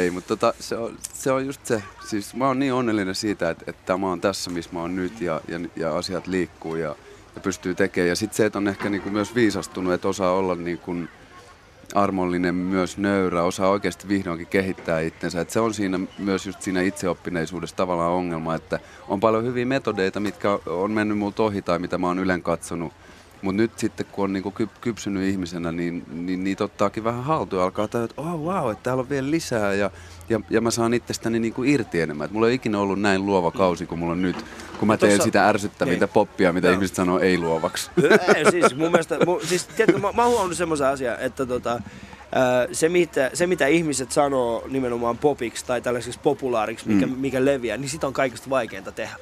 Ei, 0.00 0.10
mutta 0.10 0.28
tota, 0.28 0.54
se, 0.60 0.76
on, 0.76 0.98
se 1.12 1.32
on 1.32 1.46
just 1.46 1.66
se. 1.66 1.82
Siis 2.06 2.34
mä 2.34 2.46
oon 2.46 2.58
niin 2.58 2.72
onnellinen 2.72 3.14
siitä, 3.14 3.50
että, 3.50 3.64
että 3.68 3.96
mä 3.96 4.06
oon 4.06 4.20
tässä, 4.20 4.50
missä 4.50 4.70
mä 4.72 4.80
oon 4.80 4.96
nyt 4.96 5.20
ja, 5.20 5.40
ja, 5.48 5.60
ja 5.76 5.96
asiat 5.96 6.26
liikkuu 6.26 6.76
ja, 6.76 6.96
ja 7.34 7.40
pystyy 7.40 7.74
tekemään. 7.74 8.08
Ja 8.08 8.16
sitten 8.16 8.36
se, 8.36 8.46
että 8.46 8.58
on 8.58 8.68
ehkä 8.68 8.88
niinku 8.88 9.10
myös 9.10 9.34
viisastunut, 9.34 9.92
että 9.92 10.08
osaa 10.08 10.32
olla 10.32 10.54
niinku 10.54 10.96
armollinen, 11.94 12.54
myös 12.54 12.98
nöyrä, 12.98 13.42
osaa 13.42 13.68
oikeasti 13.68 14.08
vihdoinkin 14.08 14.46
kehittää 14.46 15.00
itsensä. 15.00 15.40
Et 15.40 15.50
se 15.50 15.60
on 15.60 15.74
siinä 15.74 16.00
myös 16.18 16.46
just 16.46 16.62
siinä 16.62 16.80
itseoppineisuudessa 16.80 17.76
tavallaan 17.76 18.12
ongelma, 18.12 18.54
että 18.54 18.80
on 19.08 19.20
paljon 19.20 19.44
hyviä 19.44 19.66
metodeita, 19.66 20.20
mitkä 20.20 20.58
on 20.66 20.90
mennyt 20.90 21.18
multa 21.18 21.42
ohi 21.42 21.62
tai 21.62 21.78
mitä 21.78 21.98
mä 21.98 22.06
oon 22.06 22.18
ylen 22.18 22.42
katsonut. 22.42 22.92
Mutta 23.42 23.56
nyt 23.56 23.78
sitten 23.78 24.06
kun 24.12 24.24
on 24.24 24.32
niinku 24.32 24.54
kyp- 24.60 24.78
kypsynyt 24.80 25.28
ihmisenä, 25.28 25.72
niin, 25.72 26.04
niin 26.10 26.44
niitä 26.44 26.64
ottaakin 26.64 27.04
vähän 27.04 27.24
haltuun 27.24 27.62
alkaa 27.62 27.88
tajua, 27.88 28.04
että 28.04 28.22
oh 28.22 28.40
wow, 28.40 28.70
että 28.70 28.82
täällä 28.82 29.00
on 29.00 29.08
vielä 29.08 29.30
lisää 29.30 29.74
ja, 29.74 29.90
ja, 30.28 30.40
ja 30.50 30.60
mä 30.60 30.70
saan 30.70 30.94
itsestäni 30.94 31.38
niinku 31.38 31.62
irti 31.62 32.00
enemmän. 32.00 32.24
Et 32.24 32.30
mulla 32.30 32.46
ei 32.46 32.50
ole 32.50 32.54
ikinä 32.54 32.78
ollut 32.78 33.00
näin 33.00 33.26
luova 33.26 33.50
kausi 33.50 33.86
kuin 33.86 33.98
mulla 33.98 34.12
on 34.12 34.22
nyt, 34.22 34.44
kun 34.78 34.88
mä 34.88 34.96
teen 34.96 35.12
tossa- 35.12 35.24
sitä 35.24 35.48
ärsyttävintä 35.48 36.04
niin. 36.04 36.12
poppia, 36.12 36.52
mitä 36.52 36.66
Joo. 36.66 36.74
ihmiset 36.74 36.96
sanoo 36.96 37.18
ei 37.18 37.38
luovaksi. 37.38 37.90
Ei, 38.36 38.50
siis 38.50 38.76
mun 38.76 38.90
mielestä, 38.90 39.18
mu, 39.26 39.40
siis, 39.40 39.66
tiedätkö, 39.66 40.00
mä, 40.00 40.12
mä 40.12 40.22
oon 40.22 40.30
huomannut 40.30 40.56
semmoisen 40.56 40.86
asian, 40.86 41.20
että 41.20 41.46
tota, 41.46 41.82
se, 42.72 42.88
mitä, 42.88 43.30
se 43.34 43.46
mitä 43.46 43.66
ihmiset 43.66 44.12
sanoo 44.12 44.64
nimenomaan 44.68 45.18
popiksi 45.18 45.66
tai 45.66 45.80
tällaiseksi 45.80 46.20
populaariksi, 46.22 46.88
mikä, 46.88 47.06
mm. 47.06 47.12
mikä 47.12 47.44
leviää, 47.44 47.76
niin 47.76 47.88
sitä 47.88 48.06
on 48.06 48.12
kaikista 48.12 48.50
vaikeinta 48.50 48.92
tehdä. 48.92 49.16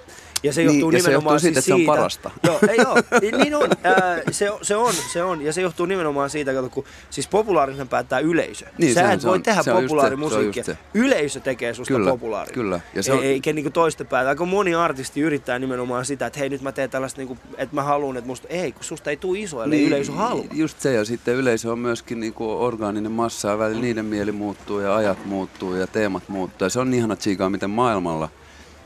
Ja 0.44 0.52
se 0.52 0.60
Niin, 0.64 0.66
johtuu 0.80 0.90
ja 0.90 1.02
se 1.02 1.08
nimenomaan 1.08 1.34
johtuu 1.34 1.38
siitä, 1.40 1.60
siis 1.60 1.74
että 1.74 1.84
se 1.84 1.90
on 1.90 1.96
parasta. 1.96 2.30
Joo, 2.42 2.58
ei 2.68 2.76
joo, 2.76 2.96
niin 3.38 3.54
on. 3.54 3.70
Ää, 3.84 4.18
se, 4.30 4.48
se, 4.62 4.76
on, 4.76 4.92
se 5.12 5.22
on. 5.22 5.42
Ja 5.42 5.52
se 5.52 5.60
johtuu 5.60 5.86
nimenomaan 5.86 6.30
siitä, 6.30 6.54
kato, 6.54 6.68
kun 6.68 6.84
siis 7.10 7.28
populaarisen 7.28 7.88
päättää 7.88 8.18
yleisö. 8.18 8.66
Niin, 8.78 8.94
Sä 8.94 9.12
et 9.12 9.20
se 9.20 9.26
voi 9.28 9.34
on. 9.34 9.42
tehdä 9.42 9.62
Se 9.62 9.70
se, 9.74 9.80
populaarimusiikkia. 9.82 10.64
se 10.64 10.78
Yleisö 10.94 11.40
tekee 11.40 11.74
susta 11.74 11.94
Kyllä, 11.94 12.10
populaari. 12.10 12.52
kyllä. 12.52 12.80
Ja 12.94 13.02
se 13.02 13.12
Ei- 13.12 13.18
on- 13.18 13.24
Eikä 13.24 13.52
niinku 13.52 13.70
toista 13.70 14.04
päätä. 14.04 14.28
Aika 14.28 14.44
moni 14.44 14.74
artisti 14.74 15.20
yrittää 15.20 15.58
nimenomaan 15.58 16.04
sitä, 16.04 16.26
että 16.26 16.38
hei 16.38 16.48
nyt 16.48 16.62
mä 16.62 16.72
teen 16.72 16.90
tällaista, 16.90 17.20
niinku, 17.20 17.38
että 17.58 17.74
mä 17.74 17.82
haluan, 17.82 18.16
että 18.16 18.28
musta, 18.28 18.48
ei 18.48 18.72
kun 18.72 18.84
susta 18.84 19.10
ei 19.10 19.16
tule 19.16 19.38
iso, 19.38 19.62
ellei 19.62 19.78
niin, 19.78 19.88
yleisö 19.88 20.12
halua. 20.12 20.44
Just 20.52 20.80
se, 20.80 20.92
ja 20.92 21.04
sitten 21.04 21.34
yleisö 21.34 21.72
on 21.72 21.78
myöskin 21.78 22.20
niinku 22.20 22.50
orgaaninen 22.64 23.12
massa, 23.12 23.48
ja 23.48 23.58
välillä 23.58 23.80
niiden 23.82 24.04
mieli 24.04 24.32
muuttuu, 24.32 24.80
ja 24.80 24.96
ajat 24.96 25.24
muuttuu, 25.26 25.74
ja 25.74 25.86
teemat 25.86 26.28
muuttuu. 26.28 26.64
Ja 26.66 26.70
se 26.70 26.80
on 26.80 26.94
ihana 26.94 27.16
tsiikaa, 27.16 27.50
miten 27.50 27.70
maailmalla, 27.70 28.28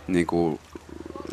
niinku, 0.09 0.61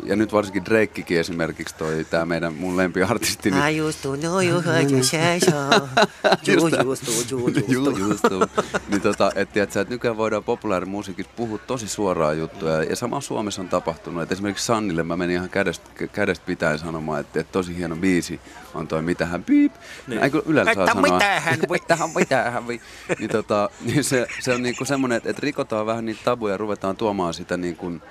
ja 0.04 0.16
nyt 0.16 0.32
varsinkin 0.32 0.64
Drakekin 0.64 1.20
esimerkiksi 1.20 1.74
toi, 1.74 2.06
tää 2.10 2.26
meidän 2.26 2.54
mun 2.54 2.76
lempiartisti, 2.76 3.50
niin 3.50 3.68
I 3.76 3.80
used 3.80 4.02
to 4.02 4.16
know 4.16 4.44
you 4.44 4.62
heard 4.62 4.90
You 4.90 4.98
used 5.00 6.78
to, 6.78 6.82
you 7.30 7.44
used 7.46 7.64
Juu, 7.68 7.92
to. 7.92 7.98
just 7.98 8.24
tuu. 8.28 8.44
niin 8.88 9.00
tota, 9.02 9.32
et, 9.34 9.52
tiiätkö, 9.52 9.80
että 9.80 9.94
nykyään 9.94 10.16
voidaan 10.16 10.44
populaarimusiikissa 10.44 11.32
puhua 11.36 11.58
tosi 11.58 11.88
suoraa 11.88 12.32
juttuja. 12.32 12.82
Ja 12.82 12.96
sama 12.96 13.20
Suomessa 13.20 13.62
on 13.62 13.68
tapahtunut. 13.68 14.22
Et 14.22 14.32
esimerkiksi 14.32 14.64
Sannille 14.66 15.02
mä 15.02 15.16
menin 15.16 15.36
ihan 15.36 15.50
kädestä, 15.50 15.90
kädestä 16.12 16.46
pitäen 16.46 16.78
sanomaan, 16.78 17.20
että, 17.20 17.40
että 17.40 17.52
tosi 17.52 17.76
hieno 17.76 17.96
biisi 17.96 18.40
on 18.74 18.88
toi 18.88 19.02
Mitähän 19.02 19.44
piip. 19.44 19.72
Niin. 20.06 20.22
Eikö 20.24 20.42
Ylellä 20.46 20.74
saa 20.74 20.86
sanoa? 20.86 21.02
mitähän 21.02 21.58
voi- 21.68 21.76
Mitähän, 21.80 22.10
mitähän 22.14 22.66
voi. 22.66 22.80
Niin, 23.18 23.30
tota, 23.30 23.70
niin 23.84 24.04
se, 24.04 24.26
se 24.40 24.52
on 24.54 24.62
niinku 24.62 24.84
semmoinen, 24.84 25.16
että, 25.16 25.30
että 25.30 25.42
rikotaan 25.42 25.86
vähän 25.86 26.06
niitä 26.06 26.20
tabuja 26.24 26.54
ja 26.54 26.58
ruvetaan 26.58 26.96
tuomaan 26.96 27.34
sitä 27.34 27.56
niin 27.56 27.76
kuin, 27.76 28.02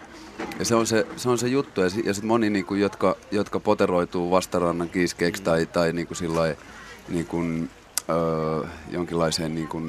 ja 0.60 0.66
se 0.66 0.76
on 0.76 0.88
se, 0.88 1.08
se, 1.16 1.30
on 1.30 1.38
se 1.38 1.48
juttu. 1.48 1.82
Ja, 1.82 1.90
si- 1.90 2.04
ja 2.06 2.14
sitten 2.14 2.28
moni, 2.28 2.50
niinku, 2.50 2.76
jotka, 2.76 3.16
jotka 3.32 3.60
poteroituu 3.60 4.32
vastarannan 4.32 4.90
kiiskeiksi 4.90 5.44
tai, 5.44 5.66
tai 5.66 5.94
niinku 5.94 6.16
sillai, 6.16 6.56
niinku, 7.10 7.44
öö, 8.10 8.68
jonkinlaiseen 8.92 9.56
niinku, 9.56 9.82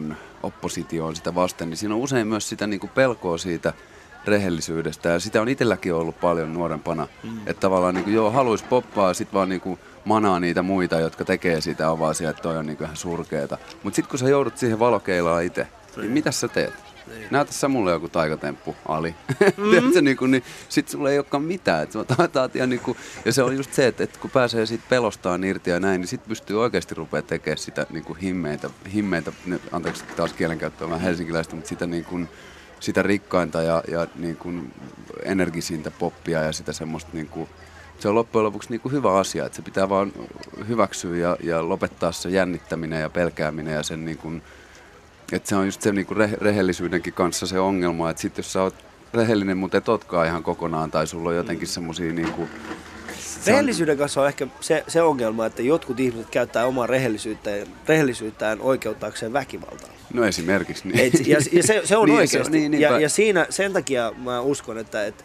oppositioon 0.42 1.16
sitä 1.16 1.34
vasten, 1.34 1.70
niin 1.70 1.76
siinä 1.78 1.94
on 1.94 2.00
usein 2.00 2.26
myös 2.26 2.48
sitä 2.48 2.66
niinku, 2.66 2.86
pelkoa 2.94 3.38
siitä 3.38 3.72
rehellisyydestä. 4.24 5.08
Ja 5.08 5.20
sitä 5.20 5.42
on 5.42 5.48
itselläkin 5.48 5.94
ollut 5.94 6.20
paljon 6.20 6.54
nuorempana. 6.54 7.08
Mm. 7.22 7.38
Että 7.46 7.60
tavallaan 7.60 7.94
niinku, 7.94 8.10
joo, 8.10 8.30
haluaisi 8.30 8.64
poppaa, 8.64 9.14
sit 9.14 9.34
vaan 9.34 9.48
niinku, 9.48 9.78
manaa 10.04 10.40
niitä 10.40 10.62
muita, 10.62 11.00
jotka 11.00 11.24
tekee 11.24 11.60
sitä 11.60 11.90
on 11.90 11.98
vaan 11.98 12.14
siellä, 12.14 12.30
että 12.30 12.42
toi 12.42 12.56
on 12.56 12.66
niinku, 12.66 12.84
ihan 12.84 12.96
surkeeta. 12.96 13.58
Mutta 13.82 13.96
sitten 13.96 14.10
kun 14.10 14.18
sä 14.18 14.28
joudut 14.28 14.58
siihen 14.58 14.78
valokeilaan 14.78 15.44
itse, 15.44 15.66
niin 15.96 16.10
mitä 16.10 16.30
sä 16.30 16.48
teet? 16.48 16.85
Näytä 17.30 17.52
sä 17.52 17.68
mulle 17.68 17.90
joku 17.90 18.08
taikatemppu, 18.08 18.76
Ali. 18.88 19.14
Mm-hmm. 19.40 20.04
niin, 20.04 20.16
kuin, 20.16 20.30
niin 20.30 20.42
sit 20.68 20.88
sulla 20.88 21.10
ei 21.10 21.18
olekaan 21.18 21.42
mitään. 21.42 21.82
Et, 21.82 21.90
taat 22.32 22.56
ihan 22.56 22.70
niin 22.70 22.80
kuin, 22.80 22.98
ja 23.24 23.32
se 23.32 23.42
on 23.42 23.56
just 23.56 23.72
se, 23.72 23.86
että, 23.86 24.04
että 24.04 24.18
kun 24.18 24.30
pääsee 24.30 24.66
siitä 24.66 24.84
pelostaan 24.88 25.44
irti 25.44 25.70
ja 25.70 25.80
näin, 25.80 26.00
niin 26.00 26.08
sit 26.08 26.28
pystyy 26.28 26.62
oikeasti 26.62 26.94
rupea 26.94 27.22
tekemään 27.22 27.58
sitä 27.58 27.86
niin 27.90 28.04
kuin 28.04 28.18
himmeitä, 28.18 28.70
himmeitä, 28.94 29.32
anteeksi 29.72 30.04
taas 30.16 30.32
kielenkäyttöä 30.32 30.88
vähän 30.88 31.00
helsinkiläistä, 31.00 31.56
mutta 31.56 31.68
sitä 31.68 31.86
niin 31.86 32.04
kuin, 32.04 32.28
sitä 32.80 33.02
rikkainta 33.02 33.62
ja, 33.62 33.82
ja 33.88 34.06
niin 34.14 34.36
kuin 34.36 34.72
energisintä 35.22 35.90
poppia 35.90 36.42
ja 36.42 36.52
sitä 36.52 36.72
semmoista 36.72 37.10
niin 37.12 37.28
kuin, 37.28 37.48
se 37.98 38.08
on 38.08 38.14
loppujen 38.14 38.44
lopuksi 38.44 38.70
niin 38.70 38.80
kuin 38.80 38.92
hyvä 38.92 39.12
asia, 39.12 39.46
että 39.46 39.56
se 39.56 39.62
pitää 39.62 39.88
vaan 39.88 40.12
hyväksyä 40.68 41.16
ja, 41.16 41.36
ja 41.42 41.68
lopettaa 41.68 42.12
se 42.12 42.28
jännittäminen 42.28 43.00
ja 43.00 43.10
pelkääminen 43.10 43.74
ja 43.74 43.82
sen 43.82 44.04
niin 44.04 44.18
kuin, 44.18 44.42
että 45.32 45.48
se 45.48 45.56
on 45.56 45.64
just 45.66 45.82
se 45.82 45.92
niinku 45.92 46.14
re- 46.14 46.38
rehellisyydenkin 46.40 47.12
kanssa 47.12 47.46
se 47.46 47.58
ongelma, 47.58 48.10
että 48.10 48.22
sit 48.22 48.36
jos 48.36 48.52
sä 48.52 48.62
oot 48.62 48.74
rehellinen, 49.14 49.58
mutta 49.58 49.78
et 49.78 49.88
otkaan 49.88 50.26
ihan 50.26 50.42
kokonaan, 50.42 50.90
tai 50.90 51.06
sulla 51.06 51.28
on 51.28 51.36
jotenkin 51.36 51.68
semmosia 51.68 52.12
niinku... 52.12 52.48
se 53.18 53.40
on- 53.40 53.46
Rehellisyyden 53.46 53.98
kanssa 53.98 54.20
on 54.20 54.26
ehkä 54.28 54.46
se, 54.60 54.84
se 54.88 55.02
ongelma, 55.02 55.46
että 55.46 55.62
jotkut 55.62 56.00
ihmiset 56.00 56.30
käyttää 56.30 56.66
omaa 56.66 56.86
rehellisyyttään, 56.86 57.66
rehellisyyttään 57.88 58.60
oikeuttaakseen 58.60 59.32
väkivaltaan. 59.32 59.92
No 60.12 60.24
esimerkiksi. 60.24 60.88
Niin. 60.88 61.00
Et, 61.00 61.26
ja, 61.26 61.38
ja 61.52 61.62
se, 61.62 61.80
se 61.84 61.96
on 61.96 62.06
Niin, 62.08 62.18
oikeasti. 62.18 62.52
niin, 62.58 62.72
ja, 62.80 62.88
niinpä. 62.88 63.00
ja 63.02 63.08
siinä, 63.08 63.46
sen 63.50 63.72
takia 63.72 64.12
mä 64.24 64.40
uskon, 64.40 64.78
että 64.78 65.06
et, 65.06 65.24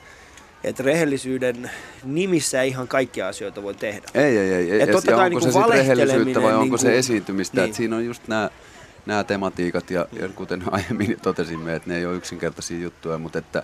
et 0.64 0.80
rehellisyyden 0.80 1.72
nimissä 2.04 2.62
ei 2.62 2.70
ihan 2.70 2.88
kaikkia 2.88 3.28
asioita 3.28 3.64
voi 3.64 3.74
tehdä. 3.74 4.08
Ei, 4.14 4.38
ei, 4.38 4.54
ei. 4.54 4.82
Et 4.82 4.88
ja 4.88 4.94
totta 4.94 5.12
kai 5.12 5.26
onko 5.26 5.30
niinku 5.40 5.46
se 5.46 5.52
sitten 5.52 5.70
rehellisyyttä 5.70 6.42
vai 6.42 6.54
onko 6.54 6.78
se 6.78 6.88
niinku- 6.88 7.00
esiintymistä? 7.00 7.58
niin. 7.58 7.66
Että 7.66 7.78
siinä 7.78 7.96
on 7.96 8.06
just 8.06 8.28
nämä 8.28 8.50
nämä 9.06 9.24
tematiikat 9.24 9.92
ja, 9.92 10.06
ja 10.12 10.28
kuten 10.30 10.64
aiemmin 10.72 11.18
totesimme, 11.22 11.76
että 11.76 11.90
ne 11.90 11.98
ei 11.98 12.06
ole 12.06 12.16
yksinkertaisia 12.16 12.80
juttuja, 12.80 13.18
mutta 13.18 13.40
että 13.40 13.64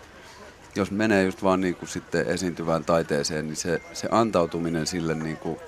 jos 0.76 0.91
menee 0.91 1.24
just 1.24 1.43
vaan 1.43 1.61
niin 1.61 1.76
kuin 1.76 1.89
sitten 1.89 2.28
esiintyvään 2.28 2.86
taiteeseen, 2.86 3.47
niin 3.47 3.55
se, 3.55 3.82
se 3.93 4.07
antautuminen 4.11 4.88
sille 4.88 5.16
niin 5.16 5.38
kuin 5.38 5.59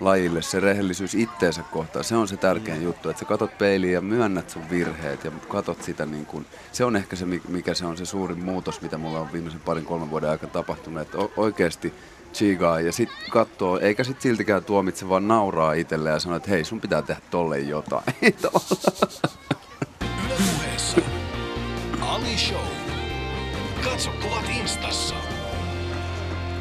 lajille, 0.00 0.42
se 0.42 0.60
rehellisyys 0.60 1.14
itteensä 1.14 1.62
kohtaan, 1.62 2.04
se 2.04 2.16
on 2.16 2.28
se 2.28 2.36
tärkein 2.36 2.82
juttu, 2.82 3.10
että 3.10 3.20
sä 3.20 3.26
katot 3.26 3.58
peiliin 3.58 3.92
ja 3.92 4.00
myönnät 4.00 4.50
sun 4.50 4.70
virheet 4.70 5.24
ja 5.24 5.32
katot 5.48 5.82
sitä 5.82 6.06
niin 6.06 6.26
kuin, 6.26 6.46
se 6.72 6.84
on 6.84 6.96
ehkä 6.96 7.16
se, 7.16 7.26
mi- 7.26 7.42
mikä 7.48 7.74
se 7.74 7.86
on 7.86 7.96
se 7.96 8.04
suurin 8.04 8.44
muutos, 8.44 8.82
mitä 8.82 8.98
mulla 8.98 9.20
on 9.20 9.32
viimeisen 9.32 9.60
parin 9.60 9.84
kolmen 9.84 10.10
vuoden 10.10 10.30
aikana 10.30 10.52
tapahtunut, 10.52 11.02
että 11.02 11.18
oikeasti 11.36 11.92
chigaa 12.36 12.80
ja 12.80 12.92
sit 12.92 13.08
katsoo, 13.30 13.78
eikä 13.78 14.04
sit 14.04 14.20
siltikään 14.20 14.64
tuomitse, 14.64 15.08
vaan 15.08 15.28
nauraa 15.28 15.72
itselleen 15.72 16.12
ja 16.12 16.20
sanoo, 16.20 16.36
että 16.36 16.50
hei, 16.50 16.64
sun 16.64 16.80
pitää 16.80 17.02
tehdä 17.02 17.20
tolle 17.30 17.58
jotain. 17.58 18.04
Yle 20.24 20.34
puheessa 20.36 21.00
Ali 22.00 22.36
Show. 22.36 22.66
Katso 23.84 24.10
kuvat 24.22 24.48
instassa. 24.60 25.14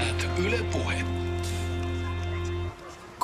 At 0.10 0.28
Yle 0.46 0.58
Puhe. 0.72 1.15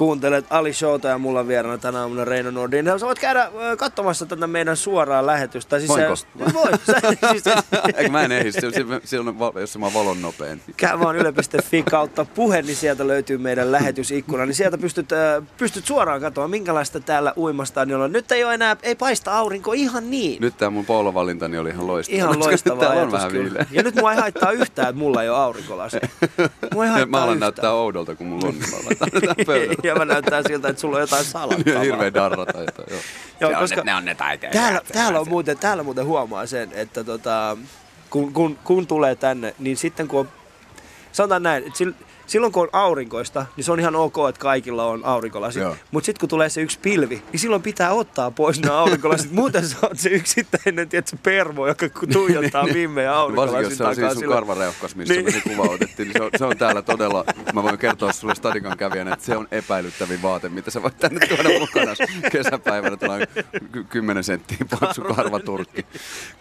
Kuuntelet 0.01 0.45
Ali 0.49 0.73
Showta 0.73 1.07
ja 1.07 1.17
mulla 1.17 1.47
vieraana 1.47 1.77
tänä 1.77 1.99
aamuna 1.99 2.25
Reino 2.25 2.51
Nordin. 2.51 2.85
Sä 2.85 3.05
voit 3.05 3.19
käydä 3.19 3.51
katsomassa 3.77 4.25
tätä 4.25 4.47
meidän 4.47 4.77
suoraa 4.77 5.25
lähetystä. 5.25 5.79
Siis 5.79 5.89
Voinko? 5.89 6.15
Se, 6.15 6.27
voi. 6.53 6.71
Sä, 6.85 6.93
siis, 7.31 7.43
Eikö 7.97 8.09
mä 8.11 8.21
en 8.21 8.31
ehdi, 8.31 8.51
se, 8.51 8.59
se, 8.59 8.85
se 9.03 9.19
on, 9.19 9.39
va- 9.39 9.53
jos 9.59 9.77
mä 9.77 9.93
valon 9.93 10.21
nopein. 10.21 10.61
käy 10.77 10.99
vaan 10.99 11.15
yle.fi 11.15 11.83
kautta 11.83 12.25
puhe, 12.25 12.61
niin 12.61 12.75
sieltä 12.75 13.07
löytyy 13.07 13.37
meidän 13.37 13.71
lähetysikkuna. 13.71 14.45
Niin 14.45 14.55
sieltä 14.55 14.77
pystyt, 14.77 15.09
pystyt 15.57 15.85
suoraan 15.85 16.21
katsomaan, 16.21 16.51
minkälaista 16.51 16.99
täällä 16.99 17.33
uimastadionilla 17.37 18.05
on. 18.05 18.11
Nyt 18.11 18.31
ei 18.31 18.43
ole 18.43 18.53
enää, 18.53 18.77
ei 18.83 18.95
paista 18.95 19.33
aurinko 19.33 19.73
ihan 19.73 20.11
niin. 20.11 20.41
Nyt 20.41 20.57
tää 20.57 20.69
mun 20.69 20.85
polovalintani 20.85 21.57
oli 21.57 21.69
ihan 21.69 21.87
loistava. 21.87 22.17
Ihan 22.17 22.39
loistava 22.39 22.79
Täällä 22.79 22.93
on 22.93 22.97
ajatus 22.99 23.13
vähän 23.13 23.31
kyllä. 23.31 23.65
Ja 23.71 23.83
nyt 23.83 23.95
mua 23.95 24.13
ei 24.13 24.19
haittaa 24.19 24.51
yhtään, 24.51 24.89
että 24.89 24.99
mulla 24.99 25.23
ei 25.23 25.29
ole 25.29 25.37
aurinkolasi. 25.37 25.97
Mua 26.73 26.85
ei 26.85 26.91
haittaa 26.91 27.19
mä 27.19 27.23
alan 27.23 27.39
näyttää 27.39 27.73
oudolta, 27.73 28.15
kun 28.15 28.27
mulla 28.27 28.47
on, 28.47 28.53
niin 28.53 28.69
mä 28.71 28.77
mä 29.95 30.05
näyttää 30.05 30.41
siltä, 30.47 30.67
että 30.67 30.79
sulla 30.81 30.95
on 30.95 31.01
jotain 31.01 31.25
salattavaa. 31.35 31.81
Hirveä 31.81 32.13
darrata. 32.13 32.63
Että, 32.63 32.83
joo. 32.89 32.99
Joo, 33.39 33.49
Se 33.51 33.55
on 33.55 33.61
koska 33.61 33.75
ne, 33.81 33.83
ne 33.91 33.95
on 33.95 34.05
ne 34.05 34.15
taiteilijat. 34.15 34.63
täällä, 34.63 34.81
täällä, 34.93 35.19
on 35.19 35.29
muuten, 35.29 35.57
täällä 35.57 35.83
muuten 35.83 36.05
huomaa 36.05 36.45
sen, 36.45 36.69
että 36.73 37.03
tota, 37.03 37.57
kun, 38.09 38.33
kun, 38.33 38.57
kun 38.63 38.87
tulee 38.87 39.15
tänne, 39.15 39.55
niin 39.59 39.77
sitten 39.77 40.07
kun 40.07 40.19
on, 40.19 40.29
sanotaan 41.11 41.43
näin, 41.43 41.63
että 41.67 41.83
sil- 41.83 42.03
silloin 42.31 42.53
kun 42.53 42.63
on 42.63 42.69
aurinkoista, 42.73 43.45
niin 43.57 43.63
se 43.65 43.71
on 43.71 43.79
ihan 43.79 43.95
ok, 43.95 44.15
että 44.29 44.41
kaikilla 44.41 44.85
on 44.85 45.05
aurinkolasit. 45.05 45.63
Mutta 45.91 46.05
sitten 46.05 46.19
kun 46.19 46.29
tulee 46.29 46.49
se 46.49 46.61
yksi 46.61 46.79
pilvi, 46.79 47.23
niin 47.31 47.39
silloin 47.39 47.61
pitää 47.61 47.93
ottaa 47.93 48.31
pois 48.31 48.61
nämä 48.61 48.77
aurinkolasit. 48.77 49.31
Muuten 49.41 49.67
sä 49.67 49.77
oot 49.81 49.99
se 49.99 50.09
yksittäinen 50.09 50.89
tietysti, 50.89 51.19
pervo, 51.23 51.67
joka 51.67 51.85
tuijottaa 52.13 52.65
vimmejä 52.73 53.11
Varsinkin 53.11 53.39
aurinkolasin 53.41 53.69
jos 53.69 53.77
se 53.77 53.83
on 53.83 53.95
siinä 53.95 54.13
sun 54.13 54.23
karvareuhkas, 54.23 54.95
missä 54.95 55.13
Niin. 55.13 55.25
me 55.25 55.31
se 55.31 55.41
kuva 55.41 55.63
otettiin, 55.73 56.07
niin 56.07 56.17
se 56.17 56.23
on, 56.23 56.29
se 56.37 56.45
on 56.45 56.57
täällä 56.57 56.81
todella, 56.81 57.25
mä 57.53 57.63
voin 57.63 57.77
kertoa 57.77 58.13
sulle 58.13 58.35
Stadikan 58.35 58.77
kävijänä, 58.77 59.13
että 59.13 59.25
se 59.25 59.37
on 59.37 59.47
epäilyttävin 59.51 60.21
vaate, 60.21 60.49
mitä 60.49 60.71
sä 60.71 60.83
voit 60.83 60.97
tänne 60.97 61.27
tuoda 61.27 61.59
mukana 61.59 61.91
kesäpäivänä, 62.31 62.97
tällainen 62.97 63.27
ky- 63.71 63.83
10 63.83 64.23
senttiä 64.23 64.57
paksu 64.79 65.01
karvaturkki. 65.01 65.85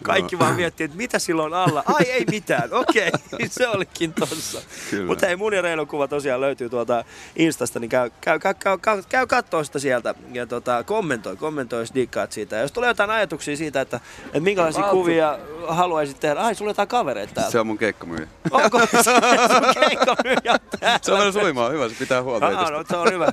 Kaikki 0.03 0.39
vaan 0.39 0.55
miettii, 0.55 0.85
että 0.85 0.97
mitä 0.97 1.19
silloin 1.19 1.53
alla. 1.53 1.83
Ai 1.85 2.05
ei 2.11 2.25
mitään, 2.31 2.69
okei, 2.73 3.11
se 3.49 3.67
olikin 3.67 4.13
tossa. 4.13 4.61
Mutta 5.07 5.25
hei, 5.25 5.35
mun 5.35 5.53
ja 5.53 5.61
Reinon 5.81 5.87
kuva 5.87 6.07
tosiaan 6.07 6.41
löytyy 6.41 6.69
tuolta 6.69 7.03
Instasta, 7.35 7.79
niin 7.79 7.89
käy, 7.89 8.09
käy, 8.21 8.39
käy, 8.39 8.53
käy, 8.53 8.77
käy, 8.77 9.03
käy 9.09 9.27
kattoo 9.27 9.63
sitä 9.63 9.79
sieltä 9.79 10.15
ja 10.31 10.45
tota, 10.45 10.83
kommentoi, 10.83 11.35
kommentoi, 11.35 11.79
jos 11.81 11.93
diggaat 11.95 12.31
siitä. 12.31 12.55
Ja 12.55 12.61
jos 12.61 12.71
tulee 12.71 12.87
jotain 12.89 13.09
ajatuksia 13.09 13.57
siitä, 13.57 13.81
että, 13.81 13.99
että 14.25 14.39
minkälaisia 14.39 14.81
Valttu. 14.81 14.95
kuvia 14.97 15.39
haluaisit 15.67 16.19
tehdä. 16.19 16.39
Ai, 16.41 16.55
sulla 16.55 16.69
jotain 16.71 16.87
kavereita 16.87 17.33
täällä. 17.33 17.51
Se 17.51 17.59
on 17.59 17.67
mun 17.67 17.77
keikkamyyjä. 17.77 18.27
Onko 18.51 18.79
se 18.85 19.03
sun 19.03 19.73
keikkamyyjä 19.79 20.59
täällä? 20.79 20.99
Se 21.01 21.11
on 21.11 21.17
meillä 21.17 21.31
suimaa, 21.41 21.69
hyvä, 21.69 21.89
se 21.89 21.95
pitää 21.99 22.23
huolta 22.23 22.45
Ah, 22.45 22.51
itsestä. 22.53 22.71
no, 22.77 22.83
se 22.89 22.95
on 22.97 23.11
hyvä. 23.13 23.27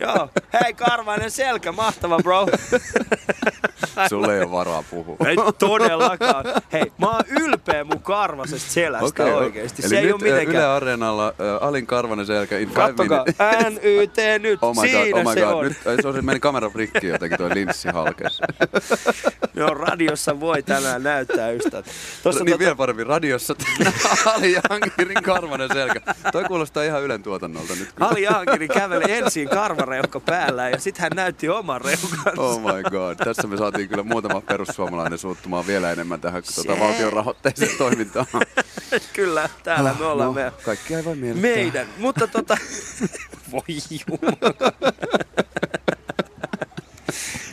Joo. 0.00 0.28
Hei, 0.62 0.74
karvainen 0.74 1.30
selkä, 1.30 1.72
mahtava 1.72 2.18
bro. 2.22 2.46
Sulle 4.08 4.34
ei 4.34 4.40
ole 4.42 4.50
varaa 4.50 4.84
puhua. 4.90 5.16
Ei 5.26 5.36
todellakaan. 5.58 6.44
Hei, 6.72 6.92
mä 6.98 7.06
oon 7.10 7.24
ylpeä 7.40 7.84
mun 7.84 8.02
karvasesta 8.02 8.70
selästä 8.72 9.06
Okei, 9.22 9.32
oikeesti. 9.34 9.82
Eli 9.82 9.88
Se 9.88 9.98
ei 9.98 10.02
nyt 10.04 10.12
oo 10.12 10.18
mitenkään... 10.18 10.56
Yle 10.56 10.64
Areenalla 10.64 11.26
äh, 11.28 11.68
Alin 11.68 11.86
Karvanen 11.94 12.26
selkä 12.26 12.58
in 12.58 12.70
Kattokaa. 12.70 13.24
NYT 13.70 14.16
nyt, 14.42 14.58
Oh 14.62 14.74
my 14.74 14.80
god, 14.80 14.90
siinä 14.90 15.18
oh 15.18 15.24
my 15.24 15.34
se 15.34 15.40
god. 15.40 15.52
on. 15.52 15.64
Nyt, 15.64 15.76
se, 16.02 16.08
on, 16.08 16.14
se 16.14 16.22
meni 16.22 16.40
kamera 16.40 16.70
rikki 16.74 17.06
jotenkin 17.06 17.38
toi 17.38 17.50
linssi 17.54 17.88
halkes. 17.88 18.40
Joo, 19.56 19.74
radiossa 19.74 20.40
voi 20.40 20.62
tänään 20.62 21.02
näyttää 21.02 21.50
ystävät. 21.50 21.86
Tossa 22.22 22.44
niin 22.44 22.52
tota, 22.52 22.58
vielä 22.58 22.74
paremmin 22.74 23.06
radiossa. 23.06 23.54
Ali 24.34 24.52
Jankirin 24.52 25.22
Karvanen 25.22 25.68
selkä. 25.72 26.00
Toi 26.32 26.44
kuulostaa 26.44 26.82
ihan 26.82 27.02
Ylen 27.02 27.22
tuotannolta 27.22 27.74
nyt. 27.74 27.88
Ali 28.00 28.22
Jaakiri 28.22 28.68
käveli 28.68 29.12
ensin 29.12 29.48
karvareukka 29.48 30.20
päällä 30.20 30.70
ja 30.70 30.78
sitten 30.78 31.02
hän 31.02 31.12
näytti 31.14 31.48
oman 31.48 31.80
reukansa. 31.80 32.32
Oh 32.36 32.60
my 32.60 32.82
god. 32.90 33.16
Tässä 33.24 33.46
me 33.48 33.56
saatiin 33.56 33.88
kyllä 33.88 34.02
muutama 34.02 34.40
perussuomalainen 34.40 35.18
suuttumaan 35.18 35.66
vielä 35.66 35.92
enemmän 35.92 36.20
tähän 36.20 36.42
tuota, 36.54 36.80
valtion 36.80 37.12
rahoitteiseen 37.12 37.78
toimintaan. 37.78 38.26
Kyllä, 39.12 39.48
täällä 39.62 39.94
me 39.98 40.06
ollaan 40.06 40.26
no, 40.28 40.32
meidän, 40.32 40.52
kaikki 40.64 40.94
ei 40.94 41.04
voi 41.04 41.16
meidän. 41.86 42.00
Mutta 42.00 42.26
tota... 42.26 42.56
Voi 43.52 43.62
jumala. 43.90 44.62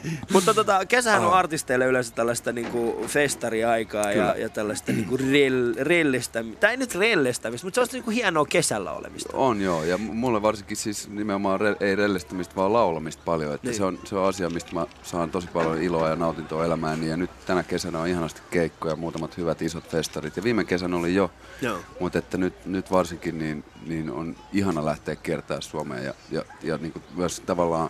Mutta 0.33 0.53
tota, 0.53 0.85
kesähän 0.85 1.25
on 1.25 1.33
artisteille 1.33 1.85
yleensä 1.85 2.15
tällaista 2.15 2.51
niinku 2.51 3.05
festariaikaa 3.07 4.11
ja, 4.11 4.35
ja 4.37 4.49
tällaista 4.49 4.91
niinku 4.91 5.17
rell, 5.17 5.73
rellistämistä. 5.79 6.59
Tai 6.59 6.71
ei 6.71 6.77
nyt 6.77 6.95
rellistämistä, 6.95 7.67
mutta 7.67 7.75
se 7.75 7.81
on 7.81 7.87
niinku 7.93 8.11
hienoa 8.11 8.45
kesällä 8.45 8.91
olemista. 8.91 9.29
On 9.37 9.61
joo, 9.61 9.83
ja 9.83 9.97
mulle 9.97 10.41
varsinkin 10.41 10.77
siis 10.77 11.09
nimenomaan 11.09 11.59
re- 11.59 11.77
ei 11.79 11.95
rellestämistä, 11.95 12.55
vaan 12.55 12.73
laulamista 12.73 13.21
paljon. 13.25 13.53
Että 13.55 13.67
Niin. 13.67 13.77
se, 13.77 13.83
on, 13.83 13.99
se 14.03 14.15
on 14.15 14.27
asia, 14.29 14.49
mistä 14.49 14.73
mä 14.73 14.87
saan 15.03 15.31
tosi 15.31 15.47
paljon 15.47 15.81
iloa 15.81 16.09
ja 16.09 16.15
nautintoa 16.15 16.65
elämääni. 16.65 17.09
Ja 17.09 17.17
nyt 17.17 17.29
tänä 17.45 17.63
kesänä 17.63 17.99
on 17.99 18.07
ihanasti 18.07 18.41
keikkoja, 18.51 18.95
muutamat 18.95 19.37
hyvät 19.37 19.61
isot 19.61 19.87
festarit. 19.89 20.37
Ja 20.37 20.43
viime 20.43 20.63
kesänä 20.63 20.97
oli 20.97 21.15
jo, 21.15 21.31
Joo. 21.61 21.77
mutta 21.99 22.19
että 22.19 22.37
nyt, 22.37 22.65
nyt 22.65 22.91
varsinkin 22.91 23.39
niin, 23.39 23.63
niin 23.87 24.11
on 24.11 24.35
ihana 24.53 24.85
lähteä 24.85 25.15
kiertää 25.15 25.61
Suomeen 25.61 26.05
ja, 26.05 26.13
ja, 26.31 26.43
ja 26.63 26.77
niin 26.77 26.91
kuin 26.91 27.03
myös 27.15 27.39
tavallaan 27.45 27.89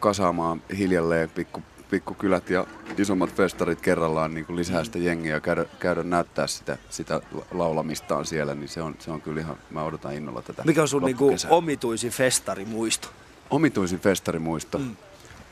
kasaamaan 0.00 0.62
hiljalleen 0.78 1.30
pikku, 1.30 1.62
pikkukylät 1.90 2.50
ja 2.50 2.66
isommat 2.98 3.34
festarit 3.34 3.80
kerrallaan 3.80 4.34
niin 4.34 4.46
kuin 4.46 4.56
lisää 4.56 4.84
sitä 4.84 4.98
jengiä 4.98 5.34
ja 5.34 5.40
käydä, 5.40 5.64
käydä 5.78 6.02
näyttää 6.02 6.46
sitä, 6.46 6.78
sitä 6.90 7.20
la- 7.32 7.44
laulamistaan 7.52 8.26
siellä, 8.26 8.54
niin 8.54 8.68
se 8.68 8.82
on, 8.82 8.96
se 8.98 9.10
on 9.10 9.20
kyllä 9.20 9.40
ihan, 9.40 9.56
mä 9.70 9.82
odotan 9.82 10.14
innolla 10.14 10.42
tätä 10.42 10.62
Mikä 10.66 10.82
on 10.82 10.88
sun 10.88 11.02
niinku 11.02 11.36
omituisin 11.48 12.10
festarimuisto? 12.10 13.08
Omituisin 13.50 14.00
festarimuisto. 14.00 14.78
Mm. 14.78 14.96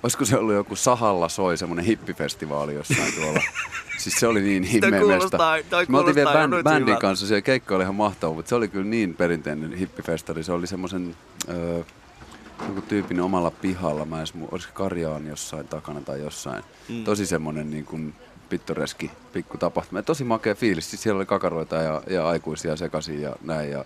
Olisiko 0.03 0.24
se 0.24 0.36
ollut 0.36 0.55
joku 0.55 0.76
Sahalla 0.76 1.28
soi, 1.28 1.57
semmonen 1.57 1.84
hippifestivaali 1.84 2.74
jossain 2.74 3.14
tuolla? 3.14 3.40
siis 3.99 4.14
se 4.20 4.26
oli 4.26 4.42
niin 4.42 4.62
himmeä 4.62 5.05
mesta. 5.05 5.38
Me 5.88 5.99
oltiin 5.99 6.14
vielä 6.14 6.32
bänd, 6.32 6.62
bändin 6.62 6.86
hyvältä. 6.86 7.01
kanssa, 7.01 7.26
se 7.26 7.42
keikka 7.42 7.74
oli 7.76 7.82
ihan 7.82 7.94
mahtava, 7.94 8.34
mutta 8.34 8.49
se 8.49 8.55
oli 8.55 8.68
kyllä 8.68 8.84
niin 8.84 9.14
perinteinen 9.14 9.72
hippifestari. 9.72 10.42
Se 10.42 10.53
oli 10.53 10.66
semmoisen 10.66 11.16
öö, 11.49 11.82
joku 12.68 12.80
tyypin 12.80 13.20
omalla 13.20 13.50
pihalla, 13.50 14.04
mä 14.04 14.18
edes, 14.18 14.34
olisiko 14.50 14.72
Karjaan 14.74 15.26
jossain 15.26 15.68
takana 15.68 16.00
tai 16.00 16.20
jossain. 16.20 16.64
Mm. 16.88 17.04
Tosi 17.04 17.26
semmonen 17.26 17.70
niin 17.70 17.84
kuin 17.84 18.14
pittoreski 18.48 19.11
pikku 19.32 19.59
tapahtuma. 19.59 19.98
Ja 19.98 20.02
tosi 20.02 20.24
makea 20.24 20.54
fiilis, 20.54 20.90
siis 20.90 21.02
siellä 21.02 21.18
oli 21.18 21.26
kakaroita 21.26 21.76
ja, 21.76 22.02
ja 22.11 22.28
aikuisia 22.28 22.76
sekaisin 22.76 23.22
ja 23.22 23.36
näin. 23.42 23.70
Ja 23.70 23.84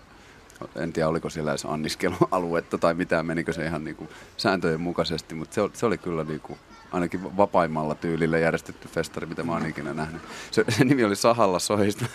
en 0.75 0.93
tiedä, 0.93 1.09
oliko 1.09 1.29
siellä 1.29 1.51
edes 1.51 1.65
anniskelualuetta 1.65 2.77
tai 2.77 2.93
mitään, 2.93 3.25
menikö 3.25 3.53
se 3.53 3.65
ihan 3.65 3.83
niinku 3.83 4.07
sääntöjen 4.37 4.81
mukaisesti, 4.81 5.35
mutta 5.35 5.55
se, 5.55 5.61
oli- 5.61 5.71
se 5.73 5.85
oli 5.85 5.97
kyllä 5.97 6.23
niinku 6.23 6.57
ainakin 6.93 7.37
vapaimmalla 7.37 7.95
tyylillä 7.95 8.37
järjestetty 8.37 8.87
festari, 8.87 9.27
mitä 9.27 9.43
mä 9.43 9.51
oon 9.51 9.65
ikinä 9.65 9.93
nähnyt. 9.93 10.21
Se, 10.51 10.65
se 10.77 10.85
nimi 10.85 11.03
oli 11.03 11.15
Sahalla 11.15 11.59
Soista. 11.59 12.05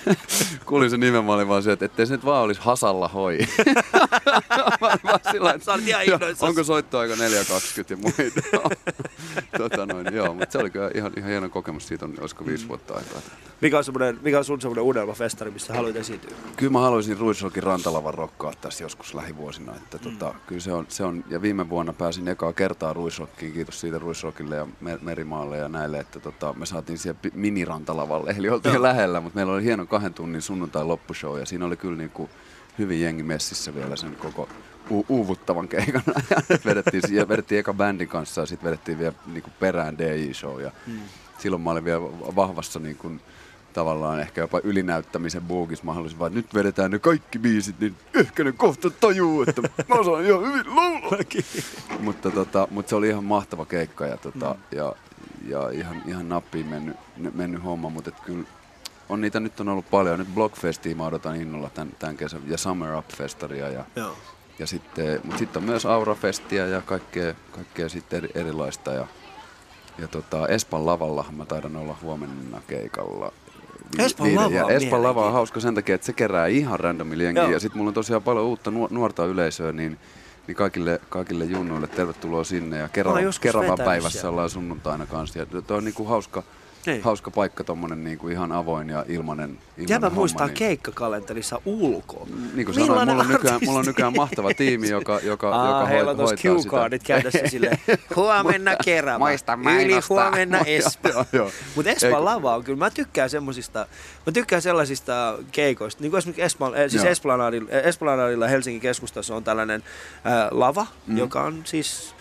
Kuulin 0.66 0.90
sen 0.90 1.00
nimen, 1.00 1.24
mä 1.24 1.32
olin 1.32 1.48
vaan 1.48 1.62
se, 1.62 1.72
että 1.72 1.84
ettei 1.84 2.06
se 2.06 2.14
nyt 2.14 2.24
vaan 2.24 2.42
olisi 2.42 2.60
Hasalla 2.60 3.08
Hoi. 3.08 3.38
mä 4.80 4.88
olin 4.88 5.00
vaan 5.04 5.20
sillä 5.32 5.54
joo, 5.86 6.00
innoissasi. 6.00 6.44
Onko 6.44 6.64
soittoaika 6.64 7.14
4.20 7.14 7.20
ja 7.90 7.96
muita? 7.96 8.68
tota 9.58 9.86
noin, 9.86 10.14
joo, 10.14 10.34
mutta 10.34 10.52
se 10.52 10.58
oli 10.58 10.70
kyllä 10.70 10.90
ihan, 10.94 11.12
ihan 11.16 11.30
hieno 11.30 11.48
kokemus. 11.48 11.88
Siitä 11.88 12.04
on, 12.04 12.14
olisiko 12.20 12.46
viisi 12.46 12.68
vuotta 12.68 12.94
aikaa. 12.94 13.20
Mikä 13.60 13.78
on, 13.78 14.18
mikä 14.22 14.38
on 14.38 14.44
sun 14.44 14.60
semmoinen 14.60 14.84
unelmafestari, 14.84 15.50
missä 15.50 15.74
haluat 15.74 15.96
esiintyä? 15.96 16.30
Kyllä 16.56 16.72
mä 16.72 16.80
haluaisin 16.80 17.18
Ruisrokin 17.18 17.62
rantalavan 17.62 18.14
rokkaa 18.14 18.52
tässä 18.60 18.84
joskus 18.84 19.14
lähivuosina. 19.14 19.76
Että 19.76 19.98
tota, 19.98 20.34
kyllä 20.46 20.60
se 20.60 20.72
on, 20.72 20.86
se 20.88 21.04
on, 21.04 21.24
ja 21.28 21.42
viime 21.42 21.68
vuonna 21.70 21.92
pääsin 21.92 22.28
ekaa 22.28 22.52
kertaa 22.52 22.92
Ruisrokkiin, 22.92 23.52
kiitos 23.52 23.80
siitä 23.80 23.98
Ruisrokille 24.12 24.56
ja 24.56 24.66
Mer- 24.80 24.98
Merimaalle 25.02 25.58
ja 25.58 25.68
näille, 25.68 25.98
että 26.00 26.20
tota, 26.20 26.52
me 26.52 26.66
saatiin 26.66 26.98
pi- 27.22 27.30
minirantalavalle, 27.34 28.34
eli 28.38 28.48
oltiin 28.48 28.74
jo 28.74 28.82
lähellä, 28.82 29.20
mutta 29.20 29.36
meillä 29.36 29.52
oli 29.52 29.64
hieno 29.64 29.86
kahden 29.86 30.14
tunnin 30.14 30.42
sunnuntai 30.42 30.84
loppushow 30.84 31.38
ja 31.38 31.46
siinä 31.46 31.66
oli 31.66 31.76
kyllä 31.76 31.96
niinku 31.96 32.30
hyvin 32.78 33.00
jengi 33.00 33.22
messissä 33.22 33.74
vielä 33.74 33.96
sen 33.96 34.16
koko 34.16 34.48
u- 34.90 35.06
uuvuttavan 35.08 35.68
keikan 35.68 36.02
vedettiin, 36.64 37.02
ja 37.10 37.28
vedettiin 37.28 37.58
eka 37.58 37.74
bändin 37.74 38.08
kanssa 38.08 38.40
ja 38.40 38.46
sitten 38.46 38.66
vedettiin 38.66 38.98
vielä 38.98 39.14
niinku 39.26 39.50
perään 39.60 39.98
DJ-show 39.98 40.60
ja 40.62 40.72
silloin 41.38 41.62
mä 41.62 41.70
olin 41.70 41.84
vielä 41.84 42.02
vahvassa 42.36 42.78
niin 42.80 42.96
kuin, 42.96 43.20
tavallaan 43.72 44.20
ehkä 44.20 44.40
jopa 44.40 44.60
ylinäyttämisen 44.64 45.42
buukissa. 45.42 45.84
Mä 45.84 45.92
halusin 45.92 46.18
vaan, 46.18 46.34
nyt 46.34 46.54
vedetään 46.54 46.90
ne 46.90 46.98
kaikki 46.98 47.38
biisit, 47.38 47.80
niin 47.80 47.96
ehkä 48.14 48.44
ne 48.44 48.52
kohta 48.52 48.90
tajuu, 48.90 49.42
että 49.42 49.62
mä 49.88 49.94
osaan 49.94 50.24
ihan 50.24 50.42
hyvin 50.42 50.76
laulaa. 50.76 51.18
mutta, 52.00 52.30
tota, 52.30 52.68
mutta 52.70 52.90
se 52.90 52.96
oli 52.96 53.08
ihan 53.08 53.24
mahtava 53.24 53.64
keikka 53.64 54.06
ja, 54.06 54.16
tota, 54.16 54.54
ja, 54.72 54.94
ja 55.48 55.70
ihan, 55.70 56.02
ihan 56.06 56.28
nappiin 56.28 56.66
mennyt, 56.66 56.96
mennyt 57.34 57.64
homma, 57.64 57.88
mutta 57.88 58.10
et 58.10 58.20
kyllä 58.20 58.44
on 59.08 59.20
niitä 59.20 59.40
nyt 59.40 59.60
on 59.60 59.68
ollut 59.68 59.90
paljon. 59.90 60.18
Nyt 60.18 60.34
Blockfestia 60.34 60.96
mä 60.96 61.06
odotan 61.06 61.36
innolla 61.36 61.70
tämän, 61.70 61.94
tämän 61.98 62.16
kesän 62.16 62.42
ja 62.46 62.58
Summer 62.58 62.94
Up-festaria 62.94 63.68
ja, 63.68 63.84
Joo. 63.96 64.16
ja 64.58 64.66
sitten, 64.66 65.20
mutta 65.24 65.38
sitten 65.38 65.60
on 65.60 65.68
myös 65.68 65.86
Aurafestia 65.86 66.66
ja 66.66 66.80
kaikkea, 66.80 67.34
kaikkea 67.50 67.88
sitten 67.88 68.16
eri, 68.16 68.30
erilaista. 68.34 68.92
Ja, 68.92 69.06
ja 69.98 70.08
tota, 70.08 70.48
Espan 70.48 70.86
lavalla 70.86 71.24
mä 71.36 71.44
taidan 71.44 71.76
olla 71.76 71.96
huomenna 72.02 72.62
keikalla. 72.66 73.32
Espan 73.98 74.26
viiden- 74.26 74.44
lava 74.44 74.54
ja 74.54 74.64
on 74.64 74.70
Espan 74.70 75.02
lava 75.02 75.26
on 75.26 75.32
hauska 75.32 75.60
sen 75.60 75.74
takia, 75.74 75.94
että 75.94 76.06
se 76.06 76.12
kerää 76.12 76.46
ihan 76.46 76.80
randomilla 76.80 77.22
jengiä. 77.22 77.50
Ja 77.50 77.60
sitten 77.60 77.78
mulla 77.78 77.88
on 77.88 77.94
tosiaan 77.94 78.22
paljon 78.22 78.44
uutta 78.44 78.70
nu- 78.70 78.88
nuorta 78.90 79.24
yleisöä, 79.26 79.72
niin 79.72 79.98
niin 80.46 80.56
kaikille, 80.56 81.00
kaikille 81.08 81.44
junnuille 81.44 81.86
tervetuloa 81.86 82.44
sinne. 82.44 82.78
Ja 82.78 82.88
kerran, 82.88 83.14
kerran 83.40 83.76
päivässä 83.84 84.10
siellä. 84.20 84.30
ollaan 84.30 84.50
sunnuntaina 84.50 85.06
kanssa. 85.06 85.38
Ja 85.38 85.46
tuo 85.46 85.76
on 85.76 85.84
niinku 85.84 86.04
hauska, 86.04 86.42
Niin. 86.86 87.02
hauska 87.02 87.30
paikka, 87.30 87.64
tommonen 87.64 88.04
niinku 88.04 88.28
ihan 88.28 88.52
avoin 88.52 88.88
ja 88.88 89.04
ilmanen, 89.08 89.50
ilmanen 89.50 89.88
Jäbä 89.88 90.06
homma, 90.06 90.20
muistaa 90.20 90.46
niin- 90.46 90.54
keikkakalenterissa 90.54 91.60
ulkoa. 91.64 92.26
Niin 92.54 92.64
kuin 92.66 92.74
sanoin, 92.74 93.08
mulla 93.08 93.22
on, 93.22 93.28
nykyään, 93.28 93.60
mulla 93.64 93.78
on 93.78 93.84
nykyään 93.86 94.12
mahtava 94.16 94.54
tiimi, 94.54 94.88
joka, 94.88 95.20
joka, 95.22 95.50
Aa, 95.50 95.66
joka 95.78 95.86
heillä 95.86 96.10
on 96.10 96.16
hoi- 96.16 96.26
tuossa 96.26 96.48
hoitaa 96.48 96.72
cue-cardit 96.72 97.02
kädessä 97.06 97.38
silleen, 97.48 97.78
huomenna 98.16 98.72
kerran. 98.84 99.20
Yli 99.84 100.00
huomenna 100.08 100.58
joo. 101.32 101.50
Mutta 101.76 101.90
Eikö- 101.90 102.24
lava 102.24 102.54
on 102.56 102.64
kyllä, 102.64 102.78
mä 102.78 102.90
tykkään 102.90 103.30
semmosista, 103.30 103.86
mä 104.26 104.32
tykkään 104.32 104.62
sellaisista 104.62 105.38
keikoista, 105.52 106.02
niin 106.02 106.10
kuin 106.10 106.18
esimerkiksi 106.18 106.42
Espan, 106.42 106.74
eh, 106.76 106.90
siis. 106.90 107.04
Esplanadilla, 107.04 107.70
Esplanadilla 107.70 108.46
Helsingin 108.48 108.80
keskustassa 108.80 109.36
on 109.36 109.44
tällainen 109.44 109.82
äh, 110.26 110.48
lava, 110.50 110.86
Mm. 111.06 111.16
joka 111.18 111.42
on 111.42 111.62
siis 111.64 112.14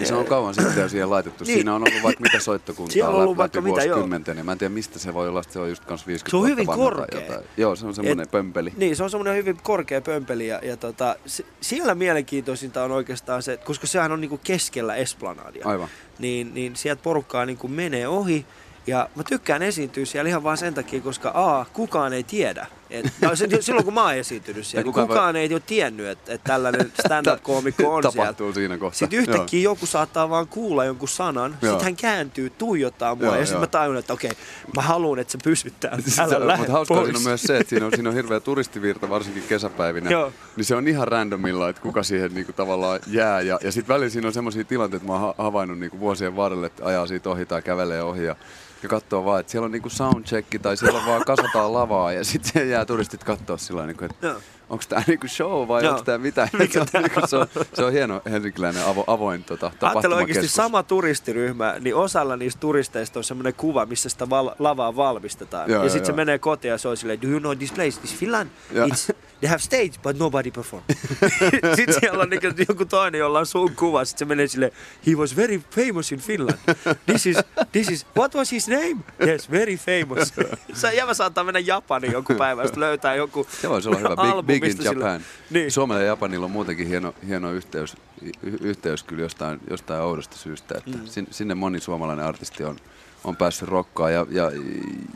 Ja 0.00 0.06
se 0.06 0.14
on 0.14 0.24
kauan 0.24 0.54
sitten 0.54 0.82
jo 0.82 0.88
siihen 0.88 1.10
laitettu. 1.10 1.44
Niin. 1.44 1.54
Siinä 1.54 1.74
on 1.74 1.82
ollut 1.88 2.02
vaikka 2.02 2.22
mitä 2.22 2.40
soittokuntaa 2.40 2.92
Siellä 2.92 3.10
on 3.10 3.16
ollut 3.16 3.30
läpi 3.30 3.38
vaikka 3.38 3.60
mitä, 3.60 3.74
vuosikymmenten. 3.74 4.38
Ja 4.38 4.44
mä 4.44 4.52
en 4.52 4.58
tiedä 4.58 4.74
mistä 4.74 4.98
se 4.98 5.14
voi 5.14 5.28
olla, 5.28 5.42
se 5.42 5.58
on 5.58 5.68
just 5.68 5.84
kans 5.84 6.06
50 6.06 6.30
Se 6.30 6.36
on 6.36 6.46
hyvin 6.48 6.66
korkea. 6.66 7.20
jotain. 7.20 7.46
Joo, 7.56 7.76
se 7.76 7.86
on 7.86 7.94
semmoinen 7.94 8.28
pömpeli. 8.28 8.72
Niin, 8.76 8.96
se 8.96 9.04
on 9.04 9.10
semmoinen 9.10 9.36
hyvin 9.36 9.56
korkea 9.62 10.00
pömpeli 10.00 10.46
ja, 10.46 10.60
ja 10.62 10.76
tota, 10.76 11.16
se, 11.26 11.44
siellä 11.60 11.94
mielenkiintoisinta 11.94 12.84
on 12.84 12.92
oikeastaan 12.92 13.42
se, 13.42 13.52
että 13.52 13.66
koska 13.66 13.86
sehän 13.86 14.12
on 14.12 14.20
niinku 14.20 14.40
keskellä 14.44 14.94
Esplanadia, 14.94 15.66
Aivan. 15.66 15.88
niin, 16.18 16.54
niin 16.54 16.76
sieltä 16.76 17.02
porukkaa 17.02 17.46
niinku 17.46 17.68
menee 17.68 18.08
ohi. 18.08 18.46
Ja 18.86 19.08
mä 19.16 19.22
tykkään 19.22 19.62
esiintyä 19.62 20.04
siellä 20.04 20.28
ihan 20.28 20.42
vaan 20.42 20.56
sen 20.56 20.74
takia, 20.74 21.00
koska 21.00 21.30
A, 21.34 21.66
kukaan 21.72 22.12
ei 22.12 22.22
tiedä. 22.22 22.66
Et, 22.90 23.06
no, 23.20 23.36
se, 23.36 23.48
silloin 23.60 23.84
kun 23.84 23.94
mä 23.94 24.02
oon 24.02 24.14
esiintynyt 24.14 24.66
siellä, 24.66 24.84
niin 24.84 24.92
kukaan- 24.92 25.08
kukaan 25.08 25.36
ei 25.36 25.52
ole 25.52 25.62
tiennyt, 25.66 26.06
että, 26.06 26.32
että 26.32 26.48
tällainen 26.48 26.92
stand-up-koomikko 27.06 27.94
on 27.94 28.02
siellä. 28.02 28.16
Tapahtuu 28.16 28.52
siinä 28.52 28.78
kohtaa. 28.78 28.98
Sitten 28.98 29.18
yhtäkkiä 29.18 29.60
joku 29.60 29.86
saattaa 29.86 30.30
vaan 30.30 30.48
kuulla 30.48 30.84
jonkun 30.84 31.08
sanan, 31.08 31.56
Joo. 31.62 31.70
sitten 31.72 31.84
hän 31.84 31.96
kääntyy, 31.96 32.50
tuijottaa 32.50 33.14
mua 33.14 33.24
Joo, 33.24 33.34
ja 33.34 33.40
sitten 33.40 33.54
joo. 33.56 33.60
mä 33.60 33.66
tajun, 33.66 33.96
että 33.96 34.12
okei, 34.12 34.30
mä 34.76 34.82
haluan, 34.82 35.18
että 35.18 35.32
se 35.32 35.38
pysyttää. 35.44 35.96
Sitten 36.00 36.24
Älä 36.24 36.34
se- 36.34 36.46
lähde 36.46 36.58
Mutta 36.58 36.72
hauskaa 36.72 36.96
pois. 36.96 37.06
siinä 37.06 37.18
on 37.18 37.24
myös 37.24 37.42
se, 37.42 37.56
että 37.56 37.70
siinä 37.70 37.86
on, 37.86 37.92
siinä 37.94 38.08
on 38.08 38.14
hirveä 38.14 38.40
turistivirta, 38.40 39.10
varsinkin 39.10 39.42
kesäpäivinä. 39.48 40.10
Joo. 40.10 40.32
Niin 40.56 40.64
se 40.64 40.76
on 40.76 40.88
ihan 40.88 41.08
randomilla, 41.08 41.68
että 41.68 41.82
kuka 41.82 42.02
siihen 42.02 42.34
niinku 42.34 42.52
tavallaan 42.52 43.00
jää. 43.06 43.40
Ja, 43.40 43.58
ja 43.62 43.72
sitten 43.72 43.94
välillä 43.94 44.10
siinä 44.10 44.26
on 44.28 44.34
semmoisia 44.34 44.64
tilanteita, 44.64 44.96
että 45.02 45.12
mä 45.12 45.18
oon 45.18 45.20
ha- 45.36 45.44
havainnut 45.44 45.78
niinku 45.78 46.00
vuosien 46.00 46.36
varrella, 46.36 46.66
että 46.66 46.86
ajaa 46.86 47.06
siitä 47.06 47.30
ohi 47.30 47.46
tai 47.46 47.62
kävelee 47.62 48.02
ohi. 48.02 48.24
Ja, 48.24 48.36
ja 48.82 48.88
katsoo 48.88 49.24
vaan, 49.24 49.40
että 49.40 49.52
siellä 49.52 49.64
on 49.66 49.72
niinku 49.72 49.88
soundcheck 49.90 50.48
tai 50.62 50.76
siellä 50.76 50.98
on 50.98 51.06
vaan 51.06 51.24
kasataan 51.24 51.72
lavaa 51.74 52.12
ja 52.12 52.24
sitten 52.24 52.52
siellä 52.52 52.70
jää 52.72 52.83
turistit 52.86 53.24
katsoa 53.24 53.56
sillä 53.56 53.86
niinku, 53.86 54.04
että. 54.04 54.34
Onko 54.74 54.84
tämä 54.88 55.02
niinku 55.06 55.28
show 55.28 55.68
vai 55.68 55.86
onko 55.86 56.02
tämä 56.02 56.18
mitä. 56.18 56.48
Se, 56.72 56.80
on, 56.80 56.86
niinku, 57.02 57.20
se, 57.26 57.36
on, 57.36 57.46
se 57.74 57.84
on 57.84 57.92
hieno 57.92 58.22
helsinkiläinen 58.30 58.84
avo, 58.86 59.04
avoin 59.06 59.44
tota, 59.44 59.70
Ajattele 59.80 60.14
oikeasti 60.14 60.48
sama 60.48 60.82
turistiryhmä, 60.82 61.74
niin 61.80 61.94
osalla 61.94 62.36
niistä 62.36 62.60
turisteista 62.60 63.18
on 63.18 63.24
semmoinen 63.24 63.54
kuva, 63.54 63.86
missä 63.86 64.08
sitä 64.08 64.30
val- 64.30 64.54
lavaa 64.58 64.96
valmistetaan. 64.96 65.70
Joo, 65.70 65.84
ja 65.84 65.90
sitten 65.90 66.06
se 66.06 66.12
menee 66.12 66.38
kotiin 66.38 66.70
ja 66.70 66.78
se 66.78 66.88
on 66.88 66.96
silleen, 66.96 67.22
do 67.22 67.28
you 67.28 67.40
know 67.40 67.56
this 67.56 67.72
place, 67.72 68.00
this 68.00 68.14
Finland? 68.16 68.50
Joo. 68.72 68.86
It's, 68.86 69.14
they 69.40 69.48
have 69.48 69.58
stage, 69.58 69.92
but 70.02 70.18
nobody 70.18 70.50
perform. 70.50 70.82
sitten 71.76 72.00
siellä 72.00 72.22
on 72.22 72.30
niinku 72.30 72.46
joku 72.68 72.84
toinen, 72.84 73.18
jolla 73.18 73.38
on 73.38 73.46
sun 73.46 73.74
kuva, 73.76 74.04
sitten 74.04 74.18
se 74.18 74.24
menee 74.28 74.46
silleen, 74.46 74.72
he 75.06 75.14
was 75.14 75.36
very 75.36 75.60
famous 75.70 76.12
in 76.12 76.18
Finland. 76.18 76.58
This 77.06 77.26
is, 77.26 77.36
this 77.72 77.88
is, 77.90 78.06
what 78.16 78.34
was 78.34 78.52
his 78.52 78.68
name? 78.68 78.96
Yes, 79.26 79.50
very 79.50 79.76
famous. 79.76 80.32
se 80.74 80.94
jävä 80.94 81.14
saattaa 81.14 81.44
mennä 81.44 81.60
Japaniin 81.60 82.12
joku 82.12 82.34
päivä, 82.34 82.62
sitten 82.62 82.80
löytää 82.80 83.14
joku 83.14 83.46
Se 83.60 83.68
voisi 83.68 83.88
olla 83.88 83.98
hyvä. 83.98 84.08
Big, 84.08 84.18
album, 84.18 84.46
big 84.68 84.78
in 84.80 84.84
Japan. 84.84 85.20
Niin. 85.50 85.70
Suomella 85.72 86.00
ja 86.02 86.06
Japanilla 86.06 86.44
on 86.44 86.50
muutenkin 86.50 86.86
hieno, 86.86 87.14
hieno 87.26 87.52
yhteys, 87.52 87.94
y- 88.22 88.30
yhteys 88.60 89.02
kyllä 89.02 89.22
jostain, 89.22 89.60
jostain 89.70 90.02
oudosta 90.02 90.36
syystä. 90.36 90.74
Että 90.78 90.98
Mm. 90.98 91.06
sin, 91.06 91.26
sinne 91.30 91.54
moni 91.54 91.80
suomalainen 91.80 92.24
artisti 92.26 92.64
on, 92.64 92.76
on 93.24 93.36
päässyt 93.36 93.68
rokkaan 93.68 94.12
ja, 94.12 94.26
ja, 94.30 94.52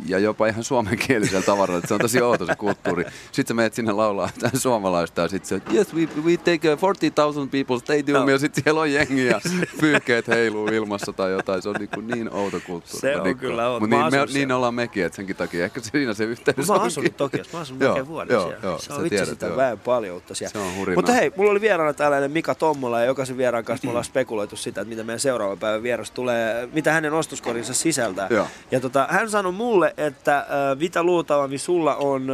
ja 0.06 0.18
jopa 0.18 0.46
ihan 0.46 0.64
suomenkielisellä 0.64 1.42
tavalla. 1.42 1.76
Että 1.76 1.88
se 1.88 1.94
on 1.94 2.00
tosi 2.00 2.22
outo 2.22 2.46
se 2.46 2.56
kulttuuri. 2.56 3.04
Sitten 3.32 3.46
sä 3.48 3.54
menet 3.54 3.74
sinne 3.74 3.92
laulaa 3.92 4.30
tämän 4.38 4.60
suomalaista 4.60 5.20
ja 5.20 5.28
sitten 5.28 5.48
se, 5.48 5.74
yes, 5.74 5.94
we, 5.94 6.08
we 6.24 6.36
take 6.36 6.72
a 6.72 6.76
40,000 6.76 7.46
people 7.50 7.78
stadium 7.78 8.18
No. 8.18 8.28
ja 8.28 8.38
sitten 8.38 8.64
siellä 8.64 8.80
on 8.80 8.92
jengi 8.92 9.26
ja 9.26 9.40
pyyhkeet 9.80 10.28
heiluu 10.28 10.68
ilmassa 10.68 11.12
tai 11.12 11.32
jotain. 11.32 11.62
Se 11.62 11.68
on 11.68 11.76
niin, 11.78 12.08
niin 12.14 12.32
outo 12.32 12.60
kulttuuri. 12.66 13.00
Se 13.00 13.16
on 13.16 13.24
dikkaan. 13.24 13.50
kyllä 13.50 13.68
outo. 13.68 13.80
Mut 13.80 13.90
niin, 13.90 14.04
me, 14.10 14.26
niin 14.34 14.52
ollaan 14.52 14.74
mekin, 14.74 15.04
että 15.04 15.16
senkin 15.16 15.36
takia 15.36 15.64
ehkä 15.64 15.80
siinä 15.80 16.14
se 16.14 16.24
yhteys 16.24 16.68
Mä 16.68 16.74
oon 16.74 16.82
asunut 16.82 17.16
Tokiossa, 17.16 17.58
mä 17.58 17.64
oon 17.68 17.78
melkein 17.78 18.08
vuoden 18.08 18.34
joo, 18.34 18.48
siellä. 18.48 18.60
joo, 18.62 18.78
se 18.78 18.92
on 18.92 19.02
vitsi 19.02 19.26
sitä 19.26 19.46
joo. 19.46 19.56
vähän 19.56 19.78
paljoutta 19.78 20.34
siellä. 20.34 20.52
Se 20.52 20.58
on 20.58 20.76
hurinaa. 20.76 20.98
Mutta 20.98 21.12
hei, 21.12 21.32
mulla 21.36 21.50
oli 21.50 21.60
vieraana 21.60 21.92
tällainen 21.92 22.30
Mika 22.30 22.54
Tommola 22.54 23.00
ja 23.00 23.06
jokaisen 23.06 23.36
vieraan 23.36 23.64
kanssa 23.64 23.86
me 23.86 23.90
ollaan 23.90 24.04
spekuloitu 24.04 24.56
sitä, 24.56 24.80
että 24.80 24.88
mitä 24.88 25.04
meidän 25.04 25.20
seuraava 25.20 25.56
päivän 25.56 25.82
vieras 25.82 26.10
tulee, 26.10 26.68
mitä 26.72 26.92
hänen 26.92 27.12
ostoskorinsa 27.12 27.74
sisältää. 27.98 28.26
Joo. 28.30 28.46
Ja 28.70 28.80
tota, 28.80 29.06
hän 29.10 29.30
sanoi 29.30 29.52
mulle, 29.52 29.94
että 29.96 30.38
äh, 30.38 30.46
mitä 30.78 31.02
luultavammin 31.02 31.58
sulla 31.58 31.96
on 31.96 32.26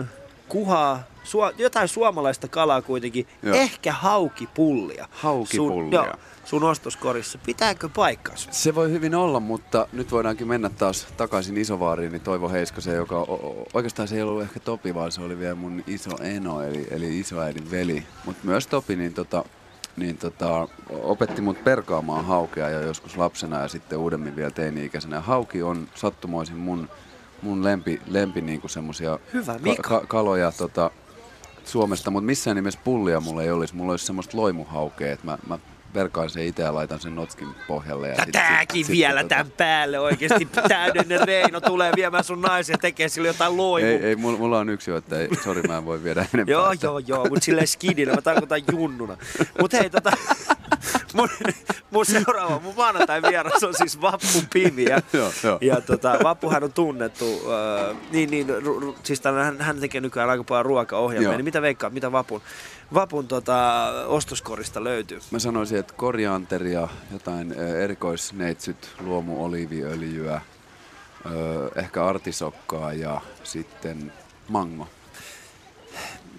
äh, 0.00 0.06
kuhaa, 0.48 1.02
sua, 1.24 1.52
jotain 1.58 1.88
suomalaista 1.88 2.48
kalaa 2.48 2.82
kuitenkin, 2.82 3.26
Joo. 3.42 3.54
ehkä 3.56 3.92
haukipullia. 3.92 5.08
Haukipullia. 5.10 6.00
Sun, 6.00 6.06
joo, 6.06 6.14
sun 6.44 6.64
ostoskorissa. 6.64 7.38
Pitääkö 7.46 7.88
paikkansa? 7.88 8.48
Se 8.52 8.74
voi 8.74 8.90
hyvin 8.90 9.14
olla, 9.14 9.40
mutta 9.40 9.86
nyt 9.92 10.12
voidaankin 10.12 10.48
mennä 10.48 10.68
taas 10.68 11.06
takaisin 11.16 11.56
Isovaariin, 11.56 12.12
niin 12.12 12.22
Toivo 12.22 12.48
Heiskaseen, 12.48 12.96
joka 12.96 13.16
o- 13.16 13.32
o- 13.32 13.66
oikeastaan 13.74 14.08
se 14.08 14.16
ei 14.16 14.22
ollut 14.22 14.42
ehkä 14.42 14.60
Topi, 14.60 14.94
vaan 14.94 15.12
se 15.12 15.20
oli 15.20 15.38
vielä 15.38 15.54
mun 15.54 15.84
iso 15.86 16.10
eno, 16.22 16.62
eli, 16.62 16.86
eli 16.90 17.20
isoäidin 17.20 17.70
veli. 17.70 18.04
Mutta 18.24 18.46
myös 18.46 18.66
Topi, 18.66 18.96
niin, 18.96 19.14
tota, 19.14 19.44
niin 19.96 20.16
tota, 20.16 20.68
opetti 20.90 21.40
mut 21.42 21.64
perkaamaan 21.64 22.24
haukea 22.24 22.70
jo 22.70 22.80
joskus 22.80 23.16
lapsena 23.16 23.60
ja 23.60 23.68
sitten 23.68 23.98
uudemmin 23.98 24.36
vielä 24.36 24.50
teini-ikäisenä. 24.50 25.16
Ja 25.16 25.20
hauki 25.22 25.62
on 25.62 25.88
sattumoisin 25.94 26.56
mun, 26.56 26.88
mun 27.42 27.64
lempi, 27.64 28.00
lempi 28.06 28.40
niinku 28.40 28.68
semmosia 28.68 29.18
Hyvä, 29.32 29.58
Mika. 29.62 29.82
ka- 29.82 30.04
kaloja 30.08 30.52
tota, 30.52 30.90
Suomesta, 31.64 32.10
mutta 32.10 32.26
missään 32.26 32.56
nimessä 32.56 32.80
pullia 32.84 33.20
mulla 33.20 33.42
ei 33.42 33.50
olisi. 33.50 33.74
Mulla 33.74 33.92
olisi 33.92 34.06
semmoista 34.06 34.36
loimuhaukea, 34.36 35.12
että 35.12 35.26
mä, 35.26 35.38
mä 35.48 35.58
verkaan 35.94 36.30
sen 36.30 36.42
itse 36.46 36.62
ja 36.62 36.74
laitan 36.74 37.00
sen 37.00 37.14
notskin 37.14 37.48
pohjalle. 37.66 38.08
Ja 38.08 38.14
sit- 38.24 38.32
tääkin 38.32 38.84
sit- 38.84 38.92
vielä 38.96 39.20
sit, 39.20 39.28
tämän 39.28 39.50
päälle 39.56 39.98
oikeesti 40.00 40.48
täydellinen 40.68 41.26
Reino 41.28 41.60
tulee 41.60 41.92
viemään 41.96 42.24
sun 42.24 42.40
naisen 42.40 42.74
ja 42.74 42.78
tekee 42.78 43.08
sille 43.08 43.28
jotain 43.28 43.56
loimu. 43.56 43.88
Ei, 43.88 43.96
ei 43.96 44.16
mulla, 44.16 44.38
mulla 44.38 44.58
on 44.58 44.68
yksi 44.68 44.90
jo, 44.90 44.96
että 44.96 45.18
ei, 45.18 45.28
sori 45.44 45.62
mä 45.62 45.76
en 45.76 45.84
voi 45.84 46.02
viedä 46.04 46.26
enempää. 46.34 46.52
Joo, 46.52 46.72
joo, 46.82 46.98
joo, 46.98 47.26
mut 47.28 47.42
silleen 47.42 47.66
skidinä, 47.68 48.14
mä 48.14 48.22
tarkoitan 48.22 48.62
junnuna. 48.72 49.16
Mut 49.60 49.72
hei, 49.72 49.90
tota, 49.90 50.12
mun, 51.14 51.28
mun 51.90 52.06
seuraava, 52.06 52.60
mun 52.60 52.74
maanantai 52.76 53.22
vieras 53.22 53.62
on 53.62 53.74
siis 53.74 54.00
Vappu 54.00 54.42
Piviä. 54.52 55.02
Joo, 55.12 55.32
joo. 55.44 55.58
Ja 55.60 55.80
tota, 55.80 56.18
Vappuhan 56.22 56.64
on 56.64 56.72
tunnettu, 56.72 57.42
äh, 57.52 57.96
niin, 58.12 58.30
niin, 58.30 58.62
ru, 58.62 58.80
ru, 58.80 58.96
siis 59.02 59.20
tämän, 59.20 59.44
hän, 59.44 59.60
hän 59.60 59.80
tekee 59.80 60.00
nykyään 60.00 60.30
aika 60.30 60.44
paljon 60.44 60.66
ruokaohjelmia, 60.66 61.28
Joo. 61.28 61.36
niin 61.36 61.44
mitä 61.44 61.62
veikkaat, 61.62 61.92
mitä 61.92 62.12
Vapun, 62.12 62.42
Vapun 62.94 63.28
tota, 63.28 63.84
ostoskorista 64.06 64.84
löytyy? 64.84 65.18
Mä 65.30 65.38
sanoisin, 65.38 65.78
että 65.78 65.94
korianteria, 65.96 66.88
jotain 67.12 67.54
ö, 67.58 67.84
erikoisneitsyt, 67.84 68.94
luomu 69.00 69.44
oliiviöljyä, 69.44 70.40
ö, 71.26 71.70
ehkä 71.76 72.06
artisokkaa 72.06 72.92
ja 72.92 73.20
sitten 73.42 74.12
mango. 74.48 74.88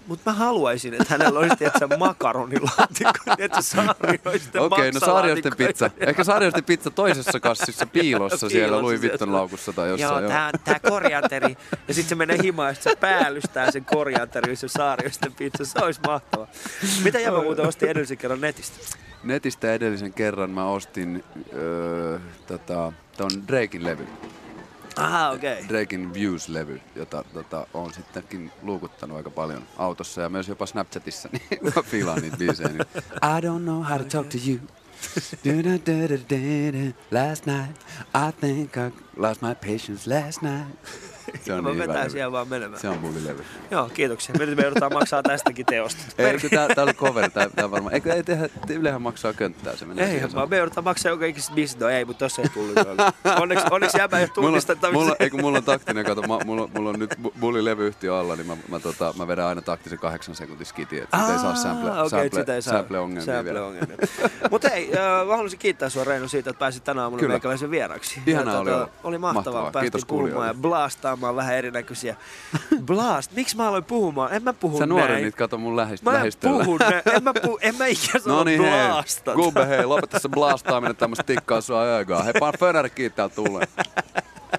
Mut 0.08 0.20
mä 0.26 0.34
haluaisin, 0.34 0.94
että 0.94 1.06
hänellä 1.10 1.40
olisi 1.40 1.56
tietysti 1.56 1.98
makaronilaatikko, 1.98 3.20
että 3.38 3.62
saarioisten 3.62 4.62
Okei, 4.62 4.92
no 4.92 5.00
saarioisten 5.00 5.54
pizza. 5.58 5.90
Ehkä 6.00 6.24
saarioisten 6.24 6.64
pizza 6.64 6.90
toisessa 6.90 7.40
kassissa 7.40 7.86
piilossa 7.86 8.50
siellä 8.50 8.82
Louis. 8.82 9.02
Vuitton 9.02 9.34
laukussa 9.34 9.74
tai 9.74 9.88
Joo, 9.88 9.98
jossain. 9.98 10.26
tää, 10.28 10.52
tää 10.64 10.80
korianteri. 10.80 11.58
Ja 11.88 11.94
sitten 11.94 12.10
se 12.10 12.16
menee 12.16 12.38
himaan 12.44 12.70
ja 12.70 12.74
sit 12.74 12.84
se 12.84 12.96
päällystää 12.96 13.72
sen 13.72 13.86
korianterin 13.86 14.58
se 14.58 14.68
saarioisten 14.68 15.34
pizza. 15.34 15.66
Se 15.66 15.80
olisi 15.80 16.00
mahtavaa. 16.08 16.48
Mitä 17.04 17.20
Jäbä 17.20 17.42
muuten 17.42 17.68
osti 17.68 17.88
edellisen 17.90 18.18
kerran 18.18 18.42
netistä? 18.42 18.78
Netistä 19.24 19.74
edellisen 19.74 20.14
kerran 20.14 20.50
mä 20.50 20.66
ostin 20.66 21.24
öö, 21.54 22.20
tota, 22.48 22.94
ton 23.18 23.32
Drakein 23.48 23.84
levy. 23.84 24.08
Okei. 25.34 25.54
Okay. 25.54 25.70
Drakein 25.70 26.14
Views-levy, 26.14 26.82
jota 26.96 27.24
tota, 27.34 27.68
on 27.74 27.94
sittenkin 27.94 28.52
luukuttanut 28.62 29.18
aika 29.18 29.30
paljon 29.30 29.64
autossa 29.78 30.22
ja 30.22 30.30
myös 30.30 30.48
jopa 30.48 30.66
Snapchatissa, 30.66 31.30
niin 31.34 31.60
mä 31.76 31.82
fiilaan 31.82 32.22
niitä 32.22 32.38
biisejä. 32.38 32.70
Niin. 32.70 32.82
I 33.16 33.42
don't 33.42 33.64
know 33.64 33.84
how 33.84 33.98
to 33.98 34.04
talk 34.04 34.28
to 34.28 34.38
you. 34.48 34.60
Last 37.12 37.46
night, 37.46 37.78
I 38.16 38.32
think 38.40 38.78
I 38.78 38.92
lost 39.18 39.42
my 39.42 39.56
patience 39.56 40.08
last 40.08 40.42
night. 40.42 41.13
Se 41.42 41.54
on 41.54 41.64
Mä 41.64 41.70
niin 41.70 41.80
vetää 41.80 42.10
siellä 42.10 42.32
vaan 42.32 42.48
menemään. 42.48 42.82
Se 42.82 42.90
on 42.90 42.98
bulilevy. 43.00 43.44
Joo, 43.72 43.90
kiitoksia. 43.94 44.36
Me 44.40 44.46
nyt 44.46 44.58
me 44.58 44.64
joudutaan 44.64 44.94
maksaa 44.94 45.24
tästäkin 45.24 45.66
teosta. 45.66 46.02
Eikö 46.24 46.50
tää, 46.50 46.68
tää 46.76 46.84
oli 46.84 46.94
cover, 46.94 47.32
tää, 47.32 47.50
tää 47.56 47.72
varmaan. 47.72 47.96
Eikö 47.96 48.14
ei 48.14 48.24
tehdä, 48.24 48.50
Ylehän 48.70 49.02
maksaa 49.02 49.34
könttää, 49.34 49.76
se 49.76 49.86
menee 49.86 50.06
Ei, 50.06 50.12
siihen 50.12 50.34
vaan 50.34 50.50
me 50.50 50.58
joudutaan 50.58 50.84
maksaa 50.84 51.10
joka 51.10 51.26
ikistä. 51.26 51.54
No 51.80 51.90
ei, 51.90 52.06
mutta 52.06 52.26
tossa 52.26 52.42
ei 52.42 52.50
tullut. 52.50 52.76
Onneksi, 53.40 53.66
onneksi 53.72 53.98
jäbä 53.98 54.18
ei 54.18 54.24
ole 54.24 54.30
Mulla, 54.36 54.48
tunnistettavissa. 54.48 55.00
mulla, 55.00 55.16
ei 55.20 55.30
kun 55.30 55.42
mulla 55.42 55.58
on 55.58 55.64
taktinen, 55.64 56.06
kato, 56.06 56.22
mä, 56.22 56.38
mulla, 56.46 56.70
mulla 56.74 56.90
on 56.90 57.00
nyt 57.00 57.14
bu- 57.24 57.34
bulilevyyhtiö 57.40 58.20
alla, 58.20 58.36
niin 58.36 58.48
mä, 58.48 58.58
mä, 58.70 58.80
tota, 58.80 59.14
mä 59.18 59.28
vedän 59.28 59.46
aina 59.46 59.62
taktisen 59.62 60.00
kahdeksan 60.00 60.36
sekuntin 60.36 60.66
skiti, 60.66 61.00
että 61.00 61.18
ei 61.34 61.40
saa 61.40 61.56
sample, 61.56 61.92
okei, 62.02 62.30
sample, 62.30 62.56
ei 62.56 62.62
saa. 62.62 62.74
sample-ongelmia 62.74 63.44
vielä. 63.44 63.60
Sample-ongelmia. 63.60 63.98
Mutta 64.52 64.70
hei, 64.70 64.92
äh, 64.98 65.28
mä 65.28 65.36
haluaisin 65.36 65.60
kiittää 65.60 65.90
sua 65.90 66.04
Reino 66.04 66.28
siitä, 66.28 66.50
että 66.50 66.60
pääsit 66.60 66.84
tänään 66.84 67.04
aamulla 67.04 67.20
Kyllä. 67.20 67.34
meikäläisen 67.34 67.72
vieraksi. 67.72 68.22
Ihanaa 68.28 68.60
oli 68.60 68.72
olla. 68.74 68.90
Oli 69.04 69.18
mahtavaa, 69.18 69.72
päästiin 69.72 70.08
kuulijoille. 70.08 70.48
ja 70.48 70.54
blastaamaan 70.54 71.23
vähän 71.36 71.56
erinäköisiä. 71.56 72.16
Blast, 72.86 73.32
miksi 73.32 73.58
mä 73.58 73.68
aloin 73.68 73.84
puhumaan? 73.84 74.34
En 74.34 74.44
mä 74.44 74.54
puhu 74.54 74.78
Sä 74.78 74.86
näin. 74.86 74.90
nuorenit, 74.90 75.36
kato 75.36 75.58
mun 75.58 75.76
lähist, 75.76 76.04
Mä 76.04 76.12
en 76.12 76.16
lähistöllä. 76.18 76.64
puhu 76.64 76.78
näin. 76.78 77.02
En 77.16 77.24
mä, 77.24 77.34
puhu, 77.42 77.58
en 77.62 77.76
mä 77.78 77.86
ikinä 77.86 78.20
sano 78.20 78.36
No 78.36 78.44
niin 78.44 78.62
hei, 78.62 78.88
blastata. 78.88 79.36
Gubbe 79.36 79.68
hei, 79.68 79.86
lopeta 79.86 80.20
se 80.20 80.30
blastaaminen 80.30 80.96
tämmöstä 80.96 81.24
tikkaa 81.24 81.62
sua 81.62 81.82
öögaa. 81.82 82.24
Hei, 82.24 82.34
paan 82.40 82.54
Fönäri 82.60 82.90
kiittää 82.90 83.30
tulee. 83.30 83.68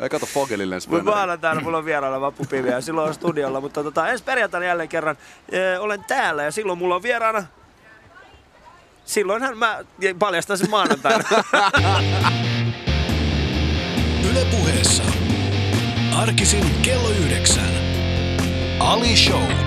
Ei 0.00 0.08
kato 0.08 0.26
Fogelille 0.26 0.74
ensi 0.74 0.88
Mutta 0.90 1.04
maanantaina 1.10 1.60
mulla 1.60 1.78
on 1.78 1.84
vierailla 1.84 2.20
vappupiviä 2.20 2.72
ja 2.72 2.80
silloin 2.80 3.08
on 3.08 3.14
studiolla. 3.14 3.60
Mutta 3.60 3.82
tota, 3.82 4.08
ensi 4.08 4.24
perjantaina 4.24 4.66
jälleen 4.66 4.88
kerran 4.88 5.16
ö, 5.52 5.80
olen 5.80 6.04
täällä 6.04 6.42
ja 6.42 6.50
silloin 6.52 6.78
mulla 6.78 6.94
on 6.94 7.02
vieraana 7.02 7.44
Silloinhan 9.04 9.58
mä 9.58 9.78
paljastan 10.18 10.58
sen 10.58 10.70
maanantaina. 10.70 11.24
Yle 14.30 14.44
puheessa. 14.50 15.02
Arkisin 16.14 16.64
kello 16.82 17.10
yhdeksän. 17.10 17.70
Ali 18.80 19.16
Show. 19.16 19.63